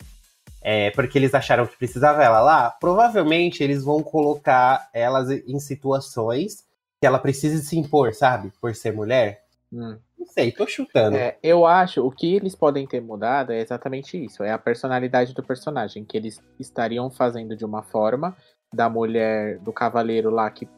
é, 0.61 0.91
porque 0.91 1.19
eles 1.19 1.35
acharam 1.35 1.67
que 1.67 1.77
precisava 1.77 2.23
ela 2.23 2.41
lá, 2.41 2.71
provavelmente 2.71 3.63
eles 3.63 3.85
vão 3.85 4.03
colocar 4.03 4.89
elas 4.93 5.31
em 5.31 5.61
situações 5.61 6.65
que 7.01 7.07
ela 7.07 7.19
precisa 7.19 7.63
se 7.63 7.79
impor, 7.79 8.13
sabe? 8.13 8.53
Por 8.61 8.75
ser 8.75 8.93
mulher. 8.93 9.43
Hum. 9.73 9.97
Não 10.19 10.27
sei, 10.27 10.51
tô 10.51 10.67
chutando. 10.67 11.17
É, 11.17 11.37
eu 11.43 11.65
acho, 11.65 12.05
o 12.05 12.11
que 12.11 12.35
eles 12.35 12.55
podem 12.55 12.87
ter 12.87 13.01
mudado 13.01 13.53
é 13.53 13.61
exatamente 13.61 14.23
isso. 14.23 14.43
É 14.43 14.51
a 14.51 14.59
personalidade 14.59 15.33
do 15.33 15.43
personagem, 15.43 16.05
que 16.05 16.17
eles 16.17 16.43
estariam 16.59 17.09
fazendo 17.11 17.55
de 17.57 17.65
uma 17.65 17.83
forma 17.83 18.37
da 18.73 18.89
mulher, 18.89 19.59
do 19.61 19.73
cavaleiro 19.73 20.31
lá, 20.31 20.51
que 20.51 20.69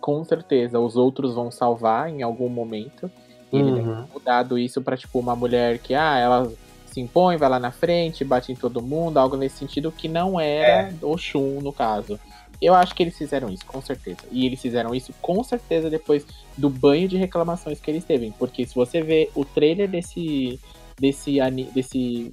com 0.00 0.22
certeza 0.24 0.78
os 0.78 0.96
outros 0.96 1.34
vão 1.34 1.50
salvar 1.50 2.10
em 2.10 2.22
algum 2.22 2.48
momento. 2.48 3.10
E 3.52 3.56
uhum. 3.56 3.68
ele 3.68 3.82
tem 3.82 4.12
mudado 4.12 4.58
isso 4.58 4.82
pra, 4.82 4.96
tipo, 4.96 5.18
uma 5.18 5.34
mulher 5.34 5.78
que, 5.78 5.94
ah, 5.94 6.18
ela 6.18 6.52
se 6.86 7.00
impõe, 7.00 7.36
vai 7.36 7.48
lá 7.48 7.58
na 7.58 7.70
frente, 7.70 8.24
bate 8.24 8.52
em 8.52 8.56
todo 8.56 8.82
mundo, 8.82 9.18
algo 9.18 9.36
nesse 9.36 9.58
sentido 9.58 9.92
que 9.92 10.08
não 10.08 10.38
era 10.38 10.88
é. 10.88 10.94
o 11.02 11.16
Shun, 11.16 11.60
no 11.60 11.72
caso. 11.72 12.18
Eu 12.60 12.74
acho 12.74 12.94
que 12.94 13.02
eles 13.02 13.16
fizeram 13.16 13.48
isso, 13.48 13.64
com 13.64 13.80
certeza. 13.80 14.20
E 14.30 14.44
eles 14.44 14.60
fizeram 14.60 14.94
isso 14.94 15.14
com 15.22 15.42
certeza 15.42 15.88
depois 15.88 16.26
do 16.56 16.68
banho 16.68 17.08
de 17.08 17.16
reclamações 17.16 17.80
que 17.80 17.90
eles 17.90 18.04
teve. 18.04 18.32
Porque 18.38 18.66
se 18.66 18.74
você 18.74 19.02
vê 19.02 19.30
o 19.34 19.44
trailer 19.44 19.88
desse. 19.88 20.60
desse, 20.98 21.38
desse, 21.74 22.30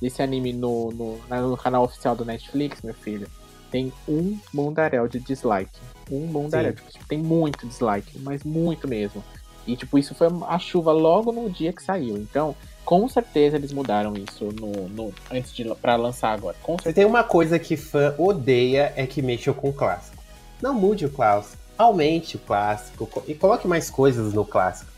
desse 0.00 0.22
anime 0.22 0.52
no, 0.52 0.90
no, 0.90 1.18
no 1.48 1.56
canal 1.56 1.84
oficial 1.84 2.14
do 2.14 2.24
Netflix, 2.24 2.82
meu 2.82 2.94
filho. 2.94 3.26
tem 3.70 3.90
um 4.06 4.38
mundaréu 4.52 5.08
de 5.08 5.18
dislike. 5.18 5.80
Um 6.10 6.26
mundaréu. 6.26 6.74
Tipo, 6.74 7.06
tem 7.08 7.18
muito 7.18 7.66
dislike, 7.66 8.18
mas 8.18 8.44
muito 8.44 8.86
mesmo. 8.86 9.24
E, 9.66 9.76
tipo, 9.76 9.98
isso 9.98 10.14
foi 10.14 10.28
a 10.46 10.58
chuva 10.58 10.92
logo 10.92 11.32
no 11.32 11.48
dia 11.48 11.72
que 11.72 11.82
saiu. 11.82 12.18
Então, 12.18 12.54
com 12.84 13.08
certeza 13.08 13.56
eles 13.56 13.72
mudaram 13.72 14.14
isso 14.14 14.48
no, 14.60 14.88
no 14.88 15.14
antes 15.30 15.54
de 15.54 15.64
para 15.76 15.96
lançar 15.96 16.32
agora. 16.32 16.56
Com 16.62 16.74
certeza. 16.74 16.94
Tem 16.94 17.04
uma 17.04 17.24
coisa 17.24 17.58
que 17.58 17.76
fã 17.76 18.14
odeia 18.18 18.92
é 18.96 19.06
que 19.06 19.22
mexam 19.22 19.54
com 19.54 19.70
o 19.70 19.72
clássico. 19.72 20.22
Não 20.60 20.74
mude 20.74 21.06
o 21.06 21.10
clássico, 21.10 21.62
aumente 21.76 22.36
o 22.36 22.38
clássico 22.38 23.22
e 23.26 23.34
coloque 23.34 23.66
mais 23.66 23.90
coisas 23.90 24.32
no 24.32 24.44
clássico. 24.44 24.90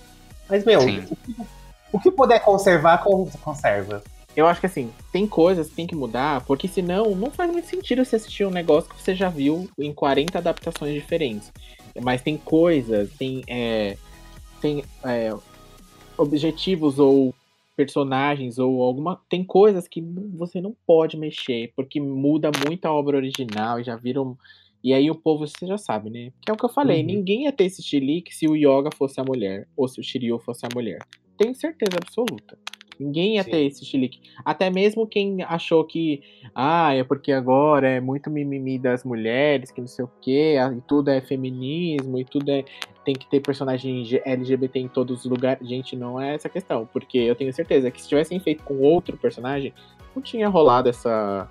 Mas 0.49 0.65
meu, 0.65 0.81
o 0.81 0.87
que, 0.87 1.37
o 1.93 2.01
que, 2.01 2.11
puder 2.11 2.41
conservar, 2.41 3.03
conserva. 3.43 4.03
Eu 4.37 4.47
acho 4.47 4.61
que 4.61 4.67
assim, 4.67 4.93
tem 5.13 5.27
coisas 5.27 5.69
que 5.69 5.75
tem 5.75 5.87
que 5.87 5.95
mudar, 5.95 6.43
porque 6.43 6.67
senão 6.67 7.15
não 7.15 7.31
faz 7.31 7.51
muito 7.51 7.69
sentido 7.69 8.05
você 8.05 8.17
assistir 8.17 8.45
um 8.45 8.51
negócio 8.51 8.91
que 8.91 9.01
você 9.01 9.15
já 9.15 9.29
viu 9.29 9.71
em 9.79 9.93
40 9.93 10.39
adaptações 10.39 10.93
diferentes. 10.93 11.53
Mas 12.03 12.21
tem 12.21 12.37
coisas, 12.37 13.11
tem, 13.17 13.43
é, 13.47 13.97
tem 14.61 14.85
é, 15.05 15.33
objetivos 16.19 16.99
ou 16.99 17.33
personagens 17.77 18.59
ou 18.59 18.83
alguma. 18.83 19.21
Tem 19.29 19.45
coisas 19.45 19.87
que 19.89 20.01
você 20.01 20.61
não 20.61 20.75
pode 20.87 21.17
mexer, 21.17 21.73
porque 21.77 22.01
muda 22.01 22.51
muito 22.67 22.87
a 22.87 22.93
obra 22.93 23.17
original 23.17 23.81
e 23.81 23.85
já 23.85 23.97
viram. 23.97 24.37
E 24.83 24.93
aí 24.93 25.11
o 25.11 25.15
povo, 25.15 25.47
você 25.47 25.67
já 25.67 25.79
sabe, 25.79 26.11
né? 26.11 26.33
Que 26.43 26.51
é 26.51 26.55
o 26.55 26.57
que 26.57 26.65
eu 26.65 26.69
falei, 26.69 27.01
uhum. 27.01 27.07
ninguém 27.07 27.45
ia 27.45 27.53
ter 27.53 27.65
esse 27.65 27.83
chilique 27.83 28.35
se 28.35 28.47
o 28.47 28.55
Yoga 28.55 28.91
fosse 28.95 29.19
a 29.19 29.25
mulher, 29.25 29.67
ou 29.77 29.89
se 29.89 29.99
o 29.99 30.05
Shiryu 30.05 30.39
fosse 30.39 30.67
a 30.67 30.69
mulher. 30.75 30.99
Tenho 31.39 31.55
certeza 31.55 31.97
absoluta. 31.97 32.59
Ninguém 32.99 33.37
ia 33.37 33.43
Sim. 33.43 33.51
ter 33.51 33.65
esse 33.65 33.85
chilique. 33.85 34.21
Até 34.45 34.71
mesmo 34.71 35.07
quem 35.07 35.43
achou 35.43 35.85
que, 35.85 36.23
ah, 36.55 36.95
é 36.95 37.03
porque 37.05 37.33
agora 37.33 37.89
é 37.89 38.01
muito 38.01 38.31
mimimi 38.31 38.79
das 38.79 39.05
mulheres, 39.05 39.71
que 39.71 39.81
não 39.81 39.89
sei 39.89 40.05
o 40.05 40.11
quê, 40.21 40.57
e 40.57 40.81
tudo 40.83 41.11
é 41.11 41.21
feminismo, 41.21 42.19
e 42.19 42.25
tudo 42.25 42.51
é. 42.51 42.65
Tem 43.05 43.15
que 43.15 43.29
ter 43.29 43.41
personagem 43.41 44.03
LGBT 44.25 44.79
em 44.79 44.89
todos 44.89 45.21
os 45.21 45.31
lugares. 45.31 45.69
Gente, 45.69 45.95
não 45.95 46.19
é 46.19 46.35
essa 46.35 46.49
questão. 46.49 46.89
Porque 46.91 47.19
eu 47.19 47.35
tenho 47.35 47.53
certeza 47.53 47.91
que 47.91 48.01
se 48.01 48.09
tivessem 48.09 48.41
feito 48.41 48.65
com 48.65 48.79
outro 48.79 49.15
personagem, 49.19 49.75
não 50.17 50.23
tinha 50.23 50.49
rolado 50.49 50.89
essa, 50.89 51.47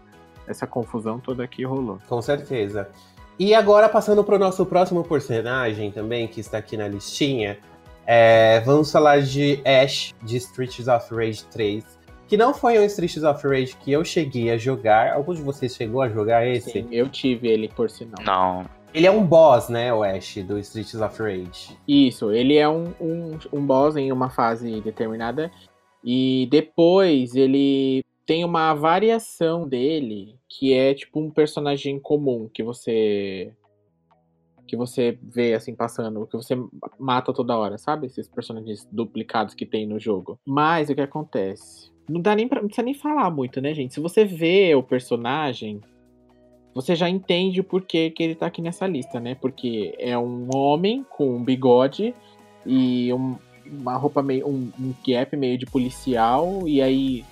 essa 0.47 0.65
confusão 0.65 1.19
toda 1.19 1.47
que 1.47 1.63
rolou. 1.63 1.99
Com 2.07 2.19
certeza. 2.23 2.89
E 3.37 3.53
agora, 3.53 3.89
passando 3.89 4.23
para 4.23 4.35
o 4.35 4.39
nosso 4.39 4.65
próximo 4.65 5.03
personagem 5.03 5.91
também, 5.91 6.27
que 6.27 6.39
está 6.39 6.59
aqui 6.59 6.77
na 6.77 6.87
listinha, 6.87 7.57
é, 8.05 8.59
vamos 8.61 8.91
falar 8.91 9.21
de 9.21 9.61
Ash, 9.65 10.13
de 10.23 10.37
Streets 10.37 10.87
of 10.87 11.13
Rage 11.13 11.43
3. 11.45 11.83
Que 12.27 12.37
não 12.37 12.53
foi 12.53 12.79
um 12.79 12.83
Streets 12.83 13.23
of 13.23 13.45
Rage 13.47 13.75
que 13.77 13.91
eu 13.91 14.03
cheguei 14.03 14.49
a 14.51 14.57
jogar. 14.57 15.13
Algum 15.13 15.33
de 15.33 15.41
vocês 15.41 15.75
chegou 15.75 16.01
a 16.01 16.09
jogar 16.09 16.47
esse? 16.47 16.71
Sim, 16.71 16.87
eu 16.91 17.07
tive 17.09 17.47
ele, 17.47 17.67
por 17.67 17.89
sinal. 17.89 18.23
Não. 18.25 18.65
Ele 18.93 19.07
é 19.07 19.11
um 19.11 19.25
boss, 19.25 19.69
né, 19.69 19.91
o 19.93 20.03
Ash, 20.03 20.35
do 20.45 20.59
Streets 20.59 21.01
of 21.01 21.21
Rage. 21.21 21.77
Isso, 21.87 22.31
ele 22.31 22.55
é 22.55 22.69
um, 22.69 22.93
um, 23.01 23.39
um 23.51 23.65
boss 23.65 23.95
em 23.95 24.11
uma 24.11 24.29
fase 24.29 24.81
determinada. 24.81 25.51
E 26.03 26.47
depois 26.51 27.35
ele 27.35 28.03
tem 28.25 28.45
uma 28.45 28.73
variação 28.73 29.67
dele 29.67 30.35
que 30.47 30.73
é 30.73 30.93
tipo 30.93 31.19
um 31.19 31.29
personagem 31.29 31.99
comum 31.99 32.49
que 32.53 32.63
você 32.63 33.51
que 34.67 34.75
você 34.75 35.17
vê 35.21 35.53
assim 35.53 35.75
passando, 35.75 36.25
que 36.27 36.37
você 36.37 36.57
mata 36.99 37.33
toda 37.33 37.57
hora, 37.57 37.77
sabe? 37.77 38.07
Esses 38.07 38.27
personagens 38.27 38.87
duplicados 38.91 39.53
que 39.53 39.65
tem 39.65 39.85
no 39.85 39.99
jogo. 39.99 40.39
Mas 40.45 40.89
o 40.89 40.95
que 40.95 41.01
acontece? 41.01 41.91
Não 42.07 42.21
dá 42.21 42.35
nem 42.35 42.47
pra, 42.47 42.61
não 42.61 42.67
precisa 42.67 42.85
nem 42.85 42.93
falar 42.93 43.29
muito, 43.29 43.61
né, 43.61 43.73
gente? 43.73 43.93
Se 43.93 43.99
você 43.99 44.25
vê 44.25 44.75
o 44.75 44.83
personagem, 44.83 45.81
você 46.73 46.95
já 46.95 47.09
entende 47.09 47.61
o 47.61 47.63
porquê 47.63 48.09
que 48.09 48.23
ele 48.23 48.35
tá 48.35 48.47
aqui 48.47 48.61
nessa 48.61 48.87
lista, 48.87 49.19
né? 49.19 49.35
Porque 49.35 49.95
é 49.99 50.17
um 50.17 50.49
homem 50.53 51.05
com 51.09 51.35
um 51.35 51.43
bigode 51.43 52.13
e 52.65 53.13
um, 53.13 53.35
uma 53.65 53.95
roupa 53.95 54.21
meio. 54.21 54.47
Um, 54.47 54.71
um 54.79 54.93
cap 55.05 55.35
meio 55.37 55.57
de 55.57 55.65
policial, 55.65 56.67
e 56.67 56.81
aí 56.81 57.23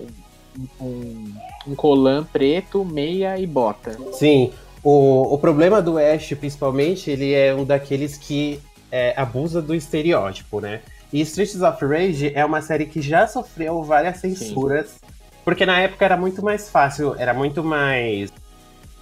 um, 0.00 0.84
um, 0.84 1.34
um 1.68 1.74
colã 1.74 2.24
preto, 2.24 2.84
meia 2.84 3.38
e 3.38 3.46
bota. 3.46 3.92
Sim, 4.12 4.50
o, 4.82 5.34
o 5.34 5.38
problema 5.38 5.82
do 5.82 5.98
Ash, 5.98 6.32
principalmente, 6.38 7.10
ele 7.10 7.32
é 7.32 7.54
um 7.54 7.64
daqueles 7.64 8.16
que 8.16 8.60
é, 8.90 9.14
abusa 9.16 9.60
do 9.60 9.74
estereótipo, 9.74 10.60
né? 10.60 10.80
E 11.12 11.20
Streets 11.20 11.60
of 11.60 11.84
Rage 11.84 12.32
é 12.34 12.44
uma 12.44 12.62
série 12.62 12.86
que 12.86 13.02
já 13.02 13.26
sofreu 13.26 13.82
várias 13.82 14.18
censuras, 14.18 14.90
Sim. 14.90 15.12
porque 15.44 15.66
na 15.66 15.78
época 15.80 16.04
era 16.04 16.16
muito 16.16 16.42
mais 16.42 16.70
fácil, 16.70 17.14
era 17.18 17.34
muito 17.34 17.62
mais. 17.62 18.32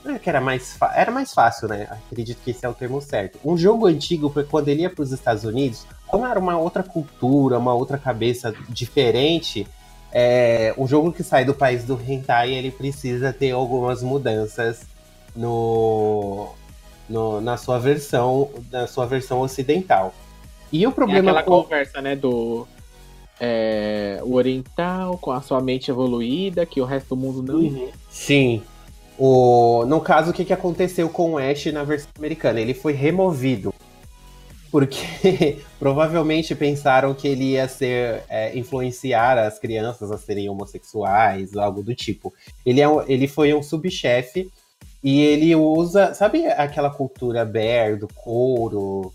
Não 0.05 0.15
é 0.15 0.19
que 0.19 0.29
era 0.29 0.41
mais 0.41 0.77
Era 0.95 1.11
mais 1.11 1.35
fácil, 1.35 1.69
né? 1.69 1.87
Acredito 1.91 2.39
que 2.43 2.51
esse 2.51 2.65
é 2.65 2.69
o 2.69 2.75
termo 2.75 3.01
certo. 3.01 3.39
Um 3.45 3.57
jogo 3.57 3.87
antigo, 3.87 4.33
quando 4.51 4.69
ele 4.69 4.83
ia 4.83 4.91
para 4.91 5.03
os 5.03 5.13
Estados 5.13 5.45
Unidos, 5.45 5.87
como 6.07 6.27
era 6.27 6.41
uma 6.41 6.57
outra 6.57 6.83
cultura, 6.83 7.59
uma 7.59 7.75
outra 7.75 7.99
cabeça 7.99 8.55
diferente, 8.69 9.67
é, 10.11 10.75
um 10.79 10.89
jogo 10.89 11.13
que 11.13 11.23
sai 11.23 11.45
do 11.45 11.53
país 11.53 11.85
do 11.85 12.01
hentai, 12.01 12.55
ele 12.55 12.71
precisa 12.71 13.33
ter 13.33 13.51
algumas 13.51 14.03
mudanças 14.03 14.87
no, 15.39 16.49
no, 17.09 17.41
na 17.41 17.57
sua 17.57 17.79
versão 17.79 18.51
na 18.71 18.87
sua 18.87 19.07
versão 19.07 19.41
ocidental. 19.41 20.13
E 20.73 20.87
o 20.87 20.93
problema 20.93 21.31
é 21.31 21.31
aquela 21.31 21.43
com... 21.43 21.63
conversa, 21.63 22.03
né, 22.03 22.15
do 22.15 22.67
é, 23.41 24.21
o 24.23 24.35
oriental 24.35 25.17
com 25.19 25.31
a 25.31 25.41
sua 25.41 25.61
mente 25.61 25.91
evoluída, 25.91 26.67
que 26.67 26.81
o 26.81 26.85
resto 26.85 27.11
do 27.11 27.17
mundo 27.17 27.43
não. 27.43 27.61
Uhum. 27.61 27.89
Sim. 28.11 28.63
O, 29.17 29.85
no 29.87 30.01
caso, 30.01 30.31
o 30.31 30.35
que, 30.35 30.45
que 30.45 30.53
aconteceu 30.53 31.09
com 31.09 31.33
o 31.33 31.39
Ash 31.39 31.67
na 31.67 31.85
versão 31.85 32.11
americana? 32.19 32.61
Ele 32.61 32.75
foi 32.75 32.93
removido. 32.93 33.73
Porque 34.71 35.59
provavelmente 35.79 36.55
pensaram 36.55 37.15
que 37.15 37.27
ele 37.27 37.53
ia 37.53 37.67
ser 37.67 38.23
é, 38.29 38.57
influenciar 38.57 39.39
as 39.39 39.59
crianças 39.59 40.11
a 40.11 40.19
serem 40.19 40.49
homossexuais, 40.49 41.57
algo 41.57 41.83
do 41.83 41.95
tipo. 41.95 42.35
Ele, 42.67 42.81
é 42.83 42.87
ele 43.07 43.27
foi 43.27 43.55
um 43.55 43.63
subchefe 43.63 44.51
e 45.03 45.21
ele 45.21 45.55
usa, 45.55 46.13
sabe 46.15 46.47
aquela 46.47 46.91
cultura 46.91 47.45
bear, 47.45 47.99
do 47.99 48.09
couro, 48.09 49.13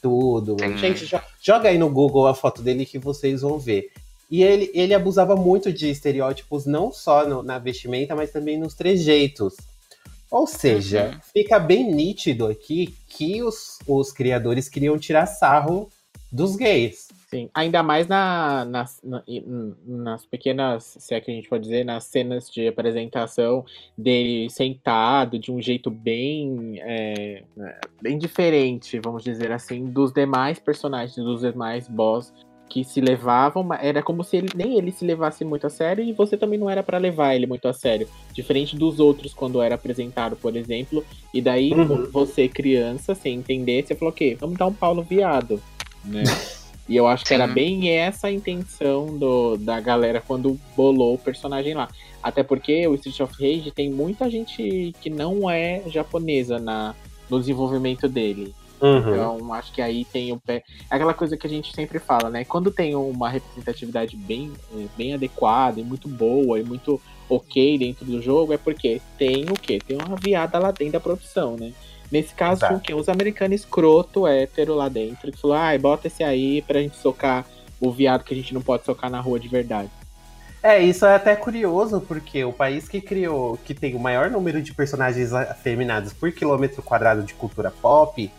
tudo? 0.00 0.56
Sim. 0.58 0.76
Gente, 0.76 1.08
joga 1.40 1.68
aí 1.68 1.78
no 1.78 1.88
Google 1.88 2.26
a 2.26 2.34
foto 2.34 2.60
dele 2.60 2.84
que 2.84 2.98
vocês 2.98 3.42
vão 3.42 3.58
ver. 3.58 3.90
E 4.30 4.42
ele, 4.42 4.70
ele 4.74 4.94
abusava 4.94 5.36
muito 5.36 5.72
de 5.72 5.90
estereótipos, 5.90 6.66
não 6.66 6.90
só 6.90 7.28
no, 7.28 7.42
na 7.42 7.58
vestimenta, 7.58 8.16
mas 8.16 8.32
também 8.32 8.58
nos 8.58 8.74
trejeitos. 8.74 9.54
Ou 10.30 10.46
seja, 10.46 11.10
uhum. 11.12 11.20
fica 11.34 11.58
bem 11.58 11.92
nítido 11.92 12.46
aqui 12.46 12.94
que 13.06 13.42
os, 13.42 13.78
os 13.86 14.10
criadores 14.10 14.68
queriam 14.68 14.98
tirar 14.98 15.26
sarro 15.26 15.90
dos 16.32 16.56
gays. 16.56 17.08
Sim, 17.32 17.48
ainda 17.54 17.82
mais 17.82 18.06
na, 18.06 18.62
nas, 18.66 19.00
na, 19.02 19.22
nas 19.86 20.26
pequenas, 20.26 20.98
se 21.00 21.14
é 21.14 21.20
que 21.20 21.30
a 21.30 21.34
gente 21.34 21.48
pode 21.48 21.62
dizer, 21.62 21.82
nas 21.82 22.04
cenas 22.04 22.50
de 22.50 22.68
apresentação 22.68 23.64
dele 23.96 24.50
sentado 24.50 25.38
de 25.38 25.50
um 25.50 25.58
jeito 25.58 25.90
bem, 25.90 26.78
é, 26.82 27.42
bem 28.02 28.18
diferente, 28.18 29.00
vamos 29.02 29.24
dizer 29.24 29.50
assim, 29.50 29.86
dos 29.86 30.12
demais 30.12 30.58
personagens, 30.58 31.16
dos 31.16 31.40
demais 31.40 31.88
boss 31.88 32.34
que 32.68 32.84
se 32.84 33.00
levavam, 33.00 33.66
era 33.80 34.02
como 34.02 34.22
se 34.22 34.36
ele, 34.36 34.50
nem 34.54 34.76
ele 34.76 34.92
se 34.92 35.02
levasse 35.02 35.42
muito 35.42 35.66
a 35.66 35.70
sério 35.70 36.04
e 36.04 36.12
você 36.12 36.36
também 36.36 36.58
não 36.58 36.68
era 36.68 36.82
para 36.82 36.98
levar 36.98 37.34
ele 37.34 37.46
muito 37.46 37.66
a 37.66 37.72
sério, 37.72 38.06
diferente 38.34 38.76
dos 38.76 39.00
outros 39.00 39.32
quando 39.32 39.62
era 39.62 39.76
apresentado, 39.76 40.36
por 40.36 40.54
exemplo, 40.54 41.02
e 41.32 41.40
daí 41.40 41.72
uhum. 41.72 42.10
você 42.10 42.46
criança, 42.46 43.14
sem 43.14 43.36
entender, 43.36 43.86
você 43.86 43.94
falou 43.94 44.12
o 44.12 44.14
quê? 44.14 44.36
Vamos 44.38 44.58
dar 44.58 44.66
um 44.66 44.74
Paulo 44.74 45.02
viado, 45.02 45.58
né? 46.04 46.24
E 46.92 46.96
eu 46.98 47.06
acho 47.06 47.24
que 47.24 47.32
era 47.32 47.46
bem 47.46 47.88
essa 47.88 48.26
a 48.26 48.30
intenção 48.30 49.16
do, 49.16 49.56
da 49.56 49.80
galera 49.80 50.20
quando 50.20 50.60
bolou 50.76 51.14
o 51.14 51.18
personagem 51.18 51.72
lá. 51.72 51.88
Até 52.22 52.42
porque 52.42 52.86
o 52.86 52.94
Street 52.96 53.18
of 53.20 53.32
Rage 53.32 53.70
tem 53.70 53.90
muita 53.90 54.28
gente 54.28 54.92
que 55.00 55.08
não 55.08 55.48
é 55.48 55.82
japonesa 55.86 56.58
na, 56.58 56.94
no 57.30 57.40
desenvolvimento 57.40 58.06
dele. 58.10 58.54
Uhum. 58.78 58.98
Então, 58.98 59.54
acho 59.54 59.72
que 59.72 59.80
aí 59.80 60.04
tem 60.04 60.32
o 60.32 60.38
pé. 60.38 60.64
É 60.90 60.96
aquela 60.96 61.14
coisa 61.14 61.34
que 61.34 61.46
a 61.46 61.50
gente 61.50 61.74
sempre 61.74 61.98
fala, 61.98 62.28
né? 62.28 62.44
Quando 62.44 62.70
tem 62.70 62.94
uma 62.94 63.30
representatividade 63.30 64.14
bem, 64.14 64.52
bem 64.94 65.14
adequada 65.14 65.80
e 65.80 65.84
muito 65.84 66.10
boa 66.10 66.60
e 66.60 66.62
muito 66.62 67.00
ok 67.26 67.78
dentro 67.78 68.04
do 68.04 68.20
jogo, 68.20 68.52
é 68.52 68.58
porque 68.58 69.00
tem 69.16 69.46
o 69.48 69.54
quê? 69.54 69.78
Tem 69.78 69.96
uma 69.96 70.16
viada 70.16 70.58
lá 70.58 70.70
dentro 70.70 70.92
da 70.92 71.00
produção, 71.00 71.56
né? 71.56 71.72
Nesse 72.12 72.34
caso, 72.34 72.66
tinha 72.66 72.76
o 72.76 72.80
quê? 72.80 72.92
Os 72.92 73.08
americanos 73.08 73.62
escroto, 73.62 74.26
hétero 74.26 74.74
lá 74.74 74.86
dentro, 74.90 75.32
que 75.32 75.38
falou, 75.40 75.56
ai, 75.56 75.78
bota 75.78 76.08
esse 76.08 76.22
aí 76.22 76.60
pra 76.60 76.82
gente 76.82 76.94
socar 76.98 77.46
o 77.80 77.90
viado 77.90 78.22
que 78.22 78.34
a 78.34 78.36
gente 78.36 78.52
não 78.52 78.60
pode 78.60 78.84
socar 78.84 79.10
na 79.10 79.18
rua 79.18 79.40
de 79.40 79.48
verdade. 79.48 79.88
É, 80.62 80.78
isso 80.80 81.06
é 81.06 81.14
até 81.14 81.34
curioso, 81.34 82.02
porque 82.02 82.44
o 82.44 82.52
país 82.52 82.86
que 82.86 83.00
criou, 83.00 83.58
que 83.64 83.72
tem 83.72 83.96
o 83.96 83.98
maior 83.98 84.30
número 84.30 84.60
de 84.60 84.74
personagens 84.74 85.32
afeminados 85.32 86.12
por 86.12 86.30
quilômetro 86.30 86.82
quadrado 86.82 87.22
de 87.22 87.32
cultura 87.32 87.70
pop, 87.70 88.30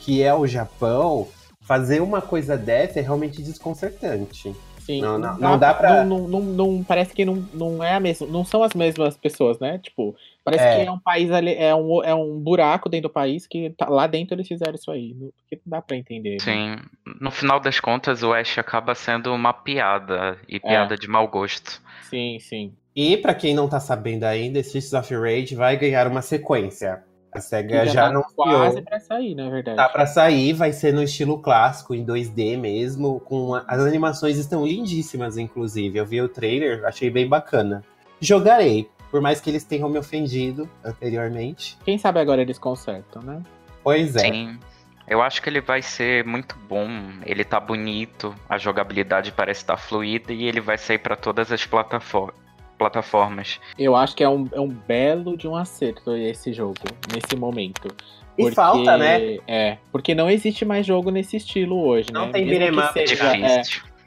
que 0.00 0.22
é 0.22 0.34
o 0.34 0.46
Japão, 0.46 1.28
fazer 1.60 2.00
uma 2.00 2.22
coisa 2.22 2.56
dessa 2.56 2.98
é 2.98 3.02
realmente 3.02 3.42
desconcertante. 3.42 4.56
Sim, 4.80 5.02
não, 5.02 5.18
não, 5.18 5.36
não 5.36 5.58
dá 5.58 5.74
pra. 5.74 6.02
Não, 6.02 6.26
não, 6.26 6.40
não, 6.40 6.82
parece 6.82 7.12
que 7.12 7.22
não, 7.22 7.44
não 7.52 7.84
é 7.84 7.92
a 7.92 8.00
mesma. 8.00 8.26
Não 8.26 8.42
são 8.42 8.62
as 8.62 8.72
mesmas 8.72 9.18
pessoas, 9.18 9.58
né? 9.58 9.76
Tipo, 9.76 10.16
parece 10.50 10.64
é. 10.64 10.76
que 10.76 10.88
é 10.88 10.92
um 10.92 10.98
país 10.98 11.30
ali, 11.30 11.54
é 11.54 11.74
um, 11.74 12.02
é 12.04 12.14
um 12.14 12.38
buraco 12.38 12.88
dentro 12.88 13.08
do 13.08 13.12
país 13.12 13.46
que 13.46 13.70
tá, 13.70 13.88
lá 13.88 14.06
dentro 14.06 14.34
eles 14.34 14.48
fizeram 14.48 14.74
isso 14.74 14.90
aí. 14.90 15.14
Porque 15.14 15.60
não 15.64 15.78
dá 15.78 15.82
pra 15.82 15.96
entender. 15.96 16.32
Né? 16.32 16.38
Sim. 16.40 16.70
Né? 16.70 16.82
No 17.20 17.30
final 17.30 17.60
das 17.60 17.80
contas, 17.80 18.22
o 18.22 18.32
Ash 18.32 18.58
acaba 18.58 18.94
sendo 18.94 19.32
uma 19.34 19.52
piada. 19.52 20.38
E 20.48 20.56
é. 20.56 20.60
piada 20.60 20.94
é. 20.94 20.96
de 20.98 21.08
mau 21.08 21.26
gosto. 21.28 21.80
Sim, 22.08 22.38
sim. 22.40 22.72
E 22.94 23.16
para 23.16 23.34
quem 23.34 23.54
não 23.54 23.68
tá 23.68 23.78
sabendo 23.78 24.24
ainda, 24.24 24.58
Streets 24.58 24.92
of 24.92 25.14
Rage 25.14 25.54
vai 25.54 25.76
ganhar 25.76 26.08
uma 26.08 26.22
sequência. 26.22 27.04
A 27.30 27.40
SEGA 27.40 27.84
já, 27.84 27.92
já 27.92 28.02
tá 28.02 28.08
anunciou. 28.08 28.46
quase 28.46 28.82
pra 28.82 28.98
sair, 28.98 29.34
na 29.34 29.50
verdade. 29.50 29.76
Tá 29.76 29.88
pra 29.88 30.06
sair, 30.06 30.52
vai 30.52 30.72
ser 30.72 30.92
no 30.92 31.02
estilo 31.02 31.38
clássico, 31.38 31.94
em 31.94 32.04
2D 32.04 32.58
mesmo. 32.58 33.20
com 33.20 33.54
As 33.54 33.80
animações 33.80 34.36
estão 34.38 34.66
lindíssimas, 34.66 35.36
inclusive. 35.36 35.98
Eu 35.98 36.06
vi 36.06 36.20
o 36.20 36.28
trailer, 36.28 36.84
achei 36.84 37.10
bem 37.10 37.28
bacana. 37.28 37.84
Jogarei, 38.20 38.88
por 39.10 39.20
mais 39.20 39.40
que 39.40 39.50
eles 39.50 39.64
tenham 39.64 39.88
me 39.88 39.98
ofendido 39.98 40.68
anteriormente. 40.84 41.78
Quem 41.84 41.98
sabe 41.98 42.20
agora 42.20 42.42
eles 42.42 42.58
consertam, 42.58 43.22
né? 43.22 43.42
Pois 43.82 44.16
é. 44.16 44.20
Sim. 44.20 44.58
Eu 45.06 45.22
acho 45.22 45.40
que 45.40 45.48
ele 45.48 45.60
vai 45.60 45.80
ser 45.80 46.24
muito 46.24 46.54
bom. 46.68 46.86
Ele 47.24 47.42
tá 47.42 47.58
bonito, 47.58 48.34
a 48.48 48.58
jogabilidade 48.58 49.32
parece 49.32 49.62
estar 49.62 49.76
tá 49.76 49.82
fluida 49.82 50.32
e 50.32 50.44
ele 50.44 50.60
vai 50.60 50.76
sair 50.76 50.98
para 50.98 51.16
todas 51.16 51.50
as 51.50 51.64
plataformas 51.64 52.34
plataformas. 52.78 53.58
Eu 53.76 53.96
acho 53.96 54.14
que 54.14 54.22
é 54.22 54.28
um, 54.28 54.48
é 54.52 54.60
um 54.60 54.68
belo 54.68 55.36
de 55.36 55.48
um 55.48 55.56
acerto 55.56 56.14
esse 56.14 56.52
jogo, 56.52 56.78
nesse 57.12 57.36
momento. 57.36 57.88
Porque, 58.36 58.52
e 58.52 58.54
falta, 58.54 58.96
né? 58.96 59.38
É, 59.48 59.78
porque 59.90 60.14
não 60.14 60.30
existe 60.30 60.64
mais 60.64 60.86
jogo 60.86 61.10
nesse 61.10 61.36
estilo 61.36 61.84
hoje, 61.84 62.12
não 62.12 62.26
né? 62.26 62.32
tem 62.32 62.46
beat'em 62.46 62.78
up. 62.78 62.92
Seja, 62.92 63.36
é, 63.36 63.62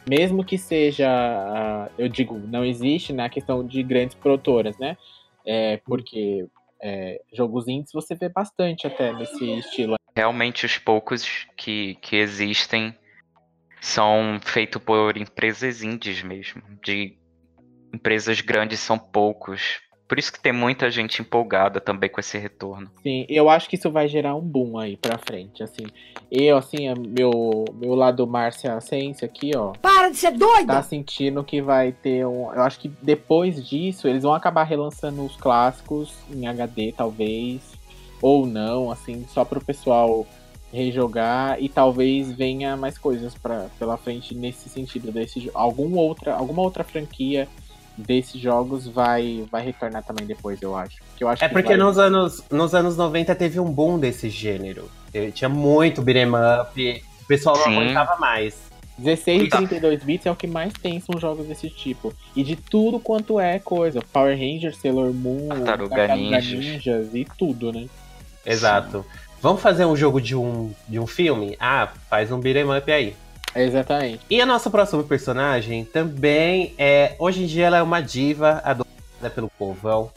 mesmo 0.07 0.43
que 0.43 0.57
seja, 0.57 1.89
eu 1.97 2.07
digo, 2.07 2.37
não 2.37 2.65
existe 2.65 3.13
na 3.13 3.29
questão 3.29 3.65
de 3.65 3.83
grandes 3.83 4.15
produtoras, 4.15 4.77
né? 4.77 4.97
É, 5.45 5.77
porque 5.85 6.45
é, 6.81 7.21
jogos 7.33 7.67
indies 7.67 7.91
você 7.93 8.15
vê 8.15 8.29
bastante 8.29 8.87
até 8.87 9.13
nesse 9.13 9.51
estilo. 9.59 9.95
Realmente 10.15 10.65
os 10.65 10.77
poucos 10.77 11.47
que, 11.55 11.95
que 12.01 12.15
existem 12.17 12.95
são 13.79 14.39
feitos 14.43 14.81
por 14.83 15.17
empresas 15.17 15.81
indies 15.81 16.21
mesmo, 16.21 16.61
de 16.83 17.17
empresas 17.93 18.41
grandes 18.41 18.79
são 18.79 18.97
poucos. 18.97 19.81
Por 20.11 20.19
isso 20.19 20.33
que 20.33 20.41
tem 20.41 20.51
muita 20.51 20.91
gente 20.91 21.21
empolgada 21.21 21.79
também 21.79 22.09
com 22.09 22.19
esse 22.19 22.37
retorno. 22.37 22.91
Sim, 23.01 23.25
eu 23.29 23.49
acho 23.49 23.69
que 23.69 23.77
isso 23.77 23.89
vai 23.89 24.09
gerar 24.09 24.35
um 24.35 24.41
boom 24.41 24.77
aí 24.77 24.97
pra 24.97 25.17
frente, 25.17 25.63
assim. 25.63 25.85
Eu, 26.29 26.57
assim, 26.57 26.89
é 26.89 26.93
meu, 26.93 27.63
meu 27.73 27.95
lado 27.95 28.27
Márcia 28.27 28.81
Sense 28.81 29.23
aqui, 29.23 29.51
ó. 29.55 29.71
Para 29.81 30.09
de 30.09 30.17
ser 30.17 30.31
doido! 30.31 30.67
Tá 30.67 30.83
sentindo 30.83 31.41
que 31.45 31.61
vai 31.61 31.93
ter 31.93 32.27
um... 32.27 32.53
Eu 32.53 32.61
acho 32.63 32.77
que 32.81 32.91
depois 33.01 33.65
disso, 33.65 34.05
eles 34.05 34.23
vão 34.23 34.33
acabar 34.33 34.63
relançando 34.63 35.25
os 35.25 35.37
clássicos 35.37 36.13
em 36.29 36.45
HD, 36.45 36.91
talvez. 36.91 37.61
Ou 38.21 38.45
não, 38.45 38.91
assim, 38.91 39.25
só 39.29 39.45
pro 39.45 39.63
pessoal 39.63 40.27
rejogar 40.73 41.61
e 41.61 41.69
talvez 41.69 42.33
venha 42.33 42.75
mais 42.75 42.97
coisas 42.97 43.33
para 43.33 43.69
pela 43.79 43.95
frente 43.95 44.33
nesse 44.33 44.69
sentido 44.69 45.11
desse 45.11 45.51
algum 45.53 45.97
outra 45.97 46.33
alguma 46.33 46.61
outra 46.61 46.81
franquia 46.81 47.45
desses 47.97 48.39
jogos 48.39 48.87
vai, 48.87 49.45
vai 49.51 49.63
retornar 49.63 50.03
também 50.03 50.25
depois, 50.25 50.61
eu 50.61 50.75
acho. 50.75 50.97
Porque 51.09 51.23
eu 51.23 51.27
acho 51.27 51.43
é 51.43 51.47
porque 51.47 51.69
vai... 51.69 51.77
nos, 51.77 51.97
anos, 51.97 52.43
nos 52.49 52.75
anos 52.75 52.97
90 52.97 53.35
teve 53.35 53.59
um 53.59 53.71
boom 53.71 53.99
desse 53.99 54.29
gênero. 54.29 54.89
Tinha 55.33 55.49
muito 55.49 56.01
beat'em 56.01 56.29
up, 56.29 57.03
o 57.21 57.25
pessoal 57.25 57.57
não 57.57 57.65
aguentava 57.65 58.17
mais. 58.17 58.71
16 58.97 59.43
e 59.43 59.49
32 59.49 60.03
bits 60.03 60.25
é 60.27 60.31
o 60.31 60.35
que 60.35 60.47
mais 60.47 60.73
tem, 60.73 60.99
são 60.99 61.19
jogos 61.19 61.47
desse 61.47 61.69
tipo. 61.69 62.13
E 62.35 62.43
de 62.43 62.55
tudo 62.55 62.99
quanto 62.99 63.39
é 63.39 63.57
coisa. 63.59 63.99
Power 64.13 64.37
Rangers, 64.37 64.77
Sailor 64.77 65.11
Moon, 65.11 65.47
Tartaruga 65.47 66.15
Ninjas. 66.15 66.45
Ninjas 66.45 67.15
e 67.15 67.25
tudo, 67.37 67.71
né? 67.71 67.87
Exato. 68.45 69.01
Sim. 69.01 69.19
Vamos 69.41 69.61
fazer 69.61 69.85
um 69.85 69.95
jogo 69.95 70.21
de 70.21 70.35
um, 70.35 70.71
de 70.87 70.99
um 70.99 71.07
filme? 71.07 71.57
Ah, 71.59 71.91
faz 72.09 72.31
um 72.31 72.39
beat'em 72.39 72.77
up 72.77 72.91
aí. 72.91 73.15
Exatamente. 73.55 74.21
E 74.29 74.41
a 74.41 74.45
nossa 74.45 74.69
próxima 74.69 75.03
personagem 75.03 75.83
também 75.85 76.73
é. 76.77 77.15
Hoje 77.19 77.43
em 77.43 77.45
dia 77.45 77.67
ela 77.67 77.77
é 77.77 77.83
uma 77.83 78.01
diva 78.01 78.61
adotada 78.63 79.29
pelo 79.33 79.49
povão. 79.49 80.11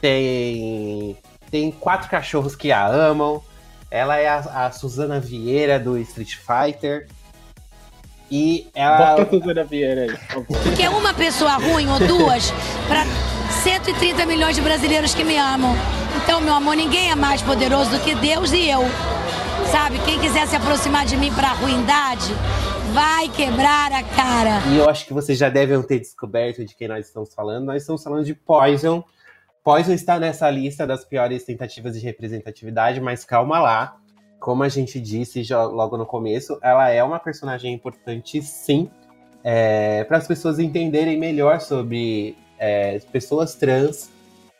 Tem. 0.00 1.16
Tem 1.50 1.70
quatro 1.70 2.08
cachorros 2.08 2.56
que 2.56 2.72
a 2.72 2.86
amam. 2.86 3.42
Ela 3.90 4.16
é 4.16 4.26
a, 4.26 4.38
a 4.38 4.72
Suzana 4.72 5.20
Vieira 5.20 5.78
do 5.78 5.98
Street 5.98 6.36
Fighter. 6.36 7.08
E 8.30 8.70
ela. 8.74 9.16
Bota 9.16 9.22
a 9.22 9.28
Suzana 9.28 9.64
Vieira 9.64 10.02
aí, 10.02 10.10
por 10.10 10.18
favor. 10.18 10.58
Porque 10.62 10.88
uma 10.88 11.12
pessoa 11.12 11.56
ruim 11.56 11.86
ou 11.88 11.98
duas 11.98 12.50
para 12.88 13.04
130 13.62 14.24
milhões 14.24 14.56
de 14.56 14.62
brasileiros 14.62 15.14
que 15.14 15.22
me 15.22 15.36
amam. 15.36 15.76
Então, 16.16 16.40
meu 16.40 16.54
amor, 16.54 16.74
ninguém 16.74 17.10
é 17.10 17.14
mais 17.14 17.42
poderoso 17.42 17.90
do 17.90 17.98
que 18.00 18.14
Deus 18.14 18.52
e 18.52 18.70
eu. 18.70 18.82
Sabe? 19.72 19.98
Quem 20.00 20.20
quiser 20.20 20.46
se 20.46 20.54
aproximar 20.54 21.06
de 21.06 21.16
mim 21.16 21.32
para 21.32 21.48
a 21.48 21.54
ruindade, 21.54 22.34
vai 22.92 23.26
quebrar 23.30 23.90
a 23.90 24.02
cara. 24.02 24.60
E 24.70 24.76
eu 24.76 24.86
acho 24.86 25.06
que 25.06 25.14
vocês 25.14 25.38
já 25.38 25.48
devem 25.48 25.80
ter 25.82 25.98
descoberto 25.98 26.62
de 26.62 26.76
quem 26.76 26.86
nós 26.86 27.06
estamos 27.06 27.32
falando. 27.32 27.64
Nós 27.64 27.80
estamos 27.80 28.04
falando 28.04 28.22
de 28.22 28.34
Poison. 28.34 29.02
Poison 29.64 29.92
está 29.92 30.20
nessa 30.20 30.50
lista 30.50 30.86
das 30.86 31.06
piores 31.06 31.44
tentativas 31.44 31.98
de 31.98 32.04
representatividade, 32.04 33.00
mas 33.00 33.24
calma 33.24 33.60
lá. 33.60 33.96
Como 34.38 34.62
a 34.62 34.68
gente 34.68 35.00
disse 35.00 35.42
já 35.42 35.64
logo 35.64 35.96
no 35.96 36.04
começo, 36.04 36.58
ela 36.62 36.90
é 36.90 37.02
uma 37.02 37.18
personagem 37.18 37.72
importante, 37.72 38.42
sim, 38.42 38.90
é, 39.42 40.04
para 40.04 40.18
as 40.18 40.28
pessoas 40.28 40.58
entenderem 40.58 41.18
melhor 41.18 41.62
sobre 41.62 42.36
é, 42.58 42.98
pessoas 43.10 43.54
trans. 43.54 44.10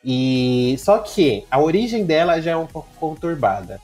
E 0.02 0.74
só 0.78 1.00
que 1.00 1.44
a 1.50 1.60
origem 1.60 2.06
dela 2.06 2.40
já 2.40 2.52
é 2.52 2.56
um 2.56 2.66
pouco 2.66 2.88
conturbada. 2.98 3.78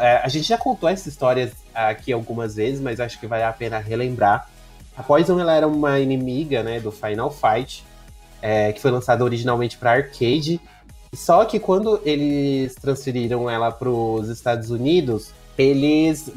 É, 0.00 0.18
a 0.22 0.28
gente 0.28 0.46
já 0.46 0.58
contou 0.58 0.88
essa 0.88 1.08
história 1.08 1.52
aqui 1.74 2.12
algumas 2.12 2.56
vezes, 2.56 2.80
mas 2.80 3.00
acho 3.00 3.18
que 3.18 3.26
vale 3.26 3.42
a 3.42 3.52
pena 3.52 3.78
relembrar. 3.78 4.48
A 4.96 5.02
Poison 5.02 5.38
ela 5.38 5.54
era 5.54 5.68
uma 5.68 6.00
inimiga 6.00 6.62
né, 6.62 6.80
do 6.80 6.90
Final 6.90 7.30
Fight, 7.30 7.84
é, 8.40 8.72
que 8.72 8.80
foi 8.80 8.90
lançada 8.90 9.22
originalmente 9.22 9.76
para 9.76 9.92
arcade. 9.92 10.60
Só 11.14 11.44
que 11.44 11.58
quando 11.58 12.00
eles 12.04 12.74
transferiram 12.74 13.48
ela 13.48 13.70
para 13.70 13.88
os 13.88 14.28
Estados 14.28 14.70
Unidos, 14.70 15.32
eles. 15.58 16.30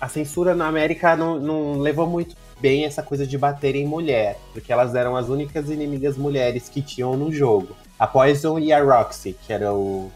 A 0.00 0.08
censura 0.08 0.54
na 0.54 0.66
América 0.66 1.16
não, 1.16 1.38
não 1.38 1.78
levou 1.78 2.06
muito 2.06 2.36
bem 2.60 2.84
essa 2.84 3.02
coisa 3.02 3.26
de 3.26 3.36
bater 3.36 3.74
em 3.74 3.86
mulher, 3.86 4.38
porque 4.52 4.72
elas 4.72 4.94
eram 4.94 5.16
as 5.16 5.28
únicas 5.28 5.68
inimigas 5.68 6.16
mulheres 6.16 6.68
que 6.68 6.80
tinham 6.80 7.16
no 7.16 7.32
jogo. 7.32 7.76
A 7.98 8.06
Poison 8.06 8.58
e 8.58 8.72
a 8.72 8.82
Roxy, 8.82 9.36
que 9.46 9.52
era 9.52 9.72
o, 9.72 10.10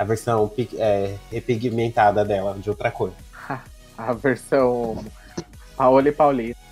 a 0.00 0.04
versão 0.04 0.50
é, 0.78 1.16
repigmentada 1.30 2.24
dela, 2.24 2.56
de 2.58 2.70
outra 2.70 2.90
cor. 2.90 3.12
a 3.98 4.12
versão 4.14 5.04
Paola 5.76 6.08
e 6.08 6.12
Paulista. 6.12 6.62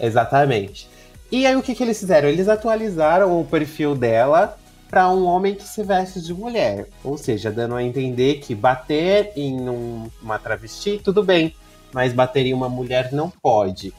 Exatamente. 0.00 0.88
E 1.30 1.44
aí 1.44 1.54
o 1.54 1.62
que, 1.62 1.74
que 1.74 1.82
eles 1.82 2.00
fizeram? 2.00 2.30
Eles 2.30 2.48
atualizaram 2.48 3.38
o 3.38 3.44
perfil 3.44 3.94
dela 3.94 4.58
para 4.88 5.10
um 5.10 5.26
homem 5.26 5.54
que 5.54 5.62
se 5.62 5.82
veste 5.82 6.22
de 6.22 6.32
mulher. 6.32 6.88
Ou 7.04 7.18
seja, 7.18 7.50
dando 7.50 7.74
a 7.74 7.84
entender 7.84 8.36
que 8.36 8.54
bater 8.54 9.30
em 9.36 9.68
um, 9.68 10.10
uma 10.22 10.38
travesti, 10.38 10.98
tudo 11.04 11.22
bem, 11.22 11.54
mas 11.92 12.14
bater 12.14 12.46
em 12.46 12.54
uma 12.54 12.70
mulher 12.70 13.12
não 13.12 13.28
pode. 13.28 13.92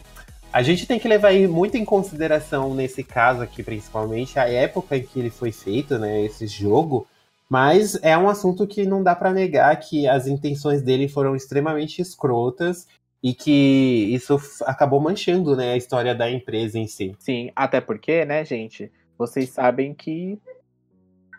A 0.52 0.64
gente 0.64 0.88
tem 0.88 0.98
que 0.98 1.08
levar 1.08 1.34
muito 1.48 1.78
em 1.78 1.86
consideração 1.86 2.74
nesse 2.74 3.04
caso 3.04 3.44
aqui, 3.44 3.62
principalmente, 3.62 4.40
a 4.40 4.50
época 4.50 4.98
em 4.98 5.04
que 5.04 5.20
ele 5.20 5.30
foi 5.30 5.52
feito, 5.52 6.00
né? 6.00 6.26
Esse 6.26 6.48
jogo, 6.48 7.08
mas 7.52 8.00
é 8.02 8.18
um 8.18 8.30
assunto 8.30 8.66
que 8.66 8.86
não 8.86 9.04
dá 9.04 9.14
para 9.14 9.34
negar 9.34 9.78
que 9.78 10.08
as 10.08 10.26
intenções 10.26 10.82
dele 10.82 11.10
foram 11.10 11.36
extremamente 11.36 12.02
escrotas 12.02 12.88
e 13.22 13.34
que 13.34 14.08
isso 14.10 14.40
acabou 14.62 15.02
manchando, 15.02 15.54
né, 15.54 15.74
a 15.74 15.76
história 15.76 16.16
da 16.16 16.32
empresa 16.32 16.80
em 16.80 16.88
si. 16.88 17.14
Sim, 17.20 17.52
até 17.54 17.82
porque, 17.82 18.24
né, 18.24 18.46
gente, 18.46 18.90
vocês 19.18 19.50
sabem 19.50 19.94
que 19.94 20.40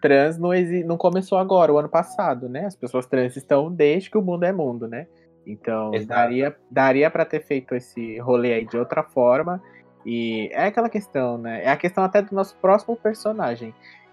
trans 0.03 0.37
não, 0.37 0.51
não 0.85 0.99
começou 0.99 1.39
agora, 1.39 1.73
o 1.73 1.79
ano 1.79 1.89
passado, 1.89 2.47
né? 2.47 2.67
As 2.67 2.77
pessoas 2.77 3.07
trans 3.07 3.35
estão 3.35 3.73
desde 3.73 4.11
que 4.11 4.19
o 4.19 4.23
mundo 4.23 4.45
é 4.45 4.53
mundo, 4.53 4.87
né? 4.87 5.07
Então, 5.47 5.95
Exato. 5.95 6.09
daria, 6.09 6.57
daria 6.71 7.11
para 7.11 7.25
ter 7.25 7.43
feito 7.43 7.75
esse 7.75 8.19
rolê 8.19 8.53
aí 8.53 8.67
de 8.67 8.77
outra 8.77 9.03
forma. 9.03 9.63
E 10.05 10.51
é 10.53 10.67
aquela 10.67 10.91
questão, 10.91 11.39
né? 11.39 11.65
É 11.65 11.71
a 11.71 11.77
questão 11.77 12.05
até 12.05 12.21
do 12.21 12.35
nosso 12.35 12.55
próximo 12.57 12.97
personagem 12.97 13.73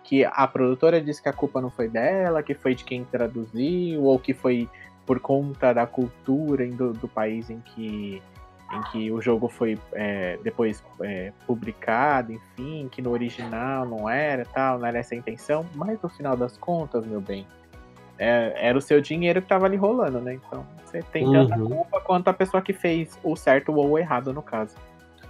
que 0.10 0.26
a 0.26 0.48
produtora 0.48 1.00
disse 1.00 1.22
que 1.22 1.30
a 1.30 1.34
culpa 1.34 1.62
não 1.62 1.70
foi 1.70 1.88
dela, 1.88 2.42
que 2.42 2.56
foi 2.56 2.74
de 2.74 2.84
quem 2.84 3.04
traduziu, 3.04 4.04
ou 4.04 4.18
que 4.18 4.34
foi 4.34 4.68
por 5.06 5.20
conta 5.20 5.72
da 5.72 5.86
cultura 5.86 6.66
do, 6.66 6.94
do 6.94 7.08
país 7.08 7.48
em 7.52 7.60
que, 7.60 8.20
em 8.74 8.82
que 8.92 9.12
o 9.12 9.22
jogo 9.22 9.48
foi 9.48 9.78
é, 9.94 10.40
depois 10.44 10.84
é, 11.02 11.32
publicado, 11.46 12.34
enfim, 12.34 12.90
que 12.92 13.04
no 13.04 13.12
original 13.12 13.86
não 13.86 14.10
era 14.10 14.46
tal, 14.46 14.80
não 14.80 14.88
era 14.88 14.98
essa 14.98 15.14
a 15.14 15.18
intenção, 15.20 15.64
mas 15.76 16.02
no 16.02 16.10
final 16.10 16.36
das 16.36 16.58
contas, 16.58 17.06
meu 17.06 17.22
bem, 17.22 17.46
é, 18.18 18.56
era 18.56 18.76
o 18.76 18.82
seu 18.82 19.00
dinheiro 19.00 19.42
que 19.42 19.46
estava 19.46 19.68
ali 19.68 19.78
rolando, 19.78 20.20
né? 20.20 20.34
Então 20.34 20.66
você 20.84 21.04
tem 21.04 21.32
tanta 21.32 21.56
uhum. 21.56 21.70
culpa 21.70 22.02
quanto 22.02 22.30
a 22.30 22.34
pessoa 22.34 22.64
que 22.64 22.74
fez 22.74 23.16
o 23.24 23.36
certo 23.36 23.72
ou 23.72 23.92
o 23.92 23.98
errado 24.00 24.34
no 24.34 24.42
caso. 24.42 24.76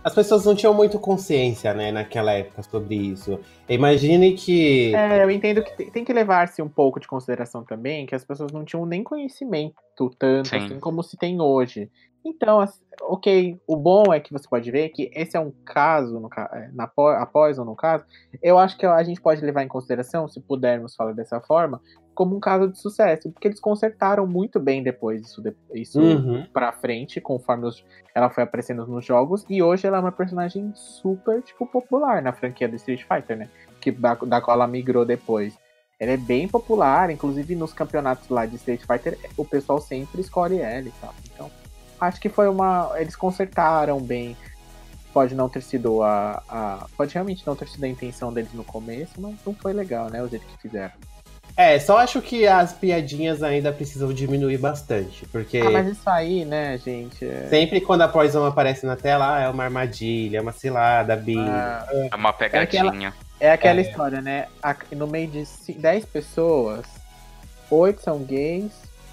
As 0.04 0.14
pessoas 0.14 0.46
não 0.46 0.56
tinham 0.56 0.74
muito 0.74 0.98
consciência, 1.00 1.74
né, 1.74 1.92
naquela 1.92 2.32
época 2.32 2.64
sobre 2.64 2.96
isso. 2.96 3.40
Imagine 3.68 4.34
que. 4.34 4.96
É, 4.96 5.24
eu 5.24 5.30
entendo 5.30 5.64
que 5.64 5.92
tem 5.92 6.06
que 6.06 6.14
levar-se 6.14 6.62
um 6.62 6.70
pouco 6.70 7.00
de 7.00 7.08
consideração 7.08 7.64
também 7.64 8.06
que 8.06 8.16
as 8.16 8.24
pessoas 8.24 8.52
não 8.52 8.64
tinham 8.64 8.86
nem 8.86 9.04
conhecimento 9.04 9.76
tanto 10.18 10.50
Sim. 10.50 10.58
assim 10.58 10.80
como 10.80 11.04
se 11.04 11.18
tem 11.18 11.42
hoje. 11.42 11.90
Então, 12.24 12.64
ok, 13.02 13.60
o 13.66 13.78
bom 13.78 14.14
é 14.14 14.20
que 14.20 14.34
você 14.34 14.48
pode 14.48 14.70
ver 14.70 14.90
que 14.90 15.10
esse 15.14 15.38
é 15.38 15.40
um 15.40 15.52
caso, 15.66 16.20
no, 16.20 16.30
é, 16.54 16.70
na, 16.74 16.92
após 17.18 17.58
ou 17.58 17.66
no 17.66 17.76
caso, 17.76 18.04
eu 18.42 18.60
acho 18.60 18.78
que 18.78 18.86
a 18.86 19.02
gente 19.04 19.22
pode 19.22 19.42
levar 19.42 19.64
em 19.64 19.68
consideração, 19.68 20.28
se 20.28 20.40
pudermos 20.42 20.96
falar 20.96 21.14
dessa 21.14 21.40
forma, 21.40 21.82
como 22.14 22.36
um 22.36 22.40
caso 22.40 22.68
de 22.68 22.78
sucesso, 22.78 23.32
porque 23.32 23.48
eles 23.48 23.62
consertaram 23.62 24.28
muito 24.28 24.60
bem 24.60 24.84
depois 24.84 25.22
isso, 25.22 25.42
isso 25.74 26.02
uhum. 26.02 26.46
pra 26.52 26.74
frente, 26.74 27.22
conforme 27.22 27.66
os, 27.66 27.86
ela 28.14 28.30
foi 28.30 28.44
aparecendo 28.44 28.86
nos 28.86 29.06
jogos, 29.06 29.46
e 29.50 29.64
hoje 29.64 29.88
ela 29.88 29.98
é 29.98 30.02
uma 30.02 30.12
personagem 30.12 30.70
super, 30.76 31.42
tipo, 31.42 31.66
popular 31.66 32.22
na 32.22 32.34
franquia 32.34 32.68
do 32.68 32.76
Street 32.76 33.04
Fighter, 33.04 33.38
né? 33.38 33.50
Que, 33.80 33.90
da, 33.90 34.16
da 34.16 34.42
qual 34.42 34.56
ela 34.56 34.68
migrou 34.68 35.06
depois. 35.06 35.58
Ela 35.98 36.12
é 36.12 36.18
bem 36.18 36.48
popular, 36.48 37.10
inclusive 37.10 37.56
nos 37.56 37.72
campeonatos 37.72 38.28
lá 38.28 38.46
de 38.46 38.58
Street 38.58 38.82
Fighter, 38.82 39.18
o 39.38 39.46
pessoal 39.46 39.80
sempre 39.80 40.20
escolhe 40.20 40.60
ela 40.60 40.88
e 40.88 40.94
tal. 41.00 41.14
Então, 41.34 41.50
acho 42.00 42.20
que 42.20 42.30
foi 42.30 42.48
uma. 42.48 42.92
Eles 42.96 43.16
consertaram 43.16 44.00
bem. 44.00 44.36
Pode 45.14 45.34
não 45.34 45.50
ter 45.50 45.62
sido 45.62 46.04
a, 46.04 46.42
a. 46.48 46.88
Pode 46.96 47.14
realmente 47.14 47.46
não 47.46 47.56
ter 47.56 47.68
sido 47.68 47.84
a 47.84 47.88
intenção 47.88 48.32
deles 48.32 48.54
no 48.54 48.64
começo, 48.64 49.14
mas 49.18 49.36
não 49.46 49.54
foi 49.54 49.74
legal, 49.74 50.10
né? 50.10 50.22
O 50.22 50.28
jeito 50.28 50.46
que 50.46 50.62
fizeram. 50.62 50.94
É, 51.58 51.78
só 51.78 51.98
acho 51.98 52.22
que 52.22 52.48
as 52.48 52.72
piadinhas 52.72 53.44
ainda 53.44 53.74
precisam 53.74 54.14
diminuir 54.14 54.58
bastante, 54.58 55.26
porque... 55.28 55.58
Ah, 55.58 55.70
mas 55.70 55.88
isso 55.88 56.10
aí, 56.10 56.46
né, 56.46 56.78
gente... 56.78 57.26
É... 57.26 57.48
Sempre 57.50 57.82
quando 57.82 58.02
a 58.04 58.08
Poison 58.08 58.46
aparece 58.46 58.86
na 58.86 58.96
tela, 58.96 59.36
ah, 59.36 59.42
é 59.42 59.50
uma 59.50 59.66
armadilha, 59.66 60.38
é 60.38 60.42
uma 60.42 60.54
cilada, 60.54 61.18
bingo. 61.18 61.42
Ah, 61.42 61.86
é 61.92 62.16
uma 62.16 62.32
pegadinha. 62.32 62.82
É 62.82 62.88
aquela, 62.88 63.14
é 63.42 63.52
aquela 63.52 63.80
é. 63.80 63.82
história, 63.82 64.22
né? 64.22 64.48
No 64.96 65.06
meio 65.06 65.28
de 65.28 65.44
10 65.74 66.06
pessoas, 66.06 66.86
8 67.70 68.02
são 68.02 68.20
gays, 68.20 68.72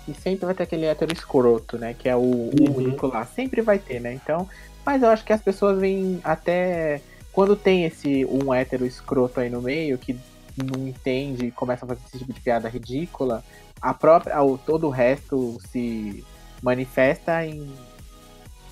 e 0.08 0.14
sempre 0.14 0.46
vai 0.46 0.54
ter 0.54 0.62
aquele 0.62 0.86
hétero 0.86 1.12
escroto, 1.12 1.76
né? 1.78 1.94
Que 1.94 2.08
é 2.08 2.16
o, 2.16 2.20
uhum. 2.20 2.76
único 2.76 3.06
lá. 3.06 3.24
Sempre 3.24 3.60
vai 3.62 3.78
ter, 3.78 4.00
né? 4.00 4.12
Então. 4.14 4.48
Mas 4.84 5.02
eu 5.02 5.08
acho 5.08 5.24
que 5.24 5.32
as 5.32 5.40
pessoas 5.40 5.78
vêm 5.78 6.20
até. 6.22 7.00
Quando 7.32 7.56
tem 7.56 7.84
esse 7.84 8.24
um 8.24 8.54
hétero 8.54 8.86
escroto 8.86 9.40
aí 9.40 9.50
no 9.50 9.60
meio, 9.60 9.98
que 9.98 10.16
não 10.56 10.86
entende 10.86 11.46
e 11.46 11.50
começa 11.50 11.84
a 11.84 11.88
fazer 11.88 12.00
esse 12.06 12.18
tipo 12.18 12.32
de 12.32 12.40
piada 12.40 12.68
ridícula, 12.68 13.44
a 13.80 13.92
própria. 13.92 14.40
O, 14.42 14.56
todo 14.56 14.86
o 14.86 14.90
resto 14.90 15.58
se 15.70 16.24
manifesta 16.62 17.44
em 17.44 17.68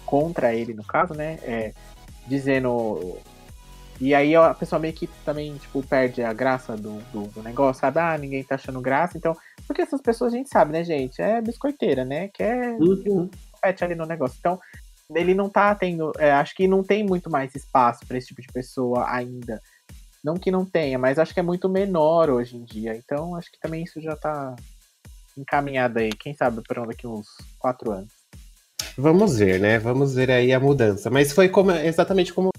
contra 0.07 0.55
ele, 0.55 0.73
no 0.73 0.85
caso, 0.85 1.15
né? 1.15 1.39
É, 1.43 1.73
dizendo 2.27 3.19
e 4.01 4.15
aí 4.15 4.35
a 4.35 4.53
pessoa 4.53 4.79
meio 4.79 4.93
que 4.93 5.07
também, 5.25 5.57
tipo, 5.57 5.83
perde 5.83 6.23
a 6.23 6.33
graça 6.33 6.77
do, 6.77 6.99
do, 7.13 7.29
do, 7.29 7.43
negócio, 7.43 7.81
sabe? 7.81 8.01
Ah, 8.01 8.19
ninguém 8.19 8.43
tá 8.43 8.57
achando 8.57 8.81
graça. 8.81 9.17
Então, 9.17 9.37
porque 9.67 9.83
essas 9.83 10.01
pessoas 10.01 10.33
a 10.33 10.37
gente 10.37 10.49
sabe, 10.49 10.73
né, 10.73 10.83
gente? 10.83 11.23
É 11.23 11.41
biscoiteira, 11.41 12.05
né? 12.05 12.29
Que 12.29 12.43
é 12.43 12.71
uhum. 12.73 13.31
pet 13.63 13.85
ali 13.85 13.95
no 13.95 14.07
negócio. 14.07 14.37
Então, 14.39 14.59
ele 15.15 15.35
não 15.35 15.49
tá 15.49 15.75
tendo. 15.75 16.13
É, 16.19 16.33
acho 16.33 16.55
que 16.55 16.67
não 16.67 16.83
tem 16.83 17.05
muito 17.05 17.31
mais 17.31 17.55
espaço 17.55 18.05
para 18.07 18.19
esse 18.19 18.29
tipo 18.29 18.43
de 18.43 18.49
pessoa 18.49 19.09
ainda. 19.09 19.61
Não 20.25 20.35
que 20.35 20.51
não 20.51 20.65
tenha, 20.65 20.99
mas 20.99 21.19
acho 21.19 21.35
que 21.35 21.41
é 21.41 21.43
muito 21.43 21.69
menor 21.69 22.31
hoje 22.31 22.57
em 22.57 22.65
dia. 22.65 22.97
Então, 22.97 23.37
acho 23.37 23.53
que 23.53 23.61
também 23.61 23.85
isso 23.85 24.01
já 24.01 24.17
tá 24.17 24.57
encaminhado 25.37 25.99
aí. 25.99 26.11
Quem 26.11 26.35
sabe 26.35 26.63
para 26.67 26.85
daqui 26.85 27.07
uns 27.07 27.27
quatro 27.59 27.93
anos. 27.93 28.13
Vamos 28.97 29.39
ver, 29.39 29.61
né? 29.61 29.79
Vamos 29.79 30.15
ver 30.15 30.31
aí 30.31 30.53
a 30.53 30.59
mudança. 30.59 31.11
Mas 31.11 31.33
foi 31.33 31.49
como, 31.49 31.71
exatamente 31.73 32.33
como 32.33 32.51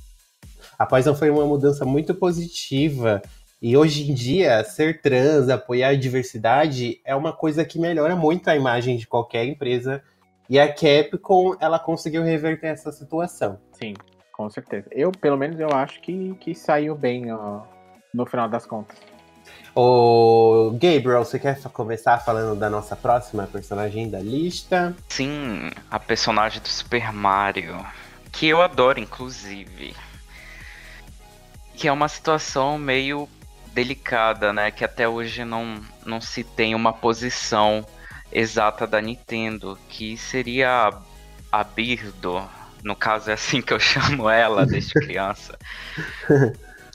a 0.78 0.86
Poison 0.86 1.16
foi 1.16 1.30
uma 1.30 1.46
mudança 1.46 1.86
muito 1.86 2.14
positiva. 2.14 3.22
E 3.62 3.76
hoje 3.76 4.12
em 4.12 4.14
dia, 4.14 4.64
ser 4.64 5.02
trans, 5.02 5.50
apoiar 5.50 5.90
a 5.90 5.96
diversidade 5.96 7.00
é 7.06 7.16
uma 7.16 7.34
coisa 7.34 7.64
que 7.64 7.80
melhora 7.80 8.16
muito 8.16 8.50
a 8.50 8.56
imagem 8.56 8.98
de 8.98 9.08
qualquer 9.08 9.46
empresa. 9.46 10.04
E 10.50 10.60
a 10.60 10.72
Capcom, 10.72 11.56
ela 11.60 11.80
conseguiu 11.80 12.22
reverter 12.24 12.68
essa 12.68 12.92
situação. 12.92 13.58
Sim, 13.72 13.94
com 14.32 14.50
certeza. 14.50 14.88
Eu, 14.92 15.12
pelo 15.12 15.38
menos, 15.38 15.60
eu 15.60 15.70
acho 15.72 16.00
que, 16.02 16.36
que 16.36 16.54
saiu 16.54 16.94
bem 16.94 17.32
ó, 17.32 17.62
no 18.14 18.26
final 18.26 18.48
das 18.48 18.66
contas. 18.66 18.98
O 19.76 20.72
Gabriel, 20.74 21.26
você 21.26 21.40
quer 21.40 21.60
começar 21.74 22.20
falando 22.20 22.58
da 22.58 22.70
nossa 22.70 22.96
próxima 22.96 23.48
personagem 23.48 24.10
da 24.10 24.20
lista? 24.20 24.96
Sim, 25.10 25.70
a 25.90 26.00
personagem 26.00 26.62
do 26.62 26.70
Super 26.70 27.12
Mario. 27.12 27.76
Que 28.32 28.48
eu 28.48 28.62
adoro, 28.62 29.00
inclusive 29.00 29.96
que 31.76 31.88
é 31.88 31.92
uma 31.92 32.08
situação 32.08 32.78
meio 32.78 33.30
delicada, 33.74 34.54
né? 34.54 34.72
Que 34.72 34.86
até 34.86 35.08
hoje 35.08 35.44
não, 35.44 35.82
não 36.06 36.22
se 36.22 36.44
tem 36.44 36.74
uma 36.74 36.94
posição 36.94 37.86
exata 38.32 38.88
da 38.88 39.02
Nintendo, 39.02 39.78
que 39.90 40.18
seria 40.18 40.90
a, 41.52 41.60
a 41.60 41.64
Birdo. 41.64 42.44
No 42.84 42.96
caso 42.96 43.30
é 43.30 43.34
assim 43.34 43.62
que 43.62 43.74
eu 43.74 43.80
chamo 43.80 44.30
ela 44.30 44.66
desde 44.66 44.94
criança. 45.00 45.58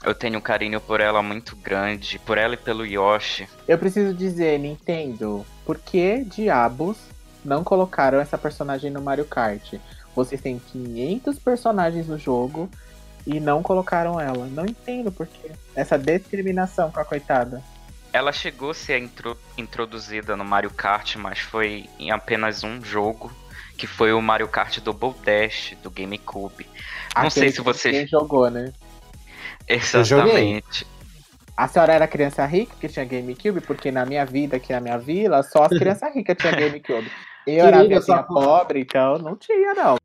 Eu 0.03 0.15
tenho 0.15 0.39
um 0.39 0.41
carinho 0.41 0.81
por 0.81 0.99
ela 0.99 1.21
muito 1.21 1.55
grande, 1.55 2.17
por 2.19 2.37
ela 2.37 2.55
e 2.55 2.57
pelo 2.57 2.85
Yoshi. 2.85 3.47
Eu 3.67 3.77
preciso 3.77 4.13
dizer, 4.13 4.57
Nintendo, 4.59 5.45
por 5.63 5.77
que 5.77 6.23
diabos 6.23 6.97
não 7.45 7.63
colocaram 7.63 8.19
essa 8.19 8.37
personagem 8.37 8.89
no 8.89 9.01
Mario 9.01 9.25
Kart? 9.25 9.75
Vocês 10.15 10.41
têm 10.41 10.59
500 10.59 11.37
personagens 11.39 12.07
no 12.07 12.17
jogo, 12.17 12.69
e 13.25 13.39
não 13.39 13.61
colocaram 13.61 14.19
ela. 14.19 14.45
Não 14.45 14.65
entendo 14.65 15.11
por 15.11 15.27
quê. 15.27 15.51
Essa 15.75 15.97
discriminação 15.97 16.91
com 16.91 16.99
a 16.99 17.05
coitada. 17.05 17.61
Ela 18.13 18.31
chegou 18.31 18.71
a 18.71 18.73
ser 18.73 18.99
intro 18.99 19.37
introduzida 19.57 20.35
no 20.35 20.43
Mario 20.43 20.71
Kart, 20.71 21.15
mas 21.15 21.39
foi 21.39 21.89
em 21.97 22.11
apenas 22.11 22.63
um 22.63 22.83
jogo, 22.83 23.31
que 23.77 23.87
foi 23.87 24.11
o 24.11 24.21
Mario 24.21 24.47
Kart 24.47 24.79
Double 24.79 25.13
Dash 25.23 25.75
do 25.81 25.89
GameCube. 25.89 26.65
Não 27.15 27.27
Aquele 27.27 27.31
sei 27.31 27.51
se 27.51 27.61
você 27.61 28.05
jogou, 28.05 28.49
né? 28.49 28.73
Exatamente. 29.67 30.85
A 31.55 31.67
senhora 31.67 31.93
era 31.93 32.07
criança 32.07 32.45
rica 32.45 32.75
que 32.79 32.89
tinha 32.89 33.05
GameCube, 33.05 33.61
porque 33.61 33.91
na 33.91 34.05
minha 34.05 34.25
vida, 34.25 34.57
aqui 34.57 34.73
na 34.73 34.79
minha 34.79 34.97
vila, 34.97 35.43
só 35.43 35.63
as 35.63 35.69
crianças 35.69 36.13
ricas 36.13 36.35
tinham 36.37 36.55
GameCube. 36.59 37.11
Eu 37.45 37.65
era 37.65 37.83
minha 37.83 38.23
pobre, 38.23 38.81
então 38.81 39.17
não 39.19 39.35
tinha, 39.35 39.73
não. 39.73 39.97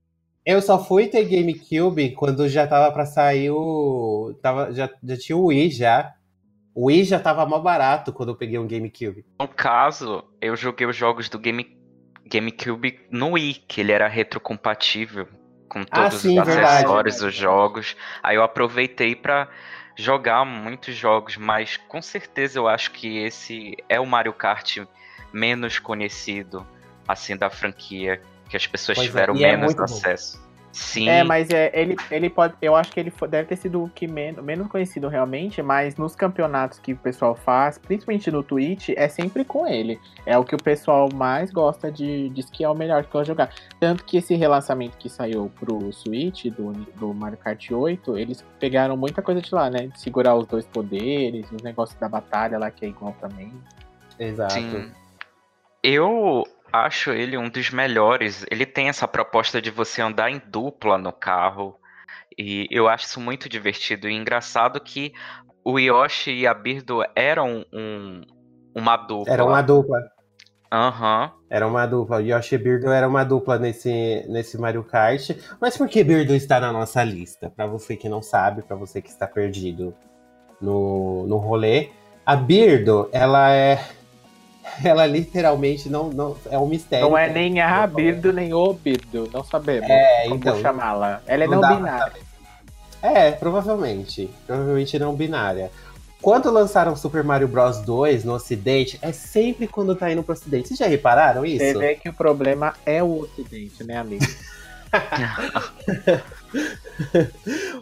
Eu 0.47 0.63
só 0.63 0.83
fui 0.83 1.09
ter 1.09 1.25
GameCube 1.25 2.13
quando 2.13 2.49
já 2.49 2.69
tava 2.69 2.93
pra 2.93 3.05
sair 3.05 3.51
o. 3.51 4.33
Tava, 4.41 4.73
já, 4.73 4.89
já 5.03 5.17
tinha 5.17 5.37
o 5.37 5.47
Wii 5.47 5.71
já. 5.71 6.15
O 6.73 6.87
Wii 6.87 7.03
já 7.03 7.19
tava 7.19 7.45
mal 7.45 7.61
barato 7.61 8.13
quando 8.13 8.29
eu 8.29 8.37
peguei 8.37 8.57
um 8.57 8.69
GameCube. 8.69 9.25
No 9.41 9.49
caso, 9.49 10.23
eu 10.41 10.55
joguei 10.55 10.87
os 10.87 10.95
jogos 10.95 11.29
do 11.29 11.37
Game, 11.37 11.77
GameCube 12.25 13.01
no 13.11 13.33
Wii, 13.33 13.55
que 13.67 13.81
ele 13.81 13.91
era 13.91 14.07
retrocompatível 14.07 15.27
com 15.69 15.81
ah, 15.81 15.85
todos 15.87 16.15
ah, 16.15 16.21
sim, 16.21 16.41
os 16.41 16.49
acessórios 16.49 17.17
dos 17.17 17.35
jogos. 17.35 17.97
Aí 18.23 18.37
eu 18.37 18.43
aproveitei 18.45 19.17
para 19.17 19.49
jogar 19.97 20.45
muitos 20.45 20.95
jogos, 20.95 21.37
mas 21.37 21.77
com 21.77 22.01
certeza 22.01 22.61
eu 22.61 22.69
acho 22.69 22.93
que 22.93 23.19
esse 23.19 23.75
é 23.89 23.99
o 23.99 24.07
Mario 24.07 24.33
Kart 24.33 24.79
menos 25.33 25.81
conhecido 25.81 26.65
assim 27.09 27.37
da 27.37 27.51
franquia 27.51 28.23
que 28.49 28.57
as 28.57 28.67
pessoas 28.67 28.99
pois 28.99 29.07
é, 29.07 29.11
tiveram 29.11 29.35
é, 29.35 29.57
menos 29.57 29.75
é 29.75 29.83
acesso. 29.83 30.39
Bom. 30.39 30.47
Sim. 30.77 31.09
É, 31.09 31.25
mas 31.25 31.49
é, 31.49 31.71
ele, 31.73 31.97
ele 32.11 32.29
pode. 32.29 32.53
Eu 32.61 32.77
acho 32.77 32.93
que 32.93 33.01
ele 33.01 33.11
deve 33.31 33.49
ter 33.49 33.57
sido 33.57 33.83
o 33.83 33.89
que 33.89 34.07
menos, 34.07 34.45
menos 34.45 34.69
conhecido 34.69 35.09
realmente, 35.09 35.63
mas 35.63 35.97
nos 35.97 36.15
campeonatos 36.15 36.79
que 36.79 36.93
o 36.93 36.97
pessoal 36.97 37.35
faz, 37.35 37.79
principalmente 37.79 38.31
no 38.31 38.43
Twitch, 38.43 38.91
é 38.91 39.09
sempre 39.09 39.43
com 39.43 39.67
ele. 39.67 39.99
É 40.27 40.37
o 40.37 40.45
que 40.45 40.55
o 40.55 40.63
pessoal 40.63 41.09
mais 41.15 41.51
gosta 41.51 41.91
de. 41.91 42.29
Diz 42.29 42.51
que 42.51 42.63
é 42.63 42.69
o 42.69 42.75
melhor 42.75 43.05
que 43.05 43.11
pode 43.11 43.27
jogar. 43.27 43.51
Tanto 43.81 44.05
que 44.05 44.19
esse 44.19 44.35
relançamento 44.35 44.99
que 44.99 45.09
saiu 45.09 45.51
pro 45.59 45.91
Switch 45.95 46.45
do, 46.51 46.73
do 46.73 47.15
Mario 47.15 47.39
Kart 47.39 47.71
8, 47.71 48.19
eles 48.19 48.45
pegaram 48.61 48.99
muita 48.99 49.23
coisa 49.23 49.41
de 49.41 49.55
lá, 49.55 49.71
né? 49.71 49.87
De 49.87 49.99
segurar 49.99 50.37
os 50.37 50.47
dois 50.47 50.67
poderes, 50.67 51.51
os 51.51 51.63
negócios 51.63 51.99
da 51.99 52.09
batalha 52.09 52.59
lá 52.59 52.71
que 52.71 52.85
é 52.85 52.89
igual 52.89 53.17
também. 53.19 53.51
Exato. 54.19 54.53
Sim. 54.53 54.93
Eu 55.83 56.45
acho 56.73 57.11
ele 57.11 57.37
um 57.37 57.49
dos 57.49 57.71
melhores. 57.71 58.45
Ele 58.51 58.67
tem 58.67 58.89
essa 58.89 59.07
proposta 59.07 59.61
de 59.61 59.71
você 59.71 60.03
andar 60.03 60.31
em 60.31 60.41
dupla 60.47 60.99
no 60.99 61.13
carro. 61.13 61.79
E 62.39 62.67
eu 62.71 62.89
acho 62.89 63.07
isso 63.07 63.21
muito 63.21 63.49
divertido. 63.49 64.09
E 64.09 64.15
engraçado 64.15 64.81
que 64.81 65.13
o 65.65 65.79
Yoshi 65.79 66.31
e 66.33 66.47
a 66.47 66.55
Birdo 66.55 67.03
eram 67.15 67.65
um, 67.73 68.23
uma 68.75 68.97
dupla. 68.97 69.33
Era 69.33 69.45
uma 69.45 69.63
dupla. 69.63 69.99
Aham. 70.71 71.25
Uhum. 71.25 71.47
Era 71.49 71.67
uma 71.67 71.87
dupla. 71.87 72.19
O 72.19 72.21
Yoshi 72.21 72.57
e 72.57 72.59
Birdo 72.59 72.91
era 72.91 73.09
uma 73.09 73.25
dupla 73.25 73.59
nesse, 73.59 74.25
nesse 74.29 74.59
Mario 74.59 74.85
Kart. 74.85 75.31
Mas 75.61 75.77
por 75.77 75.89
que 75.89 76.03
Birdo 76.03 76.35
está 76.35 76.61
na 76.61 76.73
nossa 76.73 77.03
lista? 77.05 77.51
Para 77.51 77.67
você 77.67 77.97
que 77.97 78.09
não 78.09 78.21
sabe, 78.21 78.63
para 78.63 78.77
você 78.77 79.01
que 79.01 79.09
está 79.09 79.27
perdido 79.27 79.95
no, 80.61 81.27
no 81.27 81.37
rolê. 81.37 81.91
A 82.25 82.35
Birdo, 82.35 83.09
ela 83.13 83.53
é 83.53 83.79
ela 84.85 85.07
literalmente 85.07 85.89
não, 85.89 86.11
não 86.11 86.37
é 86.51 86.59
um 86.59 86.67
mistério. 86.67 87.09
Não 87.09 87.17
é 87.17 87.29
nem 87.29 87.61
a 87.61 87.87
Birdo 87.87 88.33
nem 88.33 88.53
o 88.53 88.73
Birdo, 88.73 89.29
não 89.33 89.45
sabemos 89.45 89.89
é, 89.89 90.25
como 90.25 90.37
então, 90.37 90.61
chamá-la. 90.61 91.21
Ela 91.27 91.45
é 91.45 91.47
não, 91.47 91.61
não 91.61 91.77
binária. 91.77 92.27
É, 93.03 93.31
provavelmente. 93.31 94.31
Provavelmente 94.47 94.99
não 94.99 95.15
binária. 95.15 95.71
Quando 96.21 96.51
lançaram 96.51 96.97
Super 96.97 97.23
Mario 97.23 97.47
Bros 97.47 97.79
2 97.83 98.25
no 98.25 98.35
ocidente, 98.35 98.99
é 99.03 99.13
sempre 99.13 99.69
quando 99.69 99.95
tá 99.95 100.11
indo 100.11 100.23
pro 100.23 100.33
ocidente. 100.33 100.69
Vocês 100.69 100.79
já 100.79 100.87
repararam 100.87 101.45
isso? 101.45 101.65
Você 101.65 101.75
vê 101.75 101.95
que 101.95 102.09
o 102.09 102.13
problema 102.13 102.75
é 102.85 103.03
o 103.03 103.21
ocidente, 103.21 103.85
né, 103.85 103.99
amigo? 103.99 104.25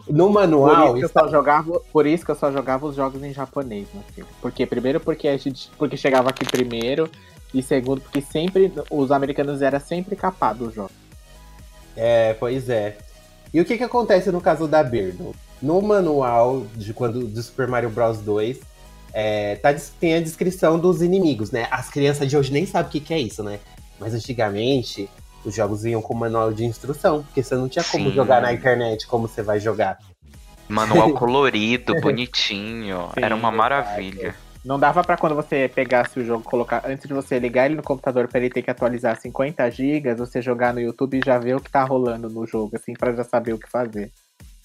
no 0.09 0.29
manual. 0.29 0.89
Por 0.89 0.97
isso, 0.97 1.05
está... 1.07 1.27
jogava, 1.27 1.79
por 1.91 2.05
isso, 2.05 2.25
que 2.25 2.31
eu 2.31 2.35
só 2.35 2.51
jogava 2.51 2.85
os 2.85 2.95
jogos 2.95 3.23
em 3.23 3.33
japonês, 3.33 3.87
meu 3.93 4.03
filho. 4.13 4.27
Porque, 4.41 4.65
primeiro, 4.65 4.99
porque 4.99 5.27
a 5.27 5.37
gente 5.37 5.69
porque 5.77 5.97
chegava 5.97 6.29
aqui 6.29 6.45
primeiro. 6.45 7.09
E 7.53 7.63
segundo, 7.63 8.01
porque 8.01 8.21
sempre 8.21 8.73
os 8.91 9.11
americanos 9.11 9.61
eram 9.61 9.79
sempre 9.79 10.15
capados 10.15 10.69
os 10.69 10.73
jogos. 10.73 10.91
É, 11.95 12.33
pois 12.33 12.67
é. 12.69 12.97
E 13.53 13.61
o 13.61 13.65
que, 13.65 13.77
que 13.77 13.83
acontece 13.83 14.29
no 14.31 14.41
caso 14.41 14.67
da 14.67 14.83
Birdo? 14.83 15.33
No 15.61 15.81
manual 15.81 16.65
de 16.75 16.93
quando 16.93 17.25
de 17.25 17.41
Super 17.41 17.69
Mario 17.69 17.89
Bros 17.89 18.19
2, 18.19 18.59
é, 19.13 19.55
tá, 19.55 19.73
tem 19.97 20.15
a 20.15 20.19
descrição 20.19 20.77
dos 20.77 21.01
inimigos, 21.01 21.51
né? 21.51 21.67
As 21.71 21.89
crianças 21.89 22.29
de 22.29 22.35
hoje 22.35 22.51
nem 22.51 22.65
sabem 22.65 22.89
o 22.89 22.91
que, 22.91 22.99
que 22.99 23.13
é 23.13 23.19
isso, 23.19 23.41
né? 23.41 23.59
Mas 23.97 24.13
antigamente 24.13 25.09
os 25.45 25.55
jogos 25.55 25.83
vinham 25.83 26.01
com 26.01 26.13
manual 26.13 26.51
de 26.51 26.65
instrução, 26.65 27.23
porque 27.23 27.43
você 27.43 27.55
não 27.55 27.69
tinha 27.69 27.83
como 27.83 28.09
Sim. 28.09 28.15
jogar 28.15 28.41
na 28.41 28.51
internet 28.51 29.07
como 29.07 29.27
você 29.27 29.41
vai 29.41 29.59
jogar. 29.59 29.97
Manual 30.67 31.13
colorido, 31.15 31.99
bonitinho, 32.01 33.09
Sim, 33.13 33.21
era 33.23 33.35
uma 33.35 33.51
maravilha. 33.51 34.35
Não 34.65 34.79
dava 34.79 35.03
para 35.03 35.15
quando 35.15 35.35
você 35.35 35.69
pegasse 35.73 36.19
o 36.19 36.25
jogo, 36.25 36.43
colocar 36.43 36.81
antes 36.87 37.07
de 37.07 37.13
você 37.13 37.37
ligar 37.37 37.67
ele 37.67 37.75
no 37.75 37.83
computador 37.83 38.27
para 38.27 38.39
ele 38.39 38.49
ter 38.49 38.63
que 38.63 38.71
atualizar 38.71 39.15
50 39.15 39.69
GB, 39.69 40.15
você 40.15 40.41
jogar 40.41 40.73
no 40.73 40.81
YouTube 40.81 41.19
e 41.19 41.21
já 41.23 41.37
ver 41.37 41.55
o 41.55 41.61
que 41.61 41.69
tá 41.69 41.83
rolando 41.83 42.27
no 42.27 42.47
jogo, 42.47 42.75
assim, 42.75 42.93
para 42.93 43.13
já 43.13 43.23
saber 43.23 43.53
o 43.53 43.59
que 43.59 43.69
fazer. 43.69 44.11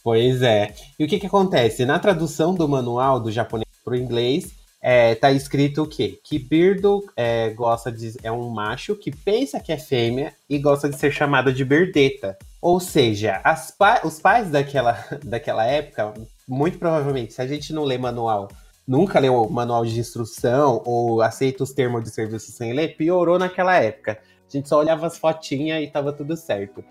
Pois 0.03 0.41
é. 0.41 0.73
E 0.99 1.05
o 1.05 1.09
que 1.09 1.19
que 1.19 1.27
acontece? 1.27 1.85
Na 1.85 1.99
tradução 1.99 2.55
do 2.55 2.67
manual 2.67 3.21
do 3.21 3.31
japonês 3.31 3.69
pro 3.85 3.95
inglês, 3.95 4.55
é, 4.81 5.15
tá 5.15 5.31
escrito 5.31 5.83
o 5.83 5.87
quê? 5.87 6.19
Que 6.25 6.39
Birdo 6.39 7.05
é, 7.15 7.51
gosta 7.51 7.93
de. 7.93 8.17
é 8.23 8.33
um 8.33 8.49
macho 8.49 8.97
que 8.97 9.11
pensa 9.11 9.61
que 9.61 9.73
é 9.73 9.77
fêmea 9.77 10.35
e 10.49 10.59
gosta 10.59 10.89
de 10.89 10.97
ser 10.97 11.13
chamado 11.13 11.53
de 11.53 11.65
Birdeta. 11.65 12.39
Ou 12.61 12.81
seja, 12.81 13.43
pa 13.79 14.01
os 14.05 14.19
pais 14.19 14.51
daquela, 14.51 15.05
daquela 15.23 15.67
época, 15.67 16.15
muito 16.49 16.79
provavelmente, 16.79 17.33
se 17.33 17.43
a 17.43 17.47
gente 17.47 17.73
não 17.73 17.85
lê 17.85 17.99
manual, 17.99 18.49
nunca 18.87 19.19
leu 19.19 19.49
manual 19.51 19.85
de 19.85 20.01
instrução 20.01 20.83
ou 20.85 21.21
aceita 21.21 21.63
os 21.63 21.73
termos 21.73 22.03
de 22.03 22.11
serviço 22.11 22.51
sem 22.51 22.73
ler, 22.73 22.97
piorou 22.97 23.39
naquela 23.39 23.77
época. 23.77 24.19
A 24.49 24.57
gente 24.57 24.69
só 24.69 24.79
olhava 24.79 25.07
as 25.07 25.17
fotinhas 25.17 25.83
e 25.83 25.87
tava 25.87 26.13
tudo 26.13 26.37
certo. 26.37 26.83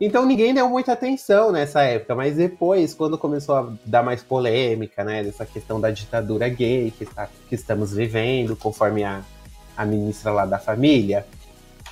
Então 0.00 0.26
ninguém 0.26 0.52
deu 0.52 0.68
muita 0.68 0.92
atenção 0.92 1.52
nessa 1.52 1.82
época, 1.82 2.14
mas 2.14 2.36
depois, 2.36 2.92
quando 2.92 3.16
começou 3.16 3.54
a 3.54 3.72
dar 3.86 4.02
mais 4.02 4.22
polêmica, 4.22 5.04
né, 5.04 5.22
dessa 5.22 5.46
questão 5.46 5.80
da 5.80 5.90
ditadura 5.90 6.48
gay 6.48 6.92
que, 6.96 7.06
que 7.48 7.54
estamos 7.54 7.92
vivendo, 7.92 8.56
conforme 8.56 9.04
a, 9.04 9.22
a 9.76 9.86
ministra 9.86 10.32
lá 10.32 10.44
da 10.44 10.58
família, 10.58 11.24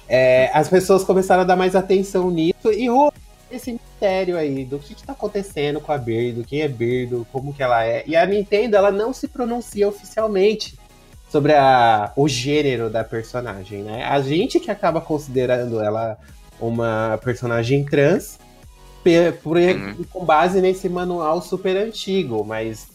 é, 0.09 0.51
as 0.53 0.69
pessoas 0.69 1.05
começaram 1.05 1.43
a 1.43 1.45
dar 1.45 1.55
mais 1.55 1.77
atenção 1.77 2.31
nisso 2.31 2.73
e 2.73 2.89
rolou 2.89 3.13
esse 3.51 3.73
mistério 3.73 4.37
aí 4.37 4.65
do 4.65 4.79
que 4.79 4.93
está 4.93 5.13
acontecendo 5.13 5.81
com 5.81 5.93
a 5.93 5.99
Birdo, 5.99 6.45
quem 6.45 6.63
é 6.63 6.69
Birdo, 6.69 7.27
como 7.33 7.53
que 7.53 7.63
ela 7.63 7.85
é. 7.85 8.03
E 8.07 8.17
a 8.17 8.25
Nintendo, 8.27 8.77
ela 8.77 8.91
não 8.91 9.13
se 9.13 9.29
pronuncia 9.29 9.89
oficialmente 9.89 10.79
sobre 11.31 11.55
a, 11.55 12.13
o 12.17 12.29
gênero 12.29 12.91
da 12.91 13.05
personagem, 13.05 13.83
né? 13.83 14.05
A 14.05 14.21
gente 14.21 14.59
que 14.59 14.71
acaba 14.71 15.01
considerando 15.01 15.81
ela 15.81 16.19
uma 16.61 17.19
personagem 17.23 17.85
trans 17.85 18.39
por, 19.43 19.57
uhum. 19.57 20.05
com 20.11 20.25
base 20.25 20.61
nesse 20.61 20.89
manual 20.89 21.41
super 21.41 21.77
antigo, 21.77 22.45
mas 22.45 22.89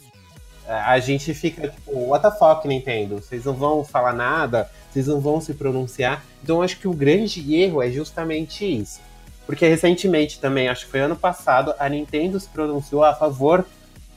a 0.67 0.97
gente 0.99 1.33
fica 1.33 1.67
tipo, 1.67 1.91
what 2.09 2.23
the 2.23 2.31
fuck, 2.31 2.67
Nintendo? 2.67 3.15
Vocês 3.15 3.45
não 3.45 3.53
vão 3.53 3.83
falar 3.83 4.13
nada, 4.13 4.69
vocês 4.91 5.07
não 5.07 5.19
vão 5.19 5.39
se 5.39 5.53
pronunciar. 5.53 6.23
Então 6.43 6.61
acho 6.61 6.79
que 6.79 6.87
o 6.87 6.93
grande 6.93 7.55
erro 7.55 7.81
é 7.81 7.91
justamente 7.91 8.65
isso. 8.65 8.99
Porque 9.45 9.67
recentemente 9.67 10.39
também, 10.39 10.67
acho 10.67 10.85
que 10.85 10.91
foi 10.91 11.01
ano 11.01 11.15
passado, 11.15 11.73
a 11.77 11.87
Nintendo 11.87 12.39
se 12.39 12.49
pronunciou 12.49 13.03
a 13.03 13.13
favor 13.13 13.65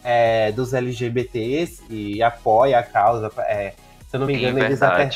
é, 0.03 0.51
dos 0.53 0.73
LGBTs 0.73 1.83
e 1.91 2.23
apoia 2.23 2.79
a 2.79 2.83
causa. 2.83 3.31
É, 3.41 3.75
se 4.09 4.17
eu 4.17 4.21
não 4.21 4.27
me 4.27 4.35
engano, 4.35 4.59
Sim, 4.59 4.65
eles 4.65 4.83
até 4.83 5.11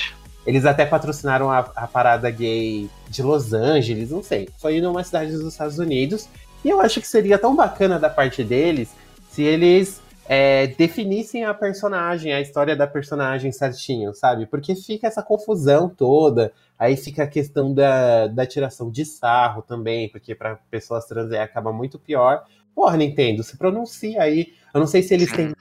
eles 0.46 0.64
até 0.64 0.84
patrocinaram 0.84 1.50
a, 1.50 1.60
a, 1.60 1.86
parada 1.86 2.28
gay 2.30 2.90
de 3.08 3.22
Los 3.22 3.52
Angeles, 3.52 4.10
não 4.10 4.22
sei. 4.22 4.48
Foi 4.58 4.80
numa 4.80 5.04
cidade 5.04 5.32
dos 5.32 5.46
Estados 5.46 5.78
Unidos. 5.78 6.28
E 6.64 6.68
eu 6.68 6.80
acho 6.80 7.00
que 7.00 7.06
seria 7.06 7.38
tão 7.38 7.54
bacana 7.54 7.98
da 7.98 8.10
parte 8.10 8.42
deles 8.42 8.90
se 9.30 9.42
eles 9.42 10.00
é, 10.28 10.66
definissem 10.66 11.44
a 11.44 11.54
personagem, 11.54 12.32
a 12.32 12.40
história 12.40 12.76
da 12.76 12.86
personagem 12.86 13.52
certinho, 13.52 14.12
sabe? 14.14 14.46
Porque 14.46 14.74
fica 14.74 15.06
essa 15.06 15.22
confusão 15.22 15.88
toda. 15.88 16.52
Aí 16.78 16.96
fica 16.96 17.22
a 17.22 17.28
questão 17.28 17.72
da, 17.72 18.26
da 18.26 18.44
tiração 18.44 18.90
de 18.90 19.04
sarro 19.04 19.62
também, 19.62 20.08
porque 20.08 20.34
para 20.34 20.56
pessoas 20.70 21.06
trans 21.06 21.30
é, 21.30 21.40
acaba 21.40 21.72
muito 21.72 21.98
pior. 21.98 22.44
Porra, 22.74 22.96
Nintendo, 22.96 23.42
se 23.44 23.56
pronuncia 23.56 24.22
aí. 24.22 24.54
Eu 24.74 24.80
não 24.80 24.86
sei 24.86 25.02
se 25.02 25.14
eles 25.14 25.30
têm 25.30 25.52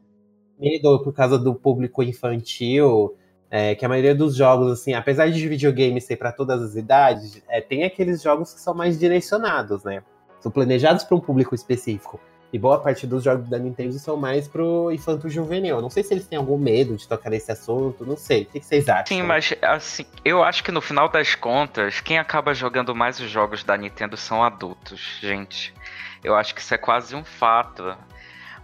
medo 0.60 1.02
por 1.02 1.14
causa 1.14 1.38
do 1.38 1.54
público 1.54 2.02
infantil 2.02 3.16
é, 3.50 3.74
que 3.74 3.84
a 3.84 3.88
maioria 3.88 4.14
dos 4.14 4.34
jogos, 4.34 4.72
assim, 4.72 4.94
apesar 4.94 5.30
de 5.30 5.48
videogame 5.48 6.00
ser 6.00 6.16
para 6.16 6.32
todas 6.32 6.60
as 6.62 6.74
idades, 6.74 7.42
é, 7.48 7.60
tem 7.60 7.84
aqueles 7.84 8.22
jogos 8.22 8.52
que 8.52 8.60
são 8.60 8.74
mais 8.74 8.98
direcionados, 8.98 9.84
né? 9.84 10.02
São 10.40 10.50
planejados 10.50 11.04
para 11.04 11.16
um 11.16 11.20
público 11.20 11.54
específico. 11.54 12.20
E 12.52 12.58
boa 12.58 12.78
parte 12.78 13.06
dos 13.06 13.24
jogos 13.24 13.48
da 13.48 13.58
Nintendo 13.58 13.92
são 13.98 14.16
mais 14.16 14.46
pro 14.46 14.90
infanto 14.92 15.28
juvenil. 15.28 15.82
Não 15.82 15.90
sei 15.90 16.02
se 16.02 16.14
eles 16.14 16.26
têm 16.26 16.38
algum 16.38 16.56
medo 16.56 16.96
de 16.96 17.06
tocar 17.06 17.28
nesse 17.28 17.50
assunto, 17.50 18.06
não 18.06 18.16
sei. 18.16 18.42
O 18.42 18.46
que, 18.46 18.60
vocês 18.60 18.88
acham? 18.88 19.06
Sim, 19.06 19.22
mas 19.22 19.52
assim, 19.62 20.06
eu 20.24 20.42
acho 20.42 20.62
que 20.62 20.70
no 20.70 20.80
final 20.80 21.08
das 21.08 21.34
contas, 21.34 22.00
quem 22.00 22.18
acaba 22.18 22.54
jogando 22.54 22.94
mais 22.94 23.18
os 23.18 23.28
jogos 23.28 23.64
da 23.64 23.76
Nintendo 23.76 24.16
são 24.16 24.44
adultos, 24.44 25.18
gente. 25.20 25.74
Eu 26.22 26.34
acho 26.36 26.54
que 26.54 26.60
isso 26.60 26.72
é 26.72 26.78
quase 26.78 27.14
um 27.14 27.24
fato. 27.24 27.96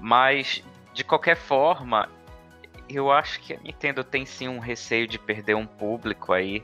Mas, 0.00 0.64
de 0.94 1.04
qualquer 1.04 1.36
forma, 1.36 2.08
eu 2.88 3.10
acho 3.10 3.40
que 3.40 3.54
a 3.54 3.60
Nintendo 3.60 4.04
tem 4.04 4.26
sim 4.26 4.48
um 4.48 4.58
receio 4.58 5.06
de 5.06 5.18
perder 5.18 5.54
um 5.54 5.66
público 5.66 6.32
aí, 6.32 6.62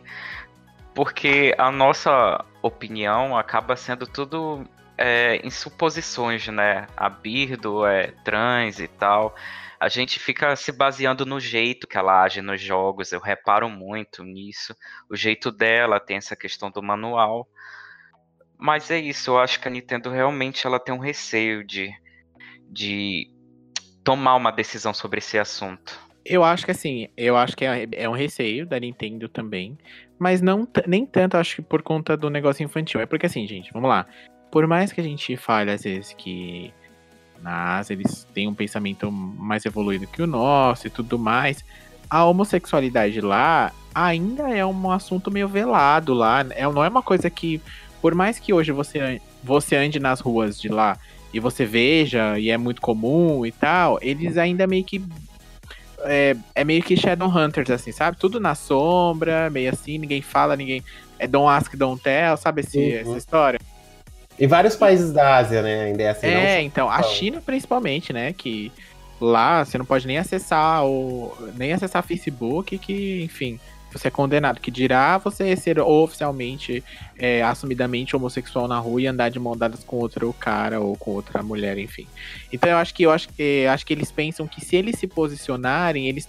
porque 0.95 1.55
a 1.59 1.71
nossa 1.71 2.45
opinião 2.63 3.37
acaba 3.37 3.77
sendo 3.77 4.07
tudo 4.07 4.67
é, 4.97 5.37
em 5.37 5.51
suposições, 5.51 6.47
né? 6.49 6.87
A 6.97 7.09
Birdo 7.09 7.87
é 7.87 8.09
trans 8.25 8.81
e 8.81 8.89
tal. 8.89 9.35
A 9.79 9.89
gente 9.89 10.19
fica 10.19 10.57
se 10.57 10.73
baseando 10.73 11.25
no 11.25 11.39
jeito 11.39 11.87
que 11.87 11.97
ela 11.97 12.23
age 12.23 12.43
nos 12.43 12.61
jogos, 12.61 13.13
eu 13.13 13.21
reparo 13.21 13.71
muito 13.71 14.25
nisso. 14.25 14.75
O 15.09 15.15
jeito 15.15 15.53
dela 15.53 16.01
tem 16.01 16.17
essa 16.17 16.35
questão 16.35 16.69
do 16.69 16.83
manual. 16.83 17.49
Mas 18.59 18.91
é 18.91 18.99
isso, 18.99 19.31
eu 19.31 19.39
acho 19.39 19.61
que 19.61 19.69
a 19.69 19.71
Nintendo 19.71 20.11
realmente 20.11 20.67
ela 20.67 20.81
tem 20.81 20.93
um 20.93 20.99
receio 20.99 21.65
de, 21.65 21.95
de 22.69 23.31
tomar 24.03 24.35
uma 24.35 24.51
decisão 24.51 24.93
sobre 24.93 25.19
esse 25.19 25.39
assunto. 25.39 26.08
Eu 26.29 26.45
acho 26.45 26.67
que 26.67 26.71
assim, 26.71 27.09
eu 27.17 27.39
acho 27.39 27.57
que 27.57 27.65
é, 27.65 27.89
é 27.93 28.09
um 28.09 28.13
receio 28.13 28.67
da 28.67 28.79
Nintendo 28.79 29.31
também, 29.31 29.79
mas 30.19 30.43
não 30.43 30.69
nem 30.87 31.07
tanto 31.07 31.39
acho 31.39 31.57
que 31.57 31.63
por 31.63 31.81
conta 31.81 32.19
do 32.19 32.29
negócio 32.29 32.63
infantil. 32.63 33.01
É 33.01 33.07
porque 33.07 33.25
assim, 33.25 33.47
gente, 33.47 33.73
vamos 33.73 33.89
lá. 33.89 34.05
Por 34.51 34.67
mais 34.67 34.93
que 34.93 35.01
a 35.01 35.05
gente 35.05 35.37
fale 35.39 35.71
às 35.71 35.85
vezes 35.85 36.13
que 36.13 36.71
na 37.43 37.79
Ásia 37.79 37.95
eles 37.95 38.25
têm 38.35 38.47
um 38.47 38.55
pensamento 38.55 39.11
mais 39.11 39.65
evoluído 39.65 40.07
que 40.07 40.21
o 40.21 40.27
nosso 40.27 40.87
e 40.87 40.91
tudo 40.91 41.19
mais, 41.19 41.65
a 42.11 42.25
homossexualidade 42.27 43.23
lá 43.23 43.73
ainda 43.95 44.51
é 44.51 44.65
um 44.67 44.91
assunto 44.91 45.31
meio 45.31 45.49
velado 45.49 46.13
lá. 46.13 46.45
É, 46.51 46.63
não 46.65 46.85
é 46.85 46.89
uma 46.89 47.03
coisa 47.03 47.31
que, 47.31 47.59
por 48.03 48.15
mais 48.15 48.39
que 48.39 48.53
hoje 48.53 48.71
você, 48.71 49.19
você 49.43 49.77
ande 49.77 49.99
nas 49.99 50.21
ruas 50.21 50.61
de 50.61 50.69
lá 50.69 50.99
e 51.33 51.41
você 51.41 51.65
veja 51.65 52.39
e 52.39 52.51
é 52.51 52.59
muito 52.59 52.83
comum 52.83 53.47
e 53.47 53.53
tal, 53.53 53.99
eles 54.03 54.37
ainda 54.37 54.67
meio 54.67 54.85
que 54.85 55.03
é, 56.01 56.37
é 56.55 56.65
meio 56.65 56.83
que 56.83 56.97
Shadowhunters, 56.97 57.71
assim, 57.71 57.93
sabe? 57.93 58.17
Tudo 58.17 58.39
na 58.39 58.55
sombra, 58.55 59.51
meio 59.51 59.71
assim, 59.71 59.99
ninguém 59.99 60.23
fala, 60.23 60.57
ninguém. 60.57 60.83
É 61.19 61.27
Don't 61.27 61.49
Ask, 61.49 61.75
Don't 61.75 62.03
Tell, 62.03 62.37
sabe 62.37 62.61
esse, 62.61 62.79
uhum. 62.79 63.01
essa 63.01 63.19
história? 63.19 63.61
E 64.39 64.47
vários 64.47 64.77
países 64.77 65.13
da 65.13 65.37
Ásia, 65.37 65.63
né? 65.63 65.85
Ainda 65.85 66.03
é 66.03 66.11
assim. 66.11 66.27
É, 66.27 66.63
então, 66.63 66.89
a 66.89 67.03
China 67.03 67.43
principalmente, 67.45 68.13
né? 68.13 68.33
Que 68.33 68.71
lá 69.21 69.65
você 69.65 69.77
não 69.77 69.85
pode 69.85 70.07
nem 70.07 70.19
acessar 70.19 70.85
o. 70.85 71.33
nem 71.57 71.73
acessar 71.73 72.05
Facebook, 72.05 72.79
que, 72.79 73.23
enfim, 73.23 73.59
você 73.93 74.09
é 74.09 74.11
condenado. 74.11 74.61
Que 74.61 74.71
dirá 74.71 75.19
você 75.19 75.55
ser 75.57 75.79
oficialmente, 75.81 76.83
é, 77.19 77.43
assumidamente 77.43 78.15
homossexual 78.15 78.69
na 78.69 78.79
rua 78.79 79.03
e 79.03 79.07
andar 79.07 79.29
de 79.29 79.39
mão 79.39 79.57
dadas 79.57 79.83
com 79.85 79.97
outro 79.97 80.33
cara 80.35 80.81
ou 80.81 80.97
com 80.97 81.13
outra 81.13 81.43
mulher, 81.43 81.79
enfim. 81.79 82.07
Então 82.53 82.71
eu 82.71 82.77
acho 82.77 82.95
que 82.95 83.03
eu 83.03 83.11
acho 83.11 83.29
que 83.29 83.67
acho 83.67 83.87
que 83.87 83.93
eles 83.93 84.11
pensam 84.11 84.47
que 84.47 84.65
se 84.65 84.77
eles 84.77 84.99
se 84.99 85.07
posicionarem, 85.07 86.09
eles 86.09 86.29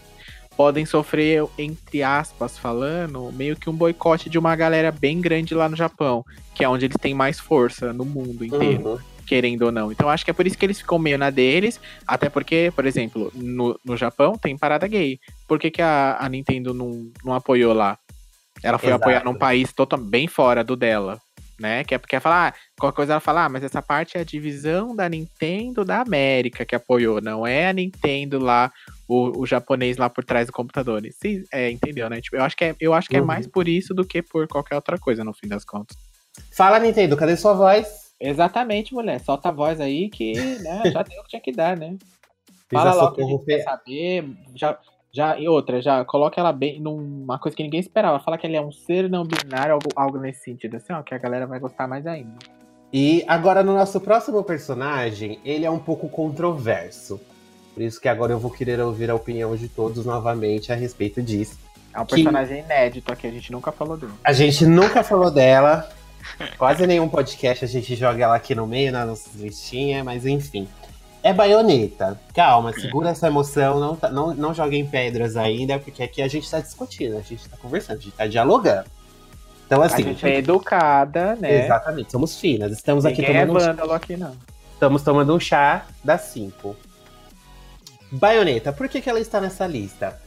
podem 0.59 0.85
sofrer, 0.85 1.45
entre 1.57 2.03
aspas, 2.03 2.57
falando, 2.57 3.31
meio 3.31 3.55
que 3.55 3.69
um 3.69 3.73
boicote 3.73 4.29
de 4.29 4.37
uma 4.37 4.53
galera 4.57 4.91
bem 4.91 5.21
grande 5.21 5.55
lá 5.55 5.69
no 5.69 5.75
Japão, 5.77 6.25
que 6.53 6.65
é 6.65 6.67
onde 6.67 6.83
eles 6.83 6.97
têm 6.99 7.13
mais 7.13 7.39
força 7.39 7.93
no 7.93 8.03
mundo 8.03 8.43
inteiro. 8.43 8.89
Uhum. 8.89 8.99
Querendo 9.29 9.61
ou 9.61 9.71
não. 9.71 9.91
Então 9.91 10.09
acho 10.09 10.25
que 10.25 10.31
é 10.31 10.33
por 10.33 10.47
isso 10.47 10.57
que 10.57 10.65
eles 10.65 10.79
ficam 10.79 10.97
meio 10.97 11.15
na 11.15 11.29
deles, 11.29 11.79
até 12.07 12.29
porque, 12.29 12.73
por 12.75 12.87
exemplo, 12.87 13.31
no, 13.35 13.79
no 13.85 13.95
Japão 13.95 14.33
tem 14.35 14.57
parada 14.57 14.87
gay. 14.87 15.19
Por 15.47 15.59
que, 15.59 15.69
que 15.69 15.83
a, 15.83 16.17
a 16.19 16.27
Nintendo 16.27 16.73
não, 16.73 17.11
não 17.23 17.35
apoiou 17.35 17.71
lá? 17.71 17.99
Ela 18.63 18.79
foi 18.79 18.89
Exato. 18.89 19.03
apoiar 19.03 19.23
num 19.23 19.35
país 19.35 19.71
totalmente 19.71 20.09
bem 20.09 20.27
fora 20.27 20.63
do 20.63 20.75
dela, 20.75 21.21
né? 21.59 21.83
Que 21.83 21.93
é 21.93 21.99
porque 21.99 22.19
falar, 22.19 22.47
ah, 22.47 22.53
qualquer 22.79 22.95
coisa 22.95 23.13
ela 23.13 23.19
fala, 23.19 23.45
ah, 23.45 23.49
mas 23.49 23.63
essa 23.63 23.83
parte 23.83 24.17
é 24.17 24.21
a 24.21 24.25
divisão 24.25 24.95
da 24.95 25.07
Nintendo 25.07 25.85
da 25.85 26.01
América 26.01 26.65
que 26.65 26.75
apoiou, 26.75 27.21
não 27.21 27.45
é 27.45 27.69
a 27.69 27.73
Nintendo 27.73 28.39
lá, 28.39 28.71
o, 29.07 29.41
o 29.41 29.45
japonês 29.45 29.97
lá 29.97 30.09
por 30.09 30.25
trás 30.25 30.47
do 30.47 30.53
computador. 30.53 31.03
Sim, 31.21 31.43
é, 31.53 31.69
entendeu, 31.69 32.09
né? 32.09 32.19
Tipo, 32.19 32.37
eu 32.37 32.43
acho 32.43 32.57
que, 32.57 32.65
é, 32.65 32.75
eu 32.79 32.95
acho 32.95 33.07
que 33.07 33.15
uhum. 33.15 33.23
é 33.23 33.25
mais 33.27 33.45
por 33.45 33.67
isso 33.67 33.93
do 33.93 34.03
que 34.03 34.23
por 34.23 34.47
qualquer 34.47 34.73
outra 34.73 34.97
coisa, 34.97 35.23
no 35.23 35.33
fim 35.33 35.47
das 35.47 35.63
contas. 35.63 35.95
Fala, 36.51 36.79
Nintendo, 36.79 37.15
cadê 37.15 37.37
sua 37.37 37.53
voz? 37.53 38.08
Exatamente, 38.19 38.93
mulher. 38.93 39.19
Solta 39.19 39.49
a 39.49 39.51
voz 39.51 39.79
aí 39.79 40.09
que 40.09 40.33
né, 40.59 40.83
já 40.91 41.03
deu 41.03 41.19
o 41.21 41.23
que 41.23 41.29
tinha 41.29 41.41
que 41.41 41.51
dar, 41.51 41.77
né? 41.77 41.97
Fala 42.71 42.93
logo 42.93 43.15
que 43.15 43.23
a 43.23 43.25
gente 43.25 43.45
quer 43.45 43.63
saber. 43.63 44.29
Já, 44.53 44.77
já, 45.11 45.39
e 45.39 45.47
outra, 45.47 45.81
já 45.81 46.05
coloca 46.05 46.39
ela 46.39 46.51
bem 46.51 46.79
numa 46.79 47.39
coisa 47.39 47.55
que 47.55 47.63
ninguém 47.63 47.79
esperava. 47.79 48.19
Fala 48.19 48.37
que 48.37 48.45
ele 48.45 48.55
é 48.57 48.61
um 48.61 48.71
ser 48.71 49.09
não 49.09 49.23
binário, 49.23 49.73
algo, 49.73 49.89
algo 49.95 50.19
nesse 50.19 50.43
sentido, 50.43 50.77
assim, 50.77 50.93
ó, 50.93 51.01
que 51.01 51.15
a 51.15 51.17
galera 51.17 51.47
vai 51.47 51.59
gostar 51.59 51.87
mais 51.87 52.05
ainda. 52.05 52.37
E 52.91 53.23
agora 53.27 53.63
no 53.63 53.73
nosso 53.73 53.99
próximo 53.99 54.43
personagem, 54.43 55.39
ele 55.45 55.65
é 55.65 55.69
um 55.69 55.79
pouco 55.79 56.09
controverso. 56.09 57.19
Por 57.73 57.83
isso 57.83 58.01
que 58.01 58.07
agora 58.07 58.33
eu 58.33 58.39
vou 58.39 58.51
querer 58.51 58.79
ouvir 58.79 59.09
a 59.09 59.15
opinião 59.15 59.55
de 59.55 59.69
todos 59.69 60.05
novamente 60.05 60.71
a 60.71 60.75
respeito 60.75 61.21
disso. 61.21 61.57
É 61.93 61.99
um 61.99 62.05
personagem 62.05 62.57
que... 62.57 62.65
inédito 62.65 63.11
aqui, 63.11 63.27
a 63.27 63.31
gente 63.31 63.51
nunca 63.51 63.71
falou 63.71 63.97
dele. 63.97 64.13
A 64.23 64.33
gente 64.33 64.65
nunca 64.65 65.03
falou 65.03 65.31
dela. 65.31 65.89
Quase 66.57 66.85
nenhum 66.87 67.09
podcast 67.09 67.65
a 67.65 67.67
gente 67.67 67.95
joga 67.95 68.23
ela 68.23 68.35
aqui 68.35 68.55
no 68.55 68.65
meio 68.65 68.91
na 68.91 69.05
nossa 69.05 69.29
listinha, 69.35 70.03
mas 70.03 70.25
enfim. 70.25 70.67
É 71.21 71.33
baioneta. 71.33 72.19
Calma, 72.33 72.71
segura 72.71 73.09
essa 73.09 73.27
emoção, 73.27 73.79
não, 73.79 73.95
tá, 73.95 74.09
não, 74.09 74.33
não 74.33 74.53
joguem 74.53 74.85
pedras 74.85 75.35
ainda, 75.35 75.77
porque 75.77 76.01
aqui 76.01 76.21
a 76.21 76.27
gente 76.27 76.49
tá 76.49 76.61
discutindo, 76.61 77.17
a 77.17 77.21
gente 77.21 77.47
tá 77.49 77.57
conversando, 77.57 77.97
a 77.97 78.01
gente 78.01 78.15
tá 78.15 78.25
dialogando. 78.25 78.89
Então, 79.65 79.81
assim. 79.81 80.01
A 80.01 80.05
gente 80.05 80.25
é 80.25 80.37
educada, 80.37 81.35
né? 81.35 81.65
Exatamente, 81.65 82.11
somos 82.11 82.39
finas. 82.39 82.71
Estamos 82.71 83.03
Ninguém 83.03 83.25
aqui 83.25 83.47
tomando. 83.47 83.61
É 83.61 83.67
vândalo 83.67 83.91
um... 83.91 83.95
aqui, 83.95 84.17
não. 84.17 84.35
Estamos 84.73 85.03
tomando 85.03 85.35
um 85.35 85.39
chá 85.39 85.85
das 86.03 86.21
5. 86.21 86.75
Baioneta, 88.11 88.73
por 88.73 88.87
que, 88.87 89.01
que 89.01 89.09
ela 89.09 89.19
está 89.19 89.39
nessa 89.41 89.67
lista? 89.67 90.19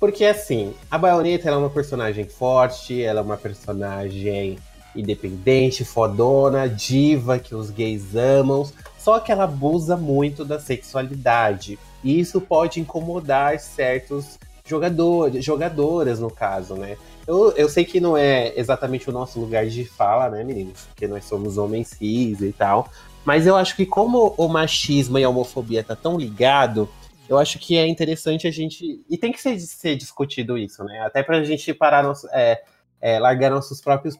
Porque, 0.00 0.24
assim, 0.24 0.74
a 0.90 0.98
Baioneta 0.98 1.48
é 1.48 1.56
uma 1.56 1.70
personagem 1.70 2.24
forte, 2.24 3.02
ela 3.02 3.20
é 3.20 3.22
uma 3.22 3.36
personagem 3.36 4.58
independente, 4.94 5.84
fodona, 5.84 6.68
diva 6.68 7.38
que 7.38 7.54
os 7.54 7.70
gays 7.70 8.14
amam, 8.14 8.70
só 8.98 9.18
que 9.18 9.32
ela 9.32 9.44
abusa 9.44 9.96
muito 9.96 10.44
da 10.44 10.58
sexualidade. 10.58 11.78
E 12.02 12.18
isso 12.18 12.40
pode 12.40 12.80
incomodar 12.80 13.58
certos 13.58 14.38
jogadores, 14.64 15.44
jogadoras 15.44 16.20
no 16.20 16.30
caso, 16.30 16.74
né? 16.74 16.96
Eu, 17.26 17.52
eu 17.52 17.68
sei 17.68 17.84
que 17.84 18.00
não 18.00 18.16
é 18.16 18.52
exatamente 18.56 19.08
o 19.08 19.12
nosso 19.12 19.38
lugar 19.38 19.66
de 19.66 19.84
fala, 19.84 20.30
né, 20.30 20.42
meninos? 20.44 20.86
Porque 20.86 21.06
nós 21.06 21.24
somos 21.24 21.58
homens 21.58 21.88
cis 21.88 22.40
e 22.40 22.52
tal. 22.52 22.90
Mas 23.24 23.46
eu 23.46 23.56
acho 23.56 23.76
que 23.76 23.84
como 23.84 24.34
o 24.36 24.48
machismo 24.48 25.18
e 25.18 25.24
a 25.24 25.28
homofobia 25.28 25.84
tá 25.84 25.94
tão 25.94 26.16
ligado, 26.16 26.88
eu 27.28 27.38
acho 27.38 27.58
que 27.58 27.76
é 27.76 27.86
interessante 27.86 28.46
a 28.46 28.50
gente. 28.50 29.00
E 29.08 29.16
tem 29.16 29.30
que 29.30 29.40
ser, 29.40 29.58
ser 29.60 29.96
discutido 29.96 30.58
isso, 30.58 30.82
né? 30.84 31.00
Até 31.02 31.22
pra 31.22 31.42
gente 31.44 31.72
parar, 31.72 32.02
nosso, 32.02 32.26
é, 32.32 32.60
é, 33.00 33.18
largar 33.18 33.50
nossos 33.50 33.80
próprios 33.80 34.16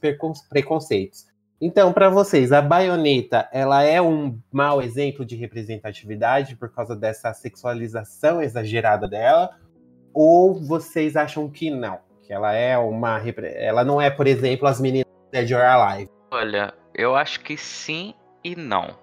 preconceitos. 0.48 1.26
Então, 1.60 1.92
para 1.92 2.08
vocês, 2.08 2.52
a 2.52 2.62
baioneta, 2.62 3.46
ela 3.52 3.82
é 3.82 4.00
um 4.00 4.38
mau 4.50 4.80
exemplo 4.80 5.26
de 5.26 5.36
representatividade 5.36 6.56
por 6.56 6.72
causa 6.72 6.96
dessa 6.96 7.34
sexualização 7.34 8.40
exagerada 8.40 9.06
dela? 9.06 9.50
Ou 10.14 10.54
vocês 10.54 11.16
acham 11.16 11.50
que 11.50 11.70
não? 11.70 11.98
Que 12.22 12.32
ela 12.32 12.54
é 12.54 12.78
uma. 12.78 13.20
Ela 13.42 13.84
não 13.84 14.00
é, 14.00 14.08
por 14.08 14.26
exemplo, 14.26 14.66
as 14.66 14.80
meninas 14.80 15.06
Dead 15.30 15.50
or 15.52 15.60
Alive? 15.60 16.10
Olha, 16.30 16.72
eu 16.94 17.14
acho 17.14 17.40
que 17.40 17.58
sim 17.58 18.14
e 18.42 18.56
não. 18.56 18.96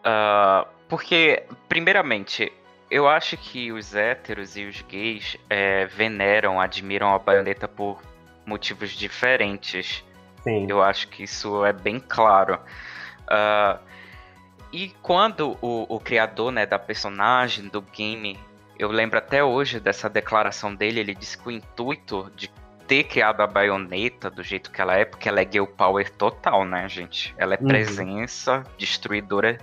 Uh, 0.00 0.66
porque, 0.88 1.42
primeiramente, 1.68 2.50
eu 2.90 3.06
acho 3.06 3.36
que 3.36 3.70
os 3.70 3.94
héteros 3.94 4.56
e 4.56 4.64
os 4.64 4.80
gays 4.82 5.36
é, 5.48 5.86
veneram, 5.86 6.58
admiram 6.58 7.14
a 7.14 7.18
baioneta 7.18 7.68
por 7.68 8.00
motivos 8.44 8.90
diferentes. 8.90 10.04
Sim. 10.42 10.66
Eu 10.68 10.82
acho 10.82 11.08
que 11.08 11.24
isso 11.24 11.64
é 11.64 11.72
bem 11.72 12.00
claro. 12.00 12.58
Uh, 13.24 13.78
e 14.72 14.90
quando 15.02 15.58
o, 15.60 15.86
o, 15.88 16.00
criador 16.00 16.52
né, 16.52 16.64
da 16.64 16.78
personagem, 16.78 17.68
do 17.68 17.82
game, 17.82 18.38
eu 18.78 18.90
lembro 18.90 19.18
até 19.18 19.42
hoje 19.42 19.80
dessa 19.80 20.08
declaração 20.08 20.74
dele, 20.74 21.00
ele 21.00 21.14
disse 21.14 21.36
que 21.36 21.48
o 21.48 21.50
intuito 21.50 22.30
de 22.36 22.48
ter 22.86 23.04
criado 23.04 23.40
a 23.40 23.46
baioneta 23.46 24.28
do 24.28 24.42
jeito 24.42 24.70
que 24.70 24.80
ela 24.80 24.96
é, 24.96 25.04
porque 25.04 25.28
ela 25.28 25.40
é 25.40 25.48
girl 25.48 25.64
power 25.64 26.10
total, 26.10 26.64
né, 26.64 26.88
gente? 26.88 27.34
Ela 27.38 27.54
é 27.54 27.58
uhum. 27.60 27.68
presença, 27.68 28.64
destruidora 28.76 29.58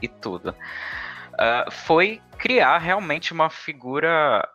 e 0.00 0.08
tudo. 0.08 0.50
Uh, 0.50 1.70
foi 1.70 2.20
criar 2.38 2.78
realmente 2.78 3.32
uma 3.32 3.48
figura 3.48 4.48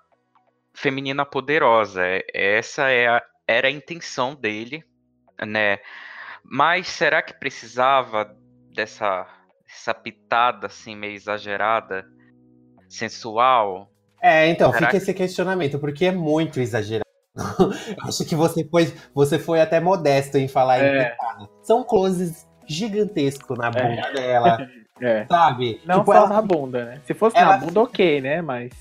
feminina 0.73 1.25
poderosa. 1.25 2.03
Essa 2.33 2.89
é 2.89 3.07
a, 3.07 3.23
era 3.47 3.67
a 3.67 3.71
intenção 3.71 4.35
dele 4.35 4.83
né? 5.45 5.79
Mas 6.43 6.87
será 6.87 7.21
que 7.21 7.33
precisava 7.33 8.33
dessa 8.73 9.27
essa 9.69 9.93
pitada 9.93 10.67
assim 10.67 10.95
meio 10.95 11.13
exagerada, 11.13 12.05
sensual? 12.87 13.91
É, 14.21 14.47
então, 14.49 14.71
será 14.71 14.87
fica 14.87 14.91
que... 14.91 14.97
esse 14.97 15.13
questionamento, 15.13 15.77
porque 15.77 16.05
é 16.05 16.11
muito 16.11 16.59
exagerado. 16.59 17.05
Acho 18.03 18.25
que 18.25 18.33
você 18.33 18.63
foi, 18.63 18.91
você 19.13 19.37
foi 19.37 19.61
até 19.61 19.79
modesto 19.79 20.37
em 20.37 20.47
falar 20.47 20.79
é. 20.79 20.87
em 20.87 21.11
pitada. 21.11 21.49
São 21.61 21.83
closes 21.83 22.47
gigantescos 22.65 23.57
na 23.57 23.69
bunda 23.69 24.07
é. 24.07 24.13
dela. 24.13 24.57
É. 24.99 25.27
Sabe? 25.27 25.79
Não 25.85 25.99
tipo, 25.99 26.11
só 26.11 26.17
ela... 26.17 26.27
na 26.27 26.41
bunda, 26.41 26.85
né? 26.85 27.01
Se 27.05 27.13
fosse 27.13 27.37
ela... 27.37 27.51
na 27.51 27.57
bunda, 27.63 27.81
ok, 27.81 28.19
né? 28.19 28.41
Mas. 28.41 28.71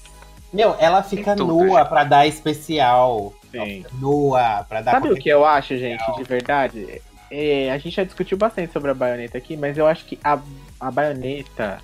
Meu, 0.56 0.74
ela 0.78 1.02
fica 1.02 1.36
nua 1.36 1.84
pra 1.84 2.02
dar 2.02 2.26
especial. 2.26 3.34
Sim. 3.50 3.84
Nua, 4.00 4.64
pra 4.66 4.80
dar. 4.80 4.92
Sabe 4.92 5.12
o 5.12 5.14
que 5.14 5.28
eu 5.28 5.44
acho, 5.44 5.76
gente, 5.76 6.02
de 6.16 6.24
verdade? 6.24 7.02
É, 7.30 7.70
a 7.70 7.76
gente 7.76 7.94
já 7.94 8.04
discutiu 8.04 8.38
bastante 8.38 8.72
sobre 8.72 8.90
a 8.90 8.94
baioneta 8.94 9.36
aqui, 9.36 9.54
mas 9.54 9.76
eu 9.76 9.86
acho 9.86 10.06
que 10.06 10.18
a, 10.24 10.38
a 10.80 10.90
baioneta 10.90 11.78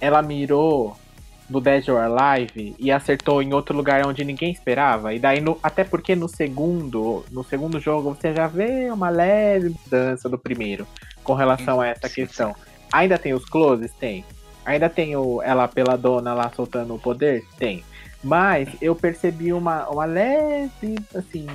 ela 0.00 0.22
mirou 0.22 0.96
no 1.50 1.60
Dead 1.60 1.86
or 1.90 1.98
Alive 1.98 2.74
e 2.78 2.90
acertou 2.90 3.42
em 3.42 3.52
outro 3.52 3.76
lugar 3.76 4.06
onde 4.06 4.24
ninguém 4.24 4.50
esperava. 4.50 5.12
E 5.12 5.18
daí, 5.18 5.42
no, 5.42 5.58
até 5.62 5.84
porque 5.84 6.16
no 6.16 6.26
segundo, 6.26 7.26
no 7.30 7.44
segundo 7.44 7.78
jogo, 7.78 8.14
você 8.14 8.32
já 8.32 8.46
vê 8.46 8.90
uma 8.90 9.10
leve 9.10 9.68
mudança 9.68 10.30
do 10.30 10.38
primeiro 10.38 10.86
com 11.22 11.34
relação 11.34 11.78
a 11.78 11.88
essa 11.88 12.08
questão. 12.08 12.56
Ainda 12.90 13.18
tem 13.18 13.34
os 13.34 13.44
closes? 13.44 13.92
Tem. 13.92 14.24
Ainda 14.64 14.88
tem 14.88 15.14
o, 15.14 15.42
ela 15.42 15.68
pela 15.68 15.96
dona 15.98 16.32
lá 16.32 16.50
soltando 16.56 16.94
o 16.94 16.98
poder? 16.98 17.44
Tem. 17.58 17.84
Mas 18.24 18.70
eu 18.80 18.96
percebi 18.96 19.52
uma, 19.52 19.86
uma 19.88 20.06
leve, 20.06 20.96
assim, 21.14 21.46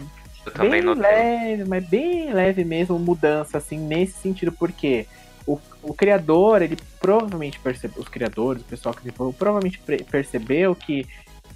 bem 0.57 0.83
leve, 0.93 1.65
mas 1.65 1.85
bem 1.85 2.31
leve 2.31 2.63
mesmo 2.63 2.99
mudança, 2.99 3.57
assim, 3.57 3.79
nesse 3.79 4.13
sentido, 4.13 4.51
porque 4.51 5.07
o, 5.47 5.59
o 5.81 5.93
criador, 5.95 6.61
ele 6.61 6.77
provavelmente 6.99 7.59
percebeu, 7.59 8.01
os 8.01 8.07
criadores, 8.07 8.61
o 8.61 8.65
pessoal 8.65 8.93
que 8.93 9.01
desenvolveu, 9.01 9.33
provavelmente 9.33 9.81
percebeu 10.09 10.75
que 10.75 11.07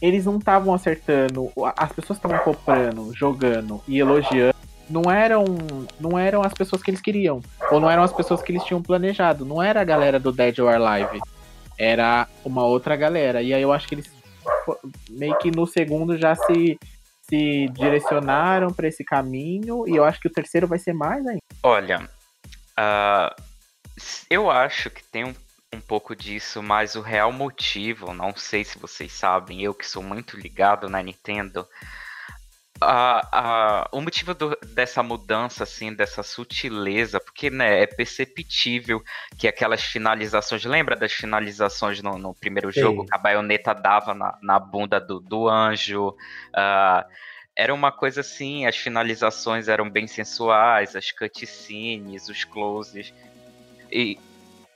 eles 0.01 0.26
não 0.26 0.38
estavam 0.38 0.74
acertando, 0.74 1.51
as 1.78 1.91
pessoas 1.91 2.18
estavam 2.18 2.39
comprando, 2.39 3.14
jogando 3.14 3.82
e 3.88 3.99
elogiando, 3.99 4.55
não 4.89 5.09
eram, 5.11 5.45
não 5.99 6.18
eram 6.18 6.41
as 6.41 6.53
pessoas 6.53 6.82
que 6.82 6.89
eles 6.89 7.01
queriam, 7.01 7.39
ou 7.72 7.80
não 7.80 7.89
eram 7.89 8.03
as 8.03 8.11
pessoas 8.11 8.41
que 8.41 8.51
eles 8.51 8.64
tinham 8.64 8.82
planejado, 8.82 9.45
não 9.45 9.61
era 9.61 9.80
a 9.80 9.86
galera 9.86 10.20
do 10.20 10.32
Dead 10.32 10.57
or 10.59 10.74
Alive, 10.74 11.22
era 11.78 12.28
uma 12.43 12.66
outra 12.66 12.95
galera, 12.95 13.41
e 13.41 13.53
aí 13.53 13.61
eu 13.61 13.72
acho 13.72 13.88
que 13.88 13.95
eles 13.95 14.11
meio 15.10 15.38
que 15.38 15.52
no 15.52 15.66
segundo 15.66 16.18
já 16.18 16.36
se, 16.36 16.78
se 17.22 17.68
direcionaram 17.70 18.72
para 18.72 18.88
esse 18.88 19.04
caminho 19.04 19.88
e 19.88 19.96
eu 19.96 20.04
acho 20.04 20.20
que 20.20 20.28
o 20.28 20.34
terceiro 20.34 20.68
vai 20.68 20.80
ser 20.80 20.94
mais 20.94 21.26
ainda. 21.26 21.41
Olha, 21.62 22.10
uh, 22.80 23.44
eu 24.30 24.50
acho 24.50 24.89
que 24.89 25.04
tem 25.04 25.24
um, 25.26 25.36
um 25.74 25.82
pouco 25.82 26.16
disso, 26.16 26.62
mas 26.62 26.96
o 26.96 27.02
real 27.02 27.32
motivo, 27.32 28.14
não 28.14 28.36
sei 28.36 28.64
se 28.64 28.78
vocês 28.78 29.12
sabem, 29.12 29.62
eu 29.62 29.74
que 29.74 29.88
sou 29.88 30.04
muito 30.04 30.38
ligado 30.38 30.89
na 30.89 31.02
Nintendo, 31.02 31.68
a, 32.84 33.30
a, 33.32 33.90
o 33.92 34.02
motivo 34.02 34.34
do, 34.34 34.58
dessa 34.74 35.02
mudança, 35.02 35.64
assim, 35.64 35.94
dessa 35.94 36.24
sutileza, 36.24 37.20
porque 37.20 37.50
né, 37.50 37.82
é 37.82 37.88
perceptível 37.88 39.04
que 39.38 39.48
aquelas 39.48 39.84
finalizações, 39.84 40.64
lembra 40.66 40.96
das 40.96 41.12
finalizações 41.12 42.02
no, 42.02 42.18
no 42.18 42.34
primeiro 42.36 42.72
Sim. 42.72 42.82
jogo 42.82 43.06
que 43.06 43.16
a 43.16 43.18
baioneta 43.18 43.74
dava 43.74 44.14
na, 44.14 44.38
na 44.42 44.60
bunda 44.60 45.00
do, 45.00 45.20
do 45.20 45.48
anjo? 45.50 46.10
Uh, 46.10 47.06
era 47.56 47.74
uma 47.74 47.92
coisa 47.92 48.22
assim, 48.22 48.66
as 48.66 48.76
finalizações 48.76 49.68
eram 49.68 49.90
bem 49.90 50.08
sensuais, 50.08 50.96
as 50.96 51.12
cutscenes, 51.12 52.28
os 52.28 52.44
closes. 52.44 53.14
E 53.92 54.18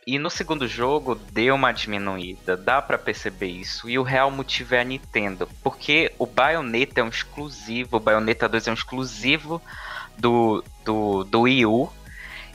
e 0.07 0.17
no 0.17 0.29
segundo 0.29 0.65
jogo 0.69 1.15
deu 1.15 1.55
uma 1.55 1.73
diminuída, 1.73 2.55
dá 2.55 2.81
para 2.81 2.97
perceber 2.97 3.47
isso. 3.47 3.89
E 3.89 3.99
o 3.99 4.03
real 4.03 4.31
motivo 4.31 4.73
é 4.73 4.79
a 4.79 4.83
Nintendo, 4.85 5.49
porque 5.61 6.13
o 6.17 6.25
Bayonetta 6.25 7.01
é 7.01 7.03
um 7.03 7.09
exclusivo, 7.09 7.97
o 7.97 7.99
Bayonetta 7.99 8.47
2 8.47 8.67
é 8.69 8.71
um 8.71 8.73
exclusivo 8.73 9.61
do, 10.17 10.63
do, 10.85 11.25
do 11.25 11.41
Wii 11.41 11.65
U, 11.65 11.91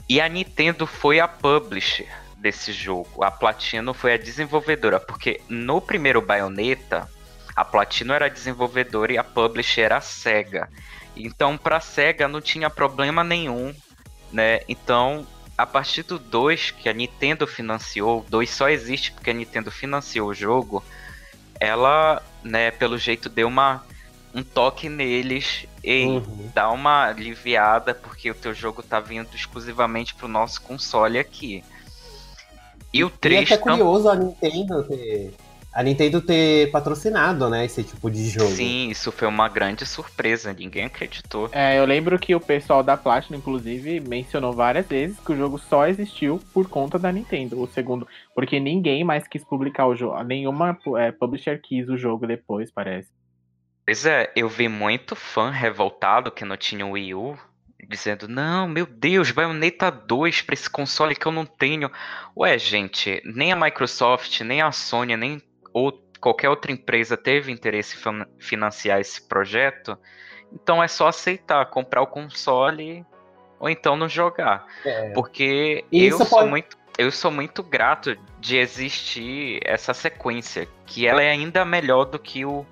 e 0.09 0.19
a 0.19 0.27
Nintendo 0.27 0.87
foi 0.87 1.19
a 1.19 1.27
publisher 1.27 2.09
desse 2.37 2.73
jogo. 2.73 3.23
A 3.23 3.29
Platino 3.29 3.93
foi 3.93 4.13
a 4.15 4.17
desenvolvedora, 4.17 4.99
porque 4.99 5.39
no 5.47 5.79
primeiro 5.79 6.23
Bayonetta, 6.23 7.07
a 7.55 7.63
Platino 7.63 8.13
era 8.13 8.25
a 8.25 8.29
desenvolvedora 8.29 9.13
e 9.13 9.17
a 9.19 9.23
publisher 9.23 9.81
era 9.81 9.97
a 9.97 10.01
Sega. 10.01 10.67
Então, 11.15 11.55
para 11.55 11.77
a 11.77 11.79
Sega 11.79 12.27
não 12.27 12.41
tinha 12.41 12.67
problema 12.67 13.23
nenhum, 13.23 13.75
né? 14.31 14.61
Então, 14.67 15.27
a 15.57 15.65
partir 15.65 16.03
do 16.03 16.17
2 16.17 16.71
que 16.71 16.89
a 16.89 16.93
Nintendo 16.93 17.45
financiou, 17.45 18.21
o 18.21 18.29
2 18.29 18.49
só 18.49 18.69
existe 18.69 19.11
porque 19.11 19.29
a 19.29 19.33
Nintendo 19.33 19.71
financiou 19.71 20.29
o 20.29 20.33
jogo, 20.33 20.83
ela, 21.59 22.21
né, 22.43 22.71
pelo 22.71 22.97
jeito 22.97 23.29
deu 23.29 23.47
uma 23.47 23.83
um 24.35 24.41
toque 24.41 24.89
neles 24.89 25.67
e 25.83 26.05
uhum. 26.05 26.49
dá 26.55 26.71
uma 26.71 27.05
aliviada 27.05 27.93
porque 27.93 28.31
o 28.31 28.35
teu 28.35 28.53
jogo 28.53 28.81
tá 28.81 28.99
vindo 28.99 29.29
exclusivamente 29.35 30.15
pro 30.15 30.27
nosso 30.27 30.59
console 30.61 31.19
aqui. 31.19 31.63
E 32.91 33.03
o 33.03 33.09
3 33.11 33.49
e 33.49 33.53
é 33.53 33.57
curioso 33.57 34.09
a 34.09 34.15
Nintendo 34.15 34.83
ter 34.83 35.33
a 35.73 35.81
Nintendo 35.81 36.21
ter 36.21 36.69
patrocinado, 36.69 37.49
né, 37.49 37.65
esse 37.65 37.83
tipo 37.83 38.09
de 38.11 38.29
jogo. 38.29 38.51
Sim, 38.51 38.89
isso 38.89 39.11
foi 39.11 39.27
uma 39.27 39.49
grande 39.49 39.85
surpresa, 39.85 40.53
ninguém 40.53 40.85
acreditou. 40.85 41.49
É, 41.51 41.79
eu 41.79 41.85
lembro 41.85 42.19
que 42.19 42.35
o 42.35 42.39
pessoal 42.39 42.83
da 42.83 42.95
Platinum, 42.95 43.39
inclusive, 43.39 43.99
mencionou 43.99 44.53
várias 44.53 44.85
vezes 44.85 45.19
que 45.19 45.31
o 45.31 45.35
jogo 45.35 45.57
só 45.57 45.87
existiu 45.87 46.39
por 46.53 46.69
conta 46.69 46.99
da 46.99 47.11
Nintendo, 47.11 47.59
o 47.59 47.67
segundo, 47.67 48.07
porque 48.35 48.59
ninguém 48.59 49.03
mais 49.03 49.27
quis 49.27 49.43
publicar 49.43 49.87
o 49.87 49.95
jogo, 49.95 50.21
nenhuma 50.23 50.77
é, 50.97 51.11
publisher 51.11 51.59
quis 51.59 51.89
o 51.89 51.97
jogo 51.97 52.27
depois, 52.27 52.71
parece. 52.71 53.09
Pois 53.85 54.05
é, 54.05 54.31
eu 54.35 54.47
vi 54.47 54.69
muito 54.69 55.15
fã 55.15 55.49
revoltado 55.49 56.31
que 56.31 56.45
não 56.45 56.55
tinha 56.55 56.85
o 56.85 56.91
Wii 56.91 57.15
U, 57.15 57.37
dizendo: 57.89 58.27
Não, 58.27 58.67
meu 58.67 58.85
Deus, 58.85 59.31
Bayonetta 59.31 59.91
2 59.91 60.41
para 60.41 60.53
esse 60.53 60.69
console 60.69 61.15
que 61.15 61.25
eu 61.25 61.31
não 61.31 61.45
tenho. 61.45 61.91
Ué, 62.37 62.57
gente, 62.57 63.21
nem 63.25 63.51
a 63.51 63.55
Microsoft, 63.55 64.39
nem 64.41 64.61
a 64.61 64.71
Sony, 64.71 65.17
nem 65.17 65.41
ou 65.73 66.01
qualquer 66.19 66.49
outra 66.49 66.71
empresa 66.71 67.17
teve 67.17 67.51
interesse 67.51 67.97
em 67.97 68.25
financiar 68.39 68.99
esse 68.99 69.21
projeto, 69.21 69.97
então 70.53 70.81
é 70.81 70.87
só 70.87 71.07
aceitar, 71.07 71.65
comprar 71.65 72.01
o 72.01 72.07
console 72.07 73.05
ou 73.59 73.69
então 73.69 73.97
não 73.97 74.07
jogar. 74.07 74.65
É. 74.85 75.09
Porque 75.11 75.83
eu 75.91 76.17
pode... 76.17 76.29
sou 76.29 76.47
muito 76.47 76.83
eu 76.97 77.11
sou 77.11 77.31
muito 77.31 77.63
grato 77.63 78.15
de 78.39 78.57
existir 78.57 79.59
essa 79.65 79.93
sequência, 79.93 80.67
que 80.85 81.07
ela 81.07 81.23
é 81.23 81.31
ainda 81.31 81.65
melhor 81.65 82.05
do 82.05 82.19
que 82.19 82.45
o, 82.45 82.65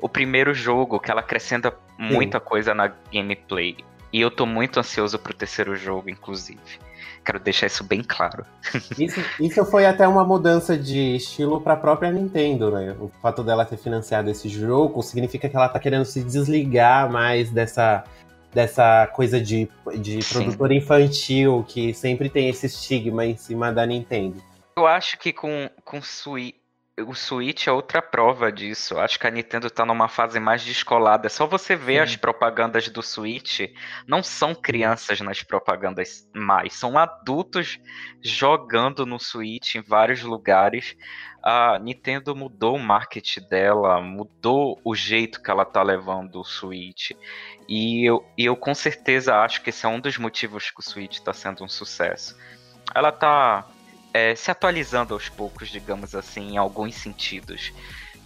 o 0.00 0.08
primeiro 0.08 0.54
jogo, 0.54 1.00
que 1.00 1.10
ela 1.10 1.20
acrescenta 1.20 1.76
muita 1.98 2.38
Sim. 2.38 2.44
coisa 2.44 2.74
na 2.74 2.92
gameplay. 3.12 3.76
E 4.12 4.20
eu 4.20 4.30
tô 4.30 4.46
muito 4.46 4.78
ansioso 4.78 5.18
pro 5.18 5.34
terceiro 5.34 5.74
jogo, 5.74 6.08
inclusive. 6.08 6.78
Quero 7.24 7.40
deixar 7.40 7.66
isso 7.66 7.82
bem 7.82 8.02
claro. 8.02 8.44
Isso, 8.98 9.20
isso 9.40 9.64
foi 9.64 9.86
até 9.86 10.06
uma 10.06 10.24
mudança 10.24 10.76
de 10.76 11.16
estilo 11.16 11.60
para 11.60 11.72
a 11.74 11.76
própria 11.76 12.10
Nintendo, 12.10 12.70
né? 12.70 12.94
O 13.00 13.08
fato 13.22 13.42
dela 13.42 13.64
ter 13.64 13.76
financiado 13.76 14.30
esse 14.30 14.48
jogo 14.48 15.02
significa 15.02 15.48
que 15.48 15.56
ela 15.56 15.68
tá 15.68 15.78
querendo 15.78 16.04
se 16.04 16.22
desligar 16.22 17.10
mais 17.10 17.50
dessa, 17.50 18.04
dessa 18.52 19.06
coisa 19.08 19.40
de, 19.40 19.68
de 19.96 20.18
produtor 20.30 20.72
infantil 20.72 21.64
que 21.66 21.94
sempre 21.94 22.28
tem 22.28 22.48
esse 22.48 22.66
estigma 22.66 23.24
em 23.24 23.36
cima 23.36 23.72
da 23.72 23.86
Nintendo. 23.86 24.42
Eu 24.76 24.86
acho 24.86 25.18
que 25.18 25.32
com, 25.32 25.70
com 25.84 26.02
Switch 26.02 26.56
o 27.00 27.12
Switch 27.12 27.66
é 27.66 27.72
outra 27.72 28.00
prova 28.00 28.52
disso. 28.52 28.98
Acho 28.98 29.18
que 29.18 29.26
a 29.26 29.30
Nintendo 29.30 29.68
tá 29.68 29.84
numa 29.84 30.08
fase 30.08 30.38
mais 30.38 30.64
descolada. 30.64 31.26
É 31.26 31.30
só 31.30 31.46
você 31.46 31.74
ver 31.74 32.06
Sim. 32.06 32.14
as 32.14 32.16
propagandas 32.16 32.88
do 32.88 33.02
Switch. 33.02 33.62
Não 34.06 34.22
são 34.22 34.54
crianças 34.54 35.20
nas 35.20 35.42
propagandas 35.42 36.28
mais, 36.32 36.74
são 36.74 36.96
adultos 36.96 37.80
jogando 38.22 39.04
no 39.04 39.18
Switch 39.18 39.74
em 39.74 39.82
vários 39.82 40.22
lugares. 40.22 40.96
A 41.42 41.78
Nintendo 41.80 42.34
mudou 42.34 42.76
o 42.76 42.82
marketing 42.82 43.48
dela, 43.48 44.00
mudou 44.00 44.80
o 44.84 44.94
jeito 44.94 45.42
que 45.42 45.50
ela 45.50 45.64
tá 45.64 45.82
levando 45.82 46.36
o 46.36 46.44
Switch. 46.44 47.10
E 47.68 48.08
eu, 48.08 48.24
e 48.38 48.44
eu 48.44 48.56
com 48.56 48.74
certeza 48.74 49.36
acho 49.36 49.62
que 49.62 49.70
esse 49.70 49.84
é 49.84 49.88
um 49.88 50.00
dos 50.00 50.16
motivos 50.16 50.70
que 50.70 50.80
o 50.80 50.82
Switch 50.82 51.14
está 51.14 51.32
sendo 51.32 51.64
um 51.64 51.68
sucesso. 51.68 52.38
Ela 52.94 53.10
tá 53.10 53.66
é, 54.14 54.36
se 54.36 54.48
atualizando 54.48 55.12
aos 55.12 55.28
poucos, 55.28 55.68
digamos 55.68 56.14
assim, 56.14 56.52
em 56.52 56.56
alguns 56.56 56.94
sentidos. 56.94 57.72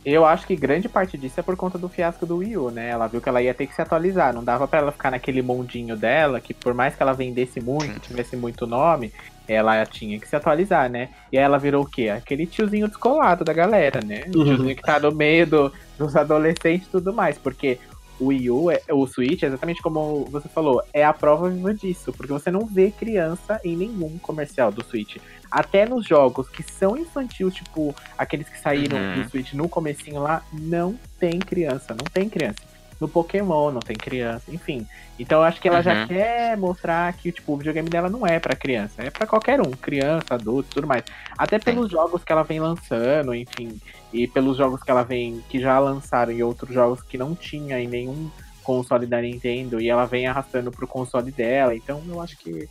Eu 0.04 0.24
acho 0.24 0.46
que 0.46 0.54
grande 0.54 0.88
parte 0.88 1.18
disso 1.18 1.40
é 1.40 1.42
por 1.42 1.56
conta 1.56 1.76
do 1.76 1.88
fiasco 1.88 2.24
do 2.24 2.36
Wii 2.36 2.56
U, 2.56 2.70
né? 2.70 2.90
Ela 2.90 3.08
viu 3.08 3.20
que 3.20 3.28
ela 3.28 3.42
ia 3.42 3.54
ter 3.54 3.66
que 3.66 3.74
se 3.74 3.82
atualizar. 3.82 4.32
Não 4.32 4.44
dava 4.44 4.68
para 4.68 4.80
ela 4.80 4.92
ficar 4.92 5.10
naquele 5.10 5.42
mundinho 5.42 5.96
dela, 5.96 6.40
que 6.40 6.54
por 6.54 6.72
mais 6.72 6.94
que 6.94 7.02
ela 7.02 7.12
vendesse 7.12 7.60
muito, 7.60 7.94
Sim. 7.94 8.00
tivesse 8.00 8.36
muito 8.36 8.66
nome, 8.66 9.12
ela 9.46 9.84
tinha 9.86 10.18
que 10.20 10.28
se 10.28 10.36
atualizar, 10.36 10.90
né? 10.90 11.08
E 11.32 11.38
aí 11.38 11.44
ela 11.44 11.58
virou 11.58 11.84
o 11.84 11.88
quê? 11.88 12.10
Aquele 12.10 12.46
tiozinho 12.46 12.86
descolado 12.86 13.44
da 13.44 13.52
galera, 13.52 14.00
né? 14.04 14.24
O 14.28 14.44
tiozinho 14.44 14.76
que 14.76 14.82
tá 14.82 15.00
no 15.00 15.10
meio 15.10 15.46
do, 15.46 15.72
dos 15.98 16.14
adolescentes 16.14 16.86
e 16.86 16.90
tudo 16.90 17.12
mais. 17.12 17.36
Porque 17.36 17.78
o 18.20 18.26
Wii 18.26 18.50
U, 18.50 18.70
é, 18.70 18.80
o 18.90 19.06
Switch, 19.06 19.42
exatamente 19.42 19.82
como 19.82 20.26
você 20.26 20.48
falou, 20.48 20.82
é 20.92 21.04
a 21.04 21.12
prova 21.12 21.48
viva 21.48 21.74
disso. 21.74 22.12
Porque 22.12 22.32
você 22.32 22.50
não 22.50 22.66
vê 22.66 22.90
criança 22.90 23.60
em 23.64 23.76
nenhum 23.76 24.18
comercial 24.18 24.70
do 24.70 24.84
Switch. 24.84 25.16
Até 25.50 25.86
nos 25.86 26.06
jogos 26.06 26.48
que 26.48 26.62
são 26.62 26.96
infantis, 26.96 27.54
tipo 27.54 27.94
aqueles 28.16 28.48
que 28.48 28.58
saíram 28.58 28.96
uhum. 28.96 29.22
do 29.22 29.30
Switch 29.30 29.52
no 29.54 29.68
comecinho 29.68 30.20
lá, 30.20 30.42
não 30.52 30.98
tem 31.18 31.38
criança, 31.38 31.94
não 31.94 32.04
tem 32.04 32.28
criança. 32.28 32.68
No 33.00 33.08
Pokémon 33.08 33.70
não 33.70 33.80
tem 33.80 33.96
criança, 33.96 34.52
enfim. 34.52 34.86
Então 35.18 35.38
eu 35.38 35.44
acho 35.44 35.60
que 35.60 35.68
ela 35.68 35.78
uhum. 35.78 35.84
já 35.84 36.06
quer 36.06 36.56
mostrar 36.56 37.12
que 37.12 37.30
tipo, 37.30 37.52
o 37.52 37.56
videogame 37.56 37.88
dela 37.88 38.08
não 38.08 38.26
é 38.26 38.40
para 38.40 38.56
criança, 38.56 39.02
é 39.02 39.10
para 39.10 39.26
qualquer 39.26 39.60
um, 39.60 39.70
criança, 39.70 40.34
adulto, 40.34 40.70
tudo 40.74 40.86
mais. 40.86 41.04
Até 41.36 41.58
pelos 41.58 41.90
jogos 41.90 42.24
que 42.24 42.32
ela 42.32 42.42
vem 42.42 42.58
lançando, 42.58 43.34
enfim, 43.34 43.80
e 44.12 44.26
pelos 44.26 44.56
jogos 44.56 44.82
que 44.82 44.90
ela 44.90 45.02
vem 45.02 45.42
que 45.48 45.60
já 45.60 45.78
lançaram 45.78 46.32
e 46.32 46.42
outros 46.42 46.74
jogos 46.74 47.02
que 47.02 47.16
não 47.16 47.34
tinha 47.34 47.78
em 47.78 47.86
nenhum 47.86 48.30
console 48.68 49.06
da 49.06 49.22
Nintendo 49.22 49.80
e 49.80 49.88
ela 49.88 50.04
vem 50.04 50.26
arrastando 50.26 50.70
pro 50.70 50.86
console 50.86 51.30
dela. 51.30 51.74
Então 51.74 52.02
eu 52.06 52.20
acho 52.20 52.36
que 52.36 52.68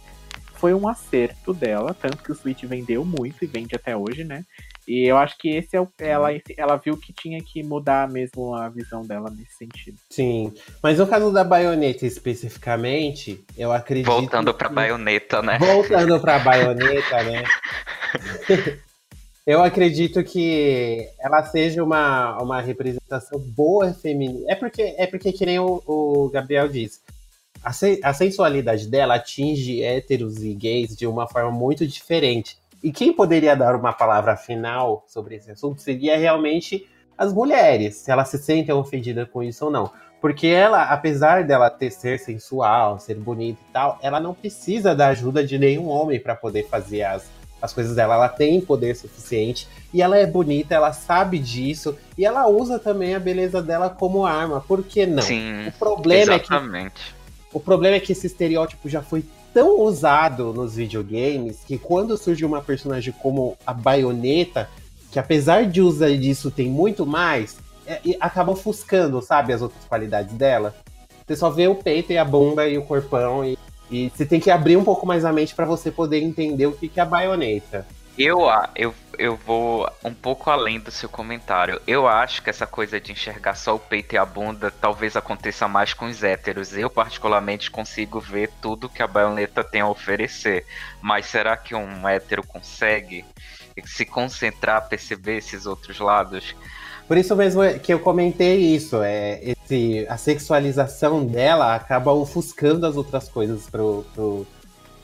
foi 0.57 0.73
um 0.73 0.87
acerto 0.87 1.53
dela, 1.53 1.93
tanto 1.93 2.17
que 2.17 2.31
o 2.31 2.35
Switch 2.35 2.63
vendeu 2.63 3.05
muito 3.05 3.43
e 3.43 3.47
vende 3.47 3.75
até 3.75 3.95
hoje, 3.95 4.23
né? 4.23 4.43
E 4.87 5.05
eu 5.05 5.17
acho 5.17 5.37
que 5.37 5.49
esse 5.49 5.75
é 5.75 5.81
o, 5.81 5.87
ela, 5.99 6.29
ela 6.55 6.77
viu 6.77 6.95
que 6.97 7.11
tinha 7.11 7.41
que 7.43 7.61
mudar 7.61 8.09
mesmo 8.09 8.55
a 8.55 8.69
visão 8.69 9.01
dela 9.01 9.29
nesse 9.29 9.57
sentido. 9.57 9.97
Sim, 10.09 10.53
mas 10.81 10.97
no 10.97 11.05
caso 11.05 11.31
da 11.31 11.43
baioneta 11.43 12.05
especificamente, 12.05 13.43
eu 13.57 13.71
acredito. 13.71 14.07
Voltando 14.07 14.53
que... 14.53 14.59
pra 14.59 14.69
baioneta, 14.69 15.41
né? 15.41 15.57
Voltando 15.59 16.19
pra 16.19 16.39
baioneta, 16.39 17.23
né? 17.23 17.43
eu 19.45 19.61
acredito 19.61 20.23
que 20.23 21.07
ela 21.19 21.43
seja 21.43 21.83
uma, 21.83 22.41
uma 22.41 22.61
representação 22.61 23.39
boa 23.39 23.93
feminina. 23.93 24.45
É 24.49 24.55
porque, 24.55 24.95
é 24.97 25.05
porque 25.05 25.33
que 25.33 25.45
nem 25.45 25.59
o, 25.59 25.83
o 25.85 26.29
Gabriel 26.29 26.69
disse 26.69 27.01
a, 27.63 27.73
se, 27.73 27.99
a 28.03 28.13
sensualidade 28.13 28.87
dela 28.87 29.15
atinge 29.15 29.83
héteros 29.83 30.43
e 30.43 30.53
gays 30.53 30.95
de 30.95 31.07
uma 31.07 31.27
forma 31.27 31.51
muito 31.51 31.85
diferente. 31.85 32.57
E 32.83 32.91
quem 32.91 33.11
poderia 33.11 33.55
dar 33.55 33.75
uma 33.75 33.91
palavra 33.91 34.35
final 34.35 35.03
sobre 35.07 35.35
esse 35.35 35.51
assunto 35.51 35.81
seria 35.81 36.17
realmente 36.17 36.87
as 37.17 37.33
mulheres, 37.33 37.95
se 37.95 38.11
elas 38.11 38.29
se 38.29 38.37
sentem 38.37 38.73
ofendidas 38.73 39.27
com 39.29 39.41
isso 39.41 39.65
ou 39.65 39.71
não. 39.71 39.91
Porque 40.21 40.47
ela, 40.47 40.83
apesar 40.83 41.43
dela 41.43 41.69
ter 41.69 41.91
ser 41.91 42.19
sensual, 42.19 42.99
ser 42.99 43.15
bonita 43.15 43.59
e 43.69 43.73
tal, 43.73 43.99
ela 44.01 44.19
não 44.19 44.33
precisa 44.33 44.95
da 44.95 45.07
ajuda 45.07 45.43
de 45.43 45.59
nenhum 45.59 45.87
homem 45.87 46.19
para 46.19 46.35
poder 46.35 46.67
fazer 46.67 47.03
as, 47.03 47.29
as 47.61 47.71
coisas 47.71 47.95
dela. 47.95 48.15
Ela 48.15 48.29
tem 48.29 48.59
poder 48.59 48.95
suficiente 48.95 49.67
e 49.93 50.01
ela 50.01 50.17
é 50.17 50.25
bonita, 50.25 50.73
ela 50.73 50.91
sabe 50.91 51.37
disso 51.37 51.97
e 52.17 52.25
ela 52.25 52.47
usa 52.47 52.79
também 52.79 53.13
a 53.13 53.19
beleza 53.19 53.61
dela 53.61 53.89
como 53.89 54.25
arma. 54.25 54.59
Por 54.59 54.83
que 54.83 55.05
não? 55.05 55.21
Sim, 55.21 55.67
o 55.67 55.71
problema 55.73 56.35
exatamente. 56.35 56.85
é 56.87 56.89
que 56.89 57.16
o 57.53 57.59
problema 57.59 57.95
é 57.95 57.99
que 57.99 58.11
esse 58.11 58.27
estereótipo 58.27 58.89
já 58.89 59.01
foi 59.01 59.23
tão 59.53 59.81
usado 59.81 60.53
nos 60.53 60.75
videogames 60.75 61.61
que 61.65 61.77
quando 61.77 62.17
surge 62.17 62.45
uma 62.45 62.61
personagem 62.61 63.13
como 63.21 63.57
a 63.65 63.73
baioneta, 63.73 64.69
que 65.11 65.19
apesar 65.19 65.65
de 65.65 65.81
usar 65.81 66.15
disso 66.15 66.51
tem 66.51 66.69
muito 66.69 67.05
mais, 67.05 67.57
é, 67.85 67.99
acaba 68.19 68.51
ofuscando, 68.51 69.21
sabe, 69.21 69.53
as 69.53 69.61
outras 69.61 69.83
qualidades 69.85 70.35
dela. 70.35 70.75
Você 71.25 71.35
só 71.35 71.49
vê 71.49 71.67
o 71.67 71.75
peito 71.75 72.11
e 72.13 72.17
a 72.17 72.25
bunda 72.25 72.67
e 72.67 72.77
o 72.77 72.83
corpão 72.83 73.43
e, 73.43 73.57
e 73.89 74.09
você 74.09 74.25
tem 74.25 74.39
que 74.39 74.51
abrir 74.51 74.77
um 74.77 74.83
pouco 74.83 75.05
mais 75.05 75.25
a 75.25 75.33
mente 75.33 75.55
para 75.55 75.65
você 75.65 75.89
poder 75.89 76.21
entender 76.21 76.67
o 76.67 76.73
que, 76.73 76.87
que 76.87 76.99
é 76.99 77.03
a 77.03 77.05
baioneta. 77.05 77.85
Eu, 78.17 78.41
eu, 78.75 78.93
eu 79.17 79.35
vou 79.35 79.89
um 80.03 80.13
pouco 80.13 80.49
além 80.49 80.79
do 80.79 80.91
seu 80.91 81.09
comentário. 81.09 81.81
Eu 81.87 82.07
acho 82.07 82.41
que 82.41 82.49
essa 82.49 82.67
coisa 82.67 82.99
de 82.99 83.11
enxergar 83.11 83.55
só 83.55 83.75
o 83.75 83.79
peito 83.79 84.15
e 84.15 84.17
a 84.17 84.25
bunda 84.25 84.71
talvez 84.71 85.15
aconteça 85.15 85.67
mais 85.67 85.93
com 85.93 86.05
os 86.05 86.23
héteros. 86.23 86.77
Eu, 86.77 86.89
particularmente, 86.89 87.71
consigo 87.71 88.19
ver 88.19 88.51
tudo 88.61 88.89
que 88.89 89.01
a 89.01 89.07
baioneta 89.07 89.63
tem 89.63 89.81
a 89.81 89.89
oferecer. 89.89 90.65
Mas 91.01 91.25
será 91.25 91.57
que 91.57 91.75
um 91.75 92.07
hétero 92.07 92.45
consegue 92.45 93.25
se 93.85 94.05
concentrar, 94.05 94.87
perceber 94.87 95.37
esses 95.37 95.65
outros 95.65 95.99
lados? 95.99 96.55
Por 97.07 97.17
isso 97.17 97.35
mesmo 97.35 97.61
que 97.79 97.93
eu 97.93 97.99
comentei 97.99 98.75
isso, 98.75 99.01
é 99.01 99.39
esse, 99.41 100.05
a 100.09 100.17
sexualização 100.17 101.25
dela 101.25 101.73
acaba 101.73 102.11
ofuscando 102.11 102.85
as 102.85 102.97
outras 102.97 103.29
coisas 103.29 103.69
pro, 103.69 104.05
pro, 104.13 104.45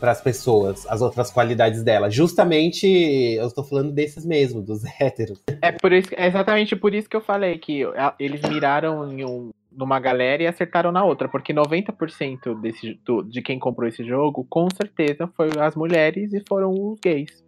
para 0.04 0.12
as 0.12 0.20
pessoas, 0.20 0.86
as 0.88 1.02
outras 1.02 1.32
qualidades 1.32 1.82
dela. 1.82 2.12
Justamente, 2.12 2.86
eu 2.86 3.48
estou 3.48 3.64
falando 3.64 3.90
desses 3.90 4.26
mesmo, 4.26 4.62
dos 4.62 4.84
héteros. 5.00 5.42
É 5.62 5.72
por 5.72 5.94
isso, 5.94 6.10
é 6.18 6.28
exatamente 6.28 6.76
por 6.76 6.94
isso 6.94 7.10
que 7.10 7.16
eu 7.16 7.22
falei 7.22 7.58
que 7.58 7.84
eles 8.20 8.42
miraram 8.42 9.10
em 9.10 9.24
um, 9.24 9.52
numa 9.72 10.02
galera 10.02 10.44
e 10.44 10.48
acertaram 10.48 10.92
na 10.92 11.06
outra, 11.06 11.30
porque 11.30 11.54
90% 11.54 12.60
desse, 12.60 13.00
do, 13.06 13.24
de 13.24 13.42
quem 13.42 13.58
comprou 13.58 13.88
esse 13.88 14.04
jogo, 14.04 14.46
com 14.50 14.68
certeza, 14.76 15.26
foi 15.38 15.48
as 15.58 15.74
mulheres 15.74 16.34
e 16.34 16.44
foram 16.50 16.74
os 16.74 17.00
gays. 17.00 17.42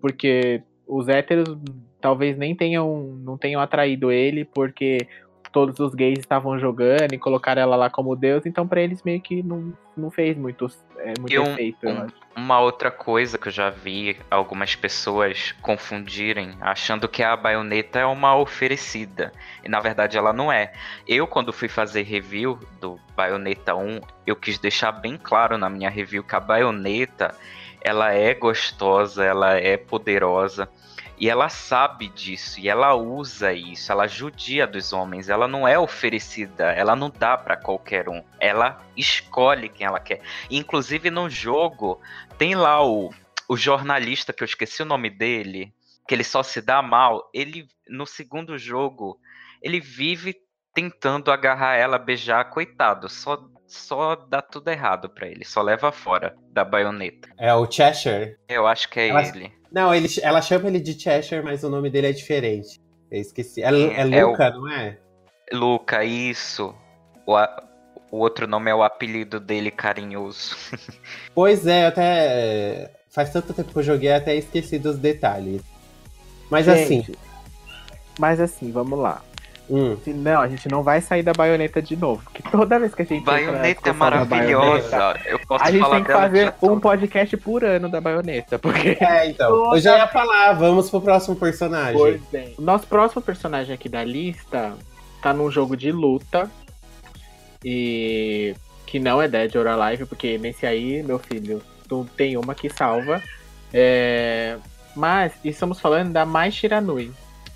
Porque 0.00 0.62
os 0.86 1.08
héteros 1.08 1.58
talvez 2.00 2.38
nem 2.38 2.54
tenham, 2.54 3.18
não 3.24 3.36
tenham 3.36 3.60
atraído 3.60 4.12
ele, 4.12 4.44
porque 4.44 4.98
todos 5.52 5.78
os 5.78 5.94
gays 5.94 6.18
estavam 6.18 6.58
jogando 6.58 7.12
e 7.12 7.18
colocaram 7.18 7.60
ela 7.60 7.76
lá 7.76 7.90
como 7.90 8.16
deus, 8.16 8.46
então 8.46 8.66
para 8.66 8.80
eles 8.80 9.02
meio 9.02 9.20
que 9.20 9.42
não, 9.42 9.72
não 9.96 10.10
fez 10.10 10.36
muito, 10.36 10.66
é, 10.98 11.12
muito 11.18 11.40
um, 11.40 11.52
efeito. 11.52 11.86
Um, 11.86 12.06
uma 12.34 12.58
outra 12.60 12.90
coisa 12.90 13.36
que 13.36 13.48
eu 13.48 13.52
já 13.52 13.68
vi 13.68 14.16
algumas 14.30 14.74
pessoas 14.74 15.52
confundirem, 15.60 16.56
achando 16.60 17.06
que 17.08 17.22
a 17.22 17.36
baioneta 17.36 17.98
é 17.98 18.06
uma 18.06 18.34
oferecida. 18.34 19.32
E 19.62 19.68
na 19.68 19.78
verdade 19.78 20.16
ela 20.16 20.32
não 20.32 20.50
é. 20.50 20.72
Eu, 21.06 21.26
quando 21.26 21.52
fui 21.52 21.68
fazer 21.68 22.02
review 22.02 22.58
do 22.80 22.98
Baioneta 23.14 23.74
1, 23.74 24.00
eu 24.26 24.34
quis 24.34 24.58
deixar 24.58 24.92
bem 24.92 25.18
claro 25.22 25.58
na 25.58 25.68
minha 25.68 25.90
review 25.90 26.24
que 26.24 26.34
a 26.34 26.40
baioneta 26.40 27.34
ela 27.84 28.12
é 28.12 28.32
gostosa, 28.32 29.24
ela 29.24 29.54
é 29.54 29.76
poderosa 29.76 30.68
e 31.22 31.30
ela 31.30 31.48
sabe 31.48 32.08
disso 32.08 32.58
e 32.58 32.68
ela 32.68 32.96
usa 32.96 33.52
isso, 33.52 33.92
ela 33.92 34.08
judia 34.08 34.66
dos 34.66 34.92
homens, 34.92 35.28
ela 35.28 35.46
não 35.46 35.68
é 35.68 35.78
oferecida, 35.78 36.72
ela 36.72 36.96
não 36.96 37.08
dá 37.10 37.38
para 37.38 37.56
qualquer 37.56 38.08
um. 38.08 38.24
Ela 38.40 38.84
escolhe 38.96 39.68
quem 39.68 39.86
ela 39.86 40.00
quer. 40.00 40.20
Inclusive 40.50 41.12
no 41.12 41.30
jogo 41.30 42.00
tem 42.36 42.56
lá 42.56 42.84
o, 42.84 43.14
o 43.48 43.56
jornalista 43.56 44.32
que 44.32 44.42
eu 44.42 44.46
esqueci 44.46 44.82
o 44.82 44.84
nome 44.84 45.10
dele, 45.10 45.72
que 46.08 46.12
ele 46.16 46.24
só 46.24 46.42
se 46.42 46.60
dá 46.60 46.82
mal. 46.82 47.30
Ele 47.32 47.68
no 47.88 48.04
segundo 48.04 48.58
jogo, 48.58 49.16
ele 49.62 49.78
vive 49.78 50.34
tentando 50.74 51.30
agarrar 51.30 51.76
ela, 51.76 51.98
beijar, 51.98 52.50
coitado, 52.50 53.08
só 53.08 53.36
só 53.72 54.14
dá 54.14 54.42
tudo 54.42 54.68
errado 54.68 55.08
para 55.08 55.26
ele, 55.26 55.44
só 55.44 55.62
leva 55.62 55.90
fora 55.90 56.34
da 56.50 56.64
baioneta. 56.64 57.28
É 57.38 57.54
o 57.54 57.70
Cheshire? 57.70 58.36
Eu 58.48 58.66
acho 58.66 58.88
que 58.88 59.00
é 59.00 59.08
ela... 59.08 59.22
ele. 59.22 59.52
Não, 59.72 59.94
ele, 59.94 60.08
ela 60.22 60.42
chama 60.42 60.68
ele 60.68 60.80
de 60.80 60.98
Cheshire, 60.98 61.42
mas 61.42 61.64
o 61.64 61.70
nome 61.70 61.88
dele 61.88 62.08
é 62.08 62.12
diferente. 62.12 62.78
Eu 63.10 63.20
esqueci. 63.20 63.62
É, 63.62 63.68
é, 63.68 64.00
é 64.00 64.24
Luca, 64.24 64.50
o... 64.50 64.60
não 64.60 64.70
é? 64.70 64.98
Luca, 65.52 66.04
isso. 66.04 66.74
O, 67.26 67.34
o 68.10 68.18
outro 68.18 68.46
nome 68.46 68.70
é 68.70 68.74
o 68.74 68.82
apelido 68.82 69.40
dele 69.40 69.70
carinhoso. 69.70 70.54
pois 71.34 71.66
é, 71.66 71.86
até. 71.86 72.92
Faz 73.10 73.30
tanto 73.30 73.52
tempo 73.54 73.72
que 73.72 73.78
eu 73.78 73.82
joguei, 73.82 74.12
até 74.12 74.34
esqueci 74.34 74.78
dos 74.78 74.98
detalhes. 74.98 75.62
Mas 76.50 76.66
Gente, 76.66 77.12
assim. 77.12 77.14
Mas 78.18 78.40
assim, 78.40 78.70
vamos 78.70 78.98
lá. 78.98 79.22
Hum. 79.70 79.96
Não, 80.06 80.40
a 80.40 80.48
gente 80.48 80.68
não 80.68 80.82
vai 80.82 81.00
sair 81.00 81.22
da 81.22 81.32
baioneta 81.32 81.80
de 81.80 81.96
novo. 81.96 82.22
Porque 82.24 82.42
toda 82.50 82.78
vez 82.78 82.94
que 82.94 83.02
a 83.02 83.04
gente. 83.04 83.24
Baioneta 83.24 83.90
é 83.90 83.92
maravilhosa. 83.92 84.90
Baioneta, 84.90 85.28
eu 85.28 85.38
posso 85.46 85.64
a 85.64 85.70
gente 85.70 85.90
tem 85.90 86.04
que 86.04 86.12
fazer 86.12 86.54
um 86.60 86.80
podcast 86.80 87.36
por 87.36 87.64
ano 87.64 87.88
da 87.88 88.00
baioneta. 88.00 88.58
Porque. 88.58 88.96
É, 89.00 89.28
então. 89.28 89.48
Toda... 89.50 89.76
Eu 89.76 89.80
já 89.80 89.98
ia 89.98 90.08
falar, 90.08 90.52
vamos 90.54 90.90
pro 90.90 91.00
próximo 91.00 91.36
personagem. 91.36 91.96
Pois 91.96 92.20
bem. 92.30 92.54
O 92.58 92.62
nosso 92.62 92.86
próximo 92.86 93.22
personagem 93.22 93.74
aqui 93.74 93.88
da 93.88 94.04
lista 94.04 94.74
tá 95.22 95.32
num 95.32 95.50
jogo 95.50 95.76
de 95.76 95.92
luta. 95.92 96.50
E. 97.64 98.54
Que 98.86 98.98
não 98.98 99.22
é 99.22 99.28
Dead 99.28 99.54
or 99.56 99.66
Alive, 99.66 100.04
porque 100.04 100.36
nesse 100.36 100.66
aí, 100.66 101.02
meu 101.02 101.18
filho, 101.18 101.62
tu 101.88 102.06
tem 102.16 102.36
uma 102.36 102.54
que 102.54 102.68
salva. 102.68 103.22
É... 103.72 104.58
Mas 104.94 105.32
estamos 105.42 105.80
falando 105.80 106.12
da 106.12 106.26
Mai 106.26 106.50
Shiranui 106.50 107.10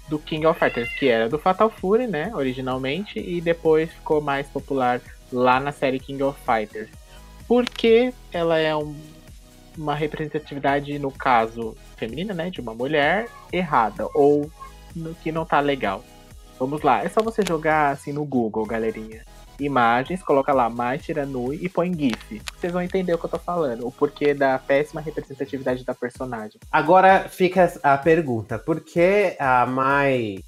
do 0.09 0.19
King 0.19 0.47
of 0.47 0.59
Fighters, 0.59 0.89
que 0.99 1.09
era 1.09 1.29
do 1.29 1.39
Fatal 1.39 1.71
Fury, 1.71 2.07
né, 2.07 2.31
originalmente, 2.35 3.19
e 3.19 3.41
depois 3.41 3.91
ficou 3.91 4.21
mais 4.21 4.47
popular 4.47 5.01
lá 5.33 5.59
na 5.59 5.73
série 5.73 5.99
King 5.99 6.23
of 6.23 6.39
Fighters. 6.45 6.89
Porque 7.49 8.13
ela 8.33 8.59
é 8.59 8.75
um, 8.75 8.95
uma 9.77 9.95
representatividade, 9.95 10.99
no 10.99 11.11
caso 11.11 11.77
feminina, 11.97 12.35
né, 12.35 12.51
de 12.51 12.61
uma 12.61 12.75
mulher 12.75 13.29
errada, 13.53 14.09
ou 14.15 14.51
no, 14.95 15.15
que 15.15 15.33
não 15.33 15.45
tá 15.45 15.61
legal. 15.61 16.05
Vamos 16.59 16.83
lá, 16.83 17.05
é 17.05 17.09
só 17.09 17.23
você 17.23 17.43
jogar 17.47 17.91
assim 17.91 18.13
no 18.13 18.25
Google, 18.25 18.65
galerinha 18.65 19.23
imagens, 19.59 20.23
coloca 20.23 20.53
lá 20.53 20.69
mais 20.69 21.03
Tiranui 21.05 21.59
e 21.63 21.69
põe 21.69 21.93
GIF. 21.93 22.43
Vocês 22.59 22.73
vão 22.73 22.83
entender 22.83 23.15
o 23.15 23.19
que 23.19 23.25
eu 23.25 23.31
tô 23.31 23.39
falando, 23.39 23.87
o 23.87 23.93
porquê 23.93 24.35
da 24.35 24.59
péssima 24.59 25.01
representatividade 25.01 25.85
da 25.85 25.95
personagem. 25.95 26.61
Agora 26.71 27.29
fica 27.29 27.73
a 27.83 27.97
pergunta: 27.97 28.59
por 28.59 28.81
que 28.81 29.37
a 29.39 29.67
Mai 29.67 30.39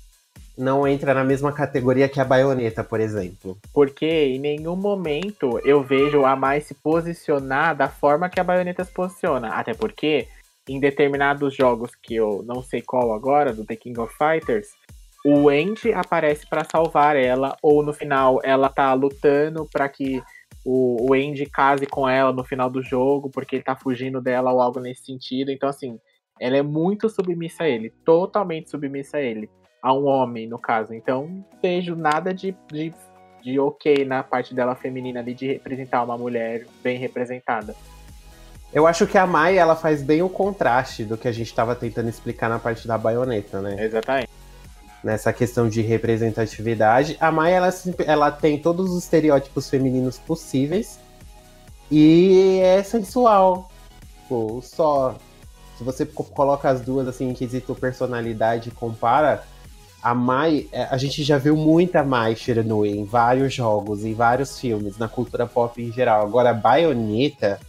não 0.59 0.87
entra 0.87 1.15
na 1.15 1.23
mesma 1.23 1.53
categoria 1.53 2.09
que 2.09 2.21
a 2.21 2.25
baioneta, 2.25 2.83
por 2.83 3.01
exemplo? 3.01 3.57
Porque 3.73 4.07
em 4.07 4.39
nenhum 4.39 4.75
momento 4.75 5.61
eu 5.65 5.83
vejo 5.83 6.25
a 6.25 6.35
Mai 6.35 6.61
se 6.61 6.75
posicionar 6.75 7.77
da 7.77 7.89
forma 7.89 8.29
que 8.29 8.41
a 8.41 8.45
baioneta 8.45 8.85
se 8.85 8.93
posiciona. 8.93 9.51
Até 9.51 9.73
porque, 9.73 10.27
em 10.69 10.81
determinados 10.81 11.55
jogos 11.55 11.93
que 11.95 12.17
eu 12.17 12.43
não 12.45 12.63
sei 12.63 12.83
qual 12.83 13.13
agora, 13.15 13.53
do 13.53 13.65
The 13.65 13.77
King 13.77 14.01
of 14.01 14.13
Fighters, 14.17 14.69
o 15.25 15.49
Andy 15.49 15.93
aparece 15.93 16.49
para 16.49 16.64
salvar 16.64 17.16
ela, 17.16 17.57
ou 17.62 17.83
no 17.83 17.93
final 17.93 18.41
ela 18.45 18.69
tá 18.69 18.93
lutando 18.95 19.66
para 19.73 19.89
que 19.89 20.23
o, 20.64 21.11
o 21.11 21.14
Andy 21.14 21.47
case 21.47 21.87
com 21.87 22.09
ela 22.09 22.33
no 22.33 22.45
final 22.45 22.71
do 22.71 22.83
jogo, 22.83 23.31
porque 23.31 23.57
ele 23.57 23.64
tá 23.64 23.75
fugindo 23.75 24.21
dela 24.21 24.53
ou 24.53 24.61
algo 24.61 24.81
nesse 24.81 25.05
sentido. 25.05 25.51
Então, 25.51 25.69
assim, 25.69 25.99
ela 26.41 26.57
é 26.57 26.62
muito 26.62 27.09
submissa 27.09 27.64
a 27.64 27.69
ele, 27.69 27.91
totalmente 28.05 28.71
submissa 28.71 29.16
a 29.16 29.21
ele, 29.21 29.51
a 29.83 29.93
um 29.93 30.07
homem, 30.07 30.49
no 30.49 30.59
caso. 30.59 30.95
Então, 30.95 31.45
vejo 31.61 31.97
nada 31.97 32.33
de, 32.33 32.55
de, 32.71 32.93
de 33.43 33.59
ok 33.59 34.05
na 34.05 34.23
parte 34.23 34.55
dela 34.55 34.75
feminina 34.77 35.21
ali, 35.21 35.35
de 35.35 35.47
representar 35.47 36.05
uma 36.05 36.16
mulher 36.16 36.66
bem 36.83 36.99
representada. 36.99 37.75
Eu 38.73 38.87
acho 38.87 39.07
que 39.07 39.16
a 39.16 39.27
Mai, 39.27 39.57
ela 39.57 39.75
faz 39.75 40.03
bem 40.03 40.23
o 40.23 40.29
contraste 40.29 41.03
do 41.03 41.16
que 41.16 41.27
a 41.27 41.33
gente 41.33 41.47
estava 41.47 41.75
tentando 41.75 42.11
explicar 42.11 42.51
na 42.51 42.59
parte 42.59 42.87
da 42.87 42.99
baioneta, 42.99 43.62
né? 43.62 43.83
Exatamente 43.83 44.38
nessa 45.03 45.33
questão 45.33 45.69
de 45.69 45.81
representatividade. 45.81 47.17
A 47.21 47.31
Mai, 47.31 47.53
ela, 47.53 47.73
ela 48.07 48.31
tem 48.31 48.59
todos 48.59 48.91
os 48.91 49.05
estereótipos 49.05 49.69
femininos 49.69 50.19
possíveis 50.19 50.99
e 51.91 52.61
é 52.63 52.83
sensual. 52.83 53.71
Pô, 54.29 54.61
só. 54.63 55.17
Se 55.77 55.85
você 55.85 56.05
coloca 56.05 56.69
as 56.69 56.81
duas 56.81 57.07
assim 57.07 57.29
em 57.29 57.35
quesito 57.35 57.73
personalidade 57.75 58.69
e 58.69 58.73
compara, 58.73 59.45
a 60.03 60.13
Mai, 60.13 60.69
é, 60.73 60.85
a 60.85 60.97
gente 60.97 61.23
já 61.23 61.39
viu 61.39 61.57
muita 61.57 62.03
Mai 62.03 62.35
Shiranui 62.35 62.91
em 62.91 63.05
vários 63.05 63.55
jogos, 63.55 64.05
em 64.05 64.15
vários 64.15 64.59
filmes, 64.59 64.99
na 64.99 65.09
cultura 65.09 65.47
pop 65.47 65.81
em 65.81 65.93
geral. 65.93 66.27
Agora, 66.27 66.51
a 66.51 66.55
Bayonetta 66.55 67.61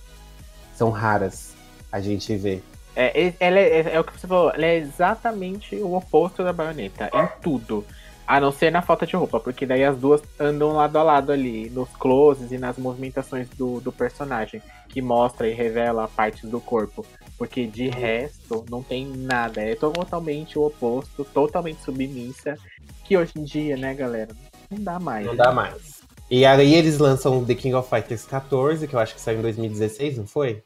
são 0.75 0.89
raras 0.89 1.49
a 1.91 1.99
gente 1.99 2.35
vê. 2.35 2.61
É, 3.01 3.33
ela 3.39 3.57
é, 3.57 3.79
é, 3.79 3.95
é, 3.95 3.99
o 3.99 4.03
que 4.03 4.11
você 4.11 4.27
falou, 4.27 4.51
ela 4.53 4.65
é 4.65 4.75
exatamente 4.75 5.73
o 5.77 5.95
oposto 5.95 6.43
da 6.43 6.51
baioneta, 6.51 7.09
em 7.13 7.41
tudo. 7.41 7.85
A 8.27 8.41
não 8.41 8.51
ser 8.51 8.71
na 8.71 8.81
falta 8.81 9.07
de 9.07 9.15
roupa, 9.15 9.39
porque 9.39 9.65
daí 9.65 9.85
as 9.85 9.97
duas 9.97 10.21
andam 10.37 10.73
lado 10.73 10.97
a 10.97 11.03
lado 11.03 11.31
ali, 11.31 11.69
nos 11.69 11.89
closes 11.91 12.51
e 12.51 12.57
nas 12.57 12.77
movimentações 12.77 13.47
do, 13.49 13.79
do 13.79 13.91
personagem, 13.91 14.61
que 14.89 15.01
mostra 15.01 15.47
e 15.47 15.53
revela 15.53 16.09
partes 16.09 16.49
do 16.49 16.59
corpo. 16.59 17.05
Porque 17.37 17.65
de 17.65 17.87
resto, 17.87 18.65
não 18.69 18.83
tem 18.83 19.07
nada. 19.07 19.61
É 19.61 19.75
totalmente 19.75 20.59
o 20.59 20.65
oposto, 20.65 21.23
totalmente 21.23 21.81
submissa. 21.81 22.57
Que 23.05 23.17
hoje 23.17 23.31
em 23.37 23.43
dia, 23.45 23.77
né, 23.77 23.93
galera, 23.93 24.35
não 24.69 24.83
dá 24.83 24.99
mais. 24.99 25.25
Não 25.25 25.33
né? 25.33 25.37
dá 25.37 25.53
mais. 25.53 26.01
E 26.29 26.45
aí 26.45 26.75
eles 26.75 26.99
lançam 26.99 27.43
The 27.45 27.55
King 27.55 27.73
of 27.75 27.89
Fighters 27.89 28.25
14, 28.25 28.87
que 28.87 28.93
eu 28.93 28.99
acho 28.99 29.15
que 29.15 29.21
saiu 29.21 29.39
em 29.39 29.41
2016, 29.41 30.17
não 30.17 30.27
foi? 30.27 30.61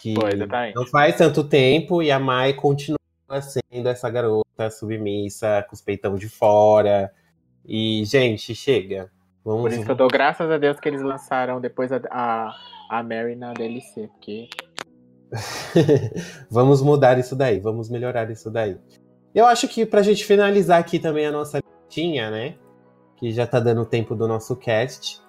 Que 0.00 0.14
não 0.74 0.86
faz 0.86 1.16
tanto 1.16 1.44
tempo 1.44 2.02
e 2.02 2.10
a 2.10 2.18
Mai 2.18 2.54
continua 2.54 2.98
sendo 3.40 3.88
essa 3.88 4.10
garota 4.10 4.70
submissa, 4.70 5.64
com 5.68 5.74
os 5.74 5.80
peitão 5.80 6.16
de 6.16 6.28
fora. 6.28 7.12
E, 7.64 8.04
gente, 8.04 8.54
chega. 8.54 9.10
Vamos... 9.44 9.62
Por 9.62 9.72
isso 9.72 9.84
que 9.84 9.90
eu 9.90 9.96
dou 9.96 10.08
graças 10.08 10.50
a 10.50 10.58
Deus 10.58 10.78
que 10.78 10.88
eles 10.88 11.02
lançaram 11.02 11.60
depois 11.60 11.90
a, 11.92 12.00
a, 12.10 12.54
a 12.90 13.02
Mary 13.02 13.36
na 13.36 13.52
DLC, 13.52 14.08
porque. 14.08 14.48
vamos 16.50 16.82
mudar 16.82 17.18
isso 17.18 17.34
daí, 17.34 17.58
vamos 17.58 17.88
melhorar 17.88 18.30
isso 18.30 18.50
daí. 18.50 18.76
Eu 19.34 19.46
acho 19.46 19.66
que 19.66 19.86
pra 19.86 20.02
gente 20.02 20.24
finalizar 20.24 20.78
aqui 20.78 20.98
também 20.98 21.26
a 21.26 21.32
nossa 21.32 21.60
listinha, 21.86 22.30
né? 22.30 22.56
Que 23.16 23.32
já 23.32 23.46
tá 23.46 23.58
dando 23.58 23.86
tempo 23.86 24.14
do 24.14 24.28
nosso 24.28 24.54
cast. 24.56 25.22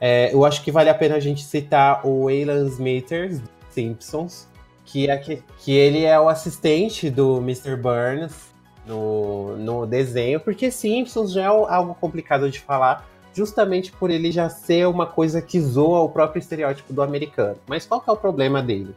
É, 0.00 0.34
eu 0.34 0.44
acho 0.44 0.62
que 0.62 0.72
vale 0.72 0.90
a 0.90 0.94
pena 0.94 1.14
a 1.14 1.20
gente 1.20 1.44
citar 1.44 2.04
o 2.04 2.28
Smithers, 2.28 3.40
dos 3.40 3.50
Simpsons, 3.74 4.48
que, 4.84 5.10
é 5.10 5.16
que, 5.16 5.42
que 5.58 5.72
ele 5.72 6.04
é 6.04 6.18
o 6.18 6.28
assistente 6.28 7.10
do 7.10 7.38
Mr. 7.38 7.76
Burns 7.76 8.54
no, 8.86 9.56
no 9.56 9.86
desenho, 9.86 10.38
porque 10.38 10.70
Simpsons 10.70 11.32
já 11.32 11.42
é 11.42 11.46
algo 11.46 11.94
complicado 11.94 12.50
de 12.50 12.60
falar, 12.60 13.08
justamente 13.32 13.90
por 13.90 14.10
ele 14.10 14.30
já 14.30 14.48
ser 14.48 14.86
uma 14.86 15.06
coisa 15.06 15.42
que 15.42 15.60
zoa 15.60 16.00
o 16.00 16.08
próprio 16.08 16.38
estereótipo 16.38 16.92
do 16.92 17.02
americano. 17.02 17.56
Mas 17.66 17.84
qual 17.84 18.00
que 18.00 18.08
é 18.08 18.12
o 18.12 18.16
problema 18.16 18.62
dele? 18.62 18.94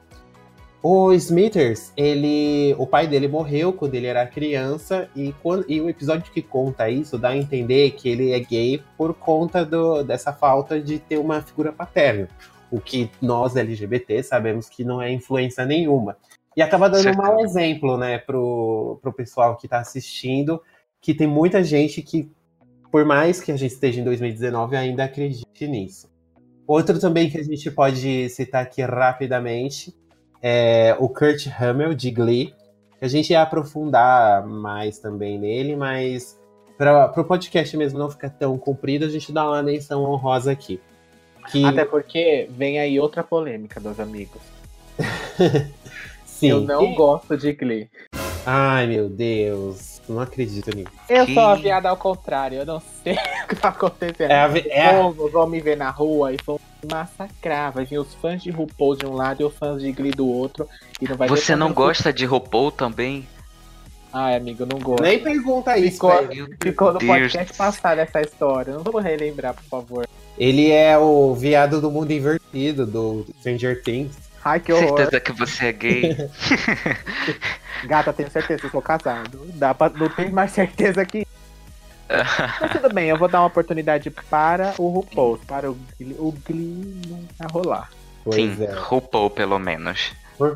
O 0.84 1.12
Smithers, 1.12 1.92
ele, 1.98 2.76
o 2.78 2.86
pai 2.86 3.08
dele 3.08 3.28
morreu 3.28 3.74
quando 3.74 3.96
ele 3.96 4.06
era 4.06 4.26
criança 4.28 5.10
e, 5.16 5.34
quando, 5.42 5.66
e 5.68 5.82
o 5.82 5.90
episódio 5.90 6.32
que 6.32 6.42
conta 6.42 6.88
isso 6.88 7.18
dá 7.18 7.30
a 7.30 7.38
entender 7.38 7.92
que 7.92 8.08
ele 8.08 8.32
é 8.32 8.40
gay 8.40 8.82
por 8.96 9.14
conta 9.16 9.66
do, 9.66 10.04
dessa 10.04 10.32
falta 10.32 10.80
de 10.80 11.00
ter 11.00 11.18
uma 11.18 11.42
figura 11.42 11.74
paterna. 11.74 12.30
O 12.72 12.80
que 12.80 13.10
nós 13.22 13.56
LGBT 13.56 14.24
sabemos 14.24 14.70
que 14.70 14.84
não 14.84 15.02
é 15.02 15.12
influência 15.12 15.66
nenhuma. 15.66 16.18
E 16.56 16.62
acaba 16.62 16.90
dando 16.90 17.04
certo. 17.04 17.20
um 17.20 17.24
mau 17.24 17.40
exemplo, 17.40 17.98
né, 17.98 18.18
pro, 18.18 19.00
pro 19.02 19.14
pessoal 19.14 19.56
que 19.56 19.68
está 19.68 19.80
assistindo, 19.80 20.62
que 21.00 21.14
tem 21.14 21.28
muita 21.28 21.64
gente 21.64 22.02
que, 22.02 22.32
por 22.92 23.06
mais 23.06 23.40
que 23.40 23.52
a 23.52 23.58
gente 23.58 23.74
esteja 23.74 24.02
em 24.02 24.04
2019, 24.04 24.76
ainda 24.76 25.04
acredite 25.04 25.68
nisso. 25.68 26.10
Outro 26.66 27.00
também 27.00 27.30
que 27.30 27.38
a 27.38 27.44
gente 27.44 27.72
pode 27.72 28.30
citar 28.30 28.64
aqui 28.64 28.82
rapidamente 28.82 29.96
é 30.42 30.96
o 31.00 31.08
Kurt 31.08 31.48
Hummel, 31.48 31.94
de 31.94 32.12
Glee. 32.12 32.54
A 33.00 33.08
gente 33.08 33.30
ia 33.30 33.42
aprofundar 33.42 34.46
mais 34.46 35.00
também 35.00 35.40
nele, 35.40 35.76
mas 35.76 36.38
para 36.78 37.14
o 37.16 37.24
podcast 37.24 37.76
mesmo 37.78 37.98
não 37.98 38.10
ficar 38.10 38.30
tão 38.30 38.58
comprido, 38.58 39.06
a 39.06 39.10
gente 39.10 39.32
dá 39.32 39.46
uma 39.46 39.64
menção 39.64 40.04
honrosa 40.04 40.52
aqui. 40.52 40.82
Que... 41.52 41.64
Até 41.66 41.86
porque 41.86 42.48
vem 42.52 42.80
aí 42.80 43.00
outra 43.00 43.24
polêmica 43.24 43.80
dos 43.80 44.00
amigos. 44.00 44.42
Sim. 46.26 46.50
Eu 46.50 46.62
não 46.62 46.92
e... 46.92 46.96
gosto 46.96 47.36
de 47.38 47.54
Glee. 47.54 47.90
Ai, 48.46 48.88
meu 48.88 49.10
Deus. 49.10 50.02
Não 50.08 50.22
acredito 50.22 50.74
nisso. 50.76 50.92
Eu 51.10 51.26
que... 51.26 51.34
sou 51.34 51.44
a 51.44 51.56
viada 51.56 51.90
ao 51.90 51.98
contrário. 51.98 52.60
Eu 52.60 52.66
não 52.66 52.82
sei 53.04 53.14
o 53.44 53.48
que 53.48 53.56
tá 53.56 53.70
acontecendo. 53.70 54.32
É 54.32 54.40
a, 54.40 54.58
é 54.58 55.12
vão 55.32 55.48
me 55.48 55.60
ver 55.60 55.76
na 55.76 55.90
rua 55.90 56.34
e 56.34 56.38
vão 56.46 56.60
massacrar. 56.90 57.74
Vai 57.74 57.86
vir 57.86 58.00
os 58.00 58.14
fãs 58.16 58.42
de 58.42 58.50
RuPaul 58.50 58.96
de 58.96 59.06
um 59.06 59.14
lado 59.14 59.42
e 59.42 59.46
os 59.46 59.54
fãs 59.54 59.82
de 59.82 59.92
Glee 59.92 60.12
do 60.12 60.28
outro. 60.28 60.68
E 61.02 61.08
não 61.08 61.18
vai 61.18 61.28
Você 61.28 61.56
não 61.56 61.74
gosta 61.74 62.14
de 62.14 62.26
RuPaul 62.26 62.72
também? 62.72 63.28
Ai, 64.14 64.36
amigo, 64.36 64.66
não 64.66 64.80
gosto. 64.80 65.04
Nem 65.04 65.20
pergunta 65.20 65.78
isso. 65.78 65.92
Ficou, 65.92 66.12
ficou 66.62 66.94
no 66.94 67.00
podcast 67.00 67.54
passado 67.58 68.00
essa 68.00 68.22
história. 68.22 68.74
Não 68.74 68.84
vamos 68.84 69.04
relembrar, 69.04 69.54
por 69.54 69.64
favor. 69.64 70.08
Ele 70.38 70.72
é 70.72 70.98
o 70.98 71.34
viado 71.34 71.82
do 71.82 71.90
mundo 71.90 72.12
invertido 72.12 72.86
do 72.86 73.26
Stranger 73.40 73.82
Things. 73.82 74.16
Ai, 74.46 74.60
que 74.60 74.72
horror. 74.72 74.98
Certeza 74.98 75.20
que 75.20 75.32
você 75.34 75.66
é 75.66 75.74
gay. 75.74 76.18
Gata, 77.86 78.14
tenho 78.14 78.32
certeza 78.32 78.60
que 78.62 78.68
eu 78.68 78.72
sou 78.72 78.82
casado. 78.82 79.42
Dá 79.56 79.74
pra... 79.74 79.90
Não 79.90 80.10
tem 80.10 80.30
mais 80.30 80.52
certeza 80.52 81.06
que. 81.06 81.28
Mas 82.62 82.72
tudo 82.72 82.94
bem, 82.94 83.10
eu 83.10 83.18
vou 83.18 83.28
dar 83.28 83.42
uma 83.42 83.48
oportunidade 83.48 84.10
para 84.10 84.74
o 84.78 84.88
RuPaul, 84.88 85.40
para 85.46 85.70
o, 85.70 85.78
o 86.18 86.34
Glee 86.48 87.02
não 87.38 87.48
rolar. 87.52 87.90
Pois 88.24 88.36
Sim, 88.36 88.64
é. 88.64 88.72
RuPaul 88.74 89.30
pelo 89.30 89.60
menos. 89.60 90.14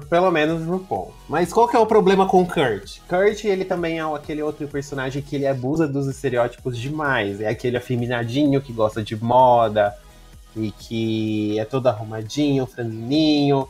Pelo 0.09 0.29
menos 0.29 0.63
RuPaul. 0.63 1.11
Mas 1.27 1.51
qual 1.51 1.67
que 1.67 1.75
é 1.75 1.79
o 1.79 1.87
problema 1.87 2.27
com 2.27 2.45
Kurt? 2.45 2.99
Kurt, 3.07 3.43
ele 3.45 3.65
também 3.65 3.99
é 3.99 4.03
aquele 4.03 4.41
outro 4.43 4.67
personagem 4.67 5.21
que 5.21 5.35
ele 5.35 5.47
abusa 5.47 5.87
dos 5.87 6.07
estereótipos 6.07 6.77
demais. 6.77 7.41
É 7.41 7.49
aquele 7.49 7.77
afeminadinho 7.77 8.61
que 8.61 8.71
gosta 8.71 9.01
de 9.01 9.15
moda 9.21 9.95
e 10.55 10.71
que 10.71 11.59
é 11.59 11.65
todo 11.65 11.87
arrumadinho, 11.87 12.67
franzininho. 12.67 13.67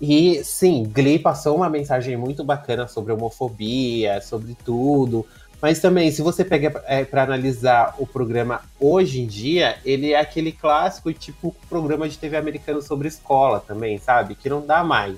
E 0.00 0.42
sim, 0.44 0.82
Glee 0.92 1.18
passou 1.18 1.56
uma 1.56 1.70
mensagem 1.70 2.16
muito 2.16 2.44
bacana 2.44 2.86
sobre 2.86 3.12
homofobia, 3.12 4.20
sobre 4.20 4.54
tudo. 4.64 5.26
Mas 5.62 5.80
também, 5.80 6.10
se 6.10 6.20
você 6.20 6.44
pega 6.44 6.84
é, 6.86 7.06
para 7.06 7.22
analisar 7.22 7.94
o 7.98 8.06
programa 8.06 8.60
hoje 8.78 9.22
em 9.22 9.26
dia, 9.26 9.78
ele 9.82 10.12
é 10.12 10.20
aquele 10.20 10.52
clássico 10.52 11.10
tipo 11.10 11.56
programa 11.70 12.06
de 12.06 12.18
TV 12.18 12.36
americano 12.36 12.82
sobre 12.82 13.08
escola 13.08 13.60
também, 13.60 13.96
sabe? 13.96 14.34
Que 14.34 14.50
não 14.50 14.66
dá 14.66 14.84
mais. 14.84 15.16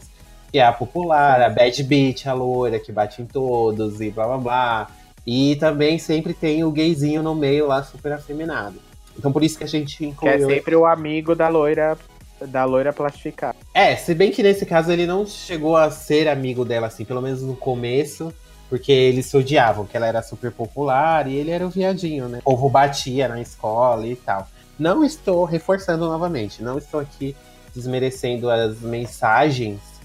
Que 0.56 0.60
é 0.60 0.64
a 0.64 0.72
popular, 0.72 1.42
a 1.42 1.50
bad 1.50 1.82
bitch, 1.82 2.26
a 2.26 2.32
loira 2.32 2.78
que 2.78 2.90
bate 2.90 3.20
em 3.20 3.26
todos 3.26 4.00
e 4.00 4.10
blá 4.10 4.26
blá 4.26 4.38
blá. 4.38 4.90
E 5.26 5.54
também 5.56 5.98
sempre 5.98 6.32
tem 6.32 6.64
o 6.64 6.70
gayzinho 6.70 7.22
no 7.22 7.34
meio 7.34 7.66
lá 7.66 7.82
super 7.82 8.14
afeminado. 8.14 8.76
Então 9.18 9.30
por 9.30 9.44
isso 9.44 9.58
que 9.58 9.64
a 9.64 9.66
gente 9.66 10.02
incluiu. 10.02 10.34
Que 10.34 10.44
é 10.44 10.54
sempre 10.54 10.74
o 10.74 10.86
amigo 10.86 11.34
da 11.34 11.48
loira 11.48 11.98
da 12.40 12.64
loira 12.64 12.90
plastificada. 12.90 13.54
É, 13.74 13.96
se 13.96 14.14
bem 14.14 14.30
que 14.30 14.42
nesse 14.42 14.64
caso 14.64 14.90
ele 14.90 15.04
não 15.04 15.26
chegou 15.26 15.76
a 15.76 15.90
ser 15.90 16.26
amigo 16.26 16.64
dela, 16.64 16.86
assim, 16.86 17.04
pelo 17.04 17.20
menos 17.20 17.42
no 17.42 17.54
começo, 17.54 18.32
porque 18.70 18.90
eles 18.90 19.26
se 19.26 19.36
odiavam, 19.36 19.84
que 19.84 19.94
ela 19.94 20.06
era 20.06 20.22
super 20.22 20.50
popular 20.50 21.28
e 21.28 21.36
ele 21.36 21.50
era 21.50 21.66
o 21.66 21.68
viadinho, 21.68 22.30
né? 22.30 22.38
O 22.38 22.52
povo 22.52 22.70
batia 22.70 23.28
na 23.28 23.38
escola 23.42 24.06
e 24.06 24.16
tal. 24.16 24.48
Não 24.78 25.04
estou 25.04 25.44
reforçando 25.44 26.06
novamente, 26.06 26.62
não 26.62 26.78
estou 26.78 26.98
aqui 26.98 27.36
desmerecendo 27.74 28.48
as 28.48 28.80
mensagens 28.80 29.95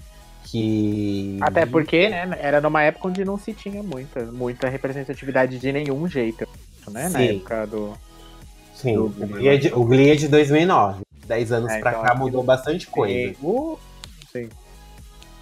que. 0.44 1.38
Até 1.40 1.66
porque, 1.66 2.08
né, 2.08 2.38
era 2.40 2.60
numa 2.60 2.82
época 2.82 3.08
onde 3.08 3.24
não 3.24 3.38
se 3.38 3.52
tinha 3.52 3.82
muita, 3.82 4.24
muita 4.26 4.68
representatividade 4.68 5.58
de 5.58 5.72
nenhum 5.72 6.08
jeito, 6.08 6.46
né? 6.90 7.08
Sim. 7.08 7.12
Na 7.12 7.22
época 7.22 7.66
do. 7.66 7.94
Sim, 8.74 8.94
do... 8.94 9.04
O, 9.04 9.10
Glee 9.10 9.48
é 9.48 9.56
de, 9.56 9.74
o 9.74 9.84
Glee 9.84 10.10
é 10.10 10.14
de 10.14 10.28
2009. 10.28 11.02
10 11.26 11.52
anos 11.52 11.70
é, 11.70 11.78
pra 11.78 11.92
então, 11.92 12.02
cá 12.02 12.14
mudou 12.14 12.42
bastante 12.42 12.86
coisa. 12.88 13.34
Uh, 13.40 13.78
sim. 14.32 14.48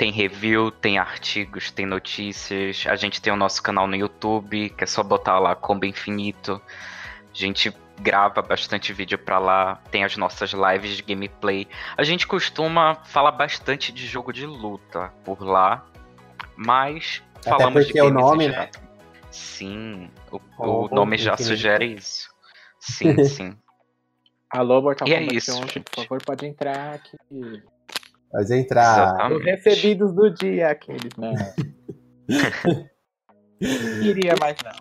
tem 0.00 0.10
review, 0.10 0.70
tem 0.70 0.96
artigos, 0.96 1.70
tem 1.70 1.84
notícias. 1.84 2.86
A 2.88 2.96
gente 2.96 3.20
tem 3.20 3.30
o 3.30 3.36
nosso 3.36 3.62
canal 3.62 3.86
no 3.86 3.94
YouTube, 3.94 4.70
que 4.70 4.82
é 4.82 4.86
só 4.86 5.02
botar 5.02 5.38
lá 5.38 5.54
Combo 5.54 5.84
Infinito. 5.84 6.58
A 7.30 7.36
gente 7.36 7.70
grava 8.00 8.40
bastante 8.40 8.94
vídeo 8.94 9.18
para 9.18 9.38
lá, 9.38 9.76
tem 9.90 10.02
as 10.02 10.16
nossas 10.16 10.52
lives 10.52 10.96
de 10.96 11.02
gameplay. 11.02 11.68
A 11.98 12.02
gente 12.02 12.26
costuma 12.26 12.94
falar 12.94 13.32
bastante 13.32 13.92
de 13.92 14.06
jogo 14.06 14.32
de 14.32 14.46
luta 14.46 15.12
por 15.22 15.42
lá, 15.42 15.84
mas 16.56 17.22
Até 17.36 17.50
falamos 17.50 17.84
porque 17.84 17.92
de 17.92 17.98
games 17.98 18.10
o 18.10 18.26
nome, 18.26 18.48
né? 18.48 18.70
Sim, 19.30 20.10
o, 20.32 20.40
oh, 20.56 20.86
o 20.86 20.88
nome 20.88 21.18
já 21.18 21.36
sugere 21.36 21.84
isso. 21.84 22.30
Sim, 22.78 23.22
sim. 23.28 23.54
Alô, 24.48 24.80
Mortal 24.80 25.06
e 25.06 25.12
é 25.12 25.22
isso, 25.24 25.52
11, 25.52 25.80
por 25.80 26.04
favor, 26.04 26.22
pode 26.24 26.46
entrar 26.46 26.94
aqui. 26.94 27.18
Pode 28.30 28.54
entrar. 28.54 29.14
Exatamente. 29.14 29.38
Os 29.38 29.44
recebidos 29.44 30.12
do 30.14 30.30
dia, 30.30 30.70
aqueles, 30.70 31.16
né? 31.16 31.34
Queria 33.58 34.34
mais 34.40 34.56
não. 34.64 34.72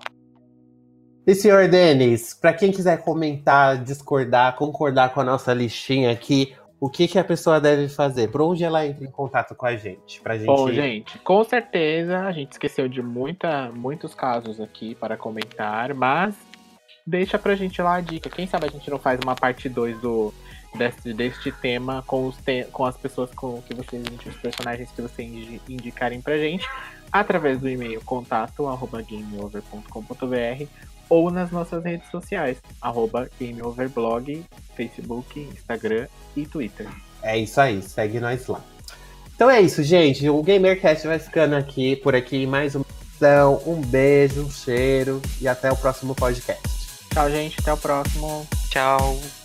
E 1.27 1.35
senhor 1.35 1.67
Denis, 1.67 2.33
para 2.33 2.53
quem 2.53 2.71
quiser 2.71 3.03
comentar, 3.03 3.83
discordar, 3.83 4.55
concordar 4.55 5.13
com 5.13 5.21
a 5.21 5.23
nossa 5.23 5.53
listinha 5.53 6.11
aqui, 6.11 6.55
o 6.79 6.89
que, 6.89 7.07
que 7.07 7.19
a 7.19 7.23
pessoa 7.23 7.59
deve 7.59 7.89
fazer? 7.89 8.29
Por 8.29 8.41
onde 8.41 8.63
ela 8.63 8.85
entra 8.85 9.03
em 9.03 9.11
contato 9.11 9.53
com 9.53 9.65
a 9.65 9.75
gente? 9.75 10.21
Pra 10.21 10.37
gente... 10.37 10.47
Bom, 10.47 10.71
gente, 10.71 11.19
com 11.19 11.43
certeza 11.43 12.19
a 12.19 12.31
gente 12.31 12.53
esqueceu 12.53 12.87
de 12.87 13.01
muita, 13.01 13.69
muitos 13.71 14.15
casos 14.15 14.61
aqui 14.61 14.95
para 14.95 15.17
comentar, 15.17 15.93
mas 15.93 16.35
deixa 17.05 17.37
pra 17.37 17.55
gente 17.55 17.81
lá 17.81 17.95
a 17.95 18.01
dica. 18.01 18.29
Quem 18.29 18.47
sabe 18.47 18.65
a 18.67 18.69
gente 18.69 18.89
não 18.89 18.97
faz 18.97 19.19
uma 19.21 19.35
parte 19.35 19.67
2 19.67 19.99
do, 19.99 20.33
deste, 20.76 21.13
deste 21.13 21.51
tema 21.51 22.03
com, 22.05 22.28
os 22.28 22.36
te 22.38 22.65
com 22.72 22.86
as 22.86 22.97
pessoas 22.97 23.32
com 23.32 23.61
que 23.61 23.74
vocês, 23.74 24.03
os 24.26 24.36
personagens 24.38 24.89
que 24.91 25.01
vocês 25.01 25.61
indicarem 25.67 26.22
pra 26.22 26.38
gente. 26.38 26.67
através 27.11 27.59
do 27.59 27.70
e-mail 27.70 28.01
contato 28.01 28.67
arroba 28.67 29.01
gameover.com.br 29.01 30.65
ou 31.09 31.32
nas 31.32 31.51
nossas 31.51 31.84
redes 31.84 32.09
sociais, 32.11 32.57
arroba 32.80 33.28
gameoverblog, 33.41 34.45
Facebook, 34.76 35.39
Instagram 35.39 36.07
e 36.36 36.45
Twitter. 36.45 36.88
É 37.24 37.38
isso 37.38 37.59
aí, 37.59 37.82
segue 37.82 38.20
nós 38.20 38.45
lá. 38.47 38.61
Então 39.36 39.49
é 39.49 39.59
isso, 39.59 39.82
gente. 39.82 40.30
O 40.30 40.43
GamerCast 40.43 41.07
vai 41.07 41.17
ficando 41.17 41.55
aqui 41.55 41.95
por 41.95 42.13
aqui 42.13 42.45
mais 42.45 42.76
uma 42.76 42.86
edição. 43.01 43.61
Um 43.65 43.82
beijo, 43.82 44.45
um 44.45 44.51
cheiro 44.51 45.22
e 45.41 45.47
até 45.47 45.72
o 45.72 45.78
próximo 45.78 46.13
podcast. 46.13 46.61
Tchau, 47.11 47.30
gente. 47.32 47.59
Até 47.59 47.74
o 47.74 47.78
próximo. 47.78 48.47
Tchau. 48.70 49.38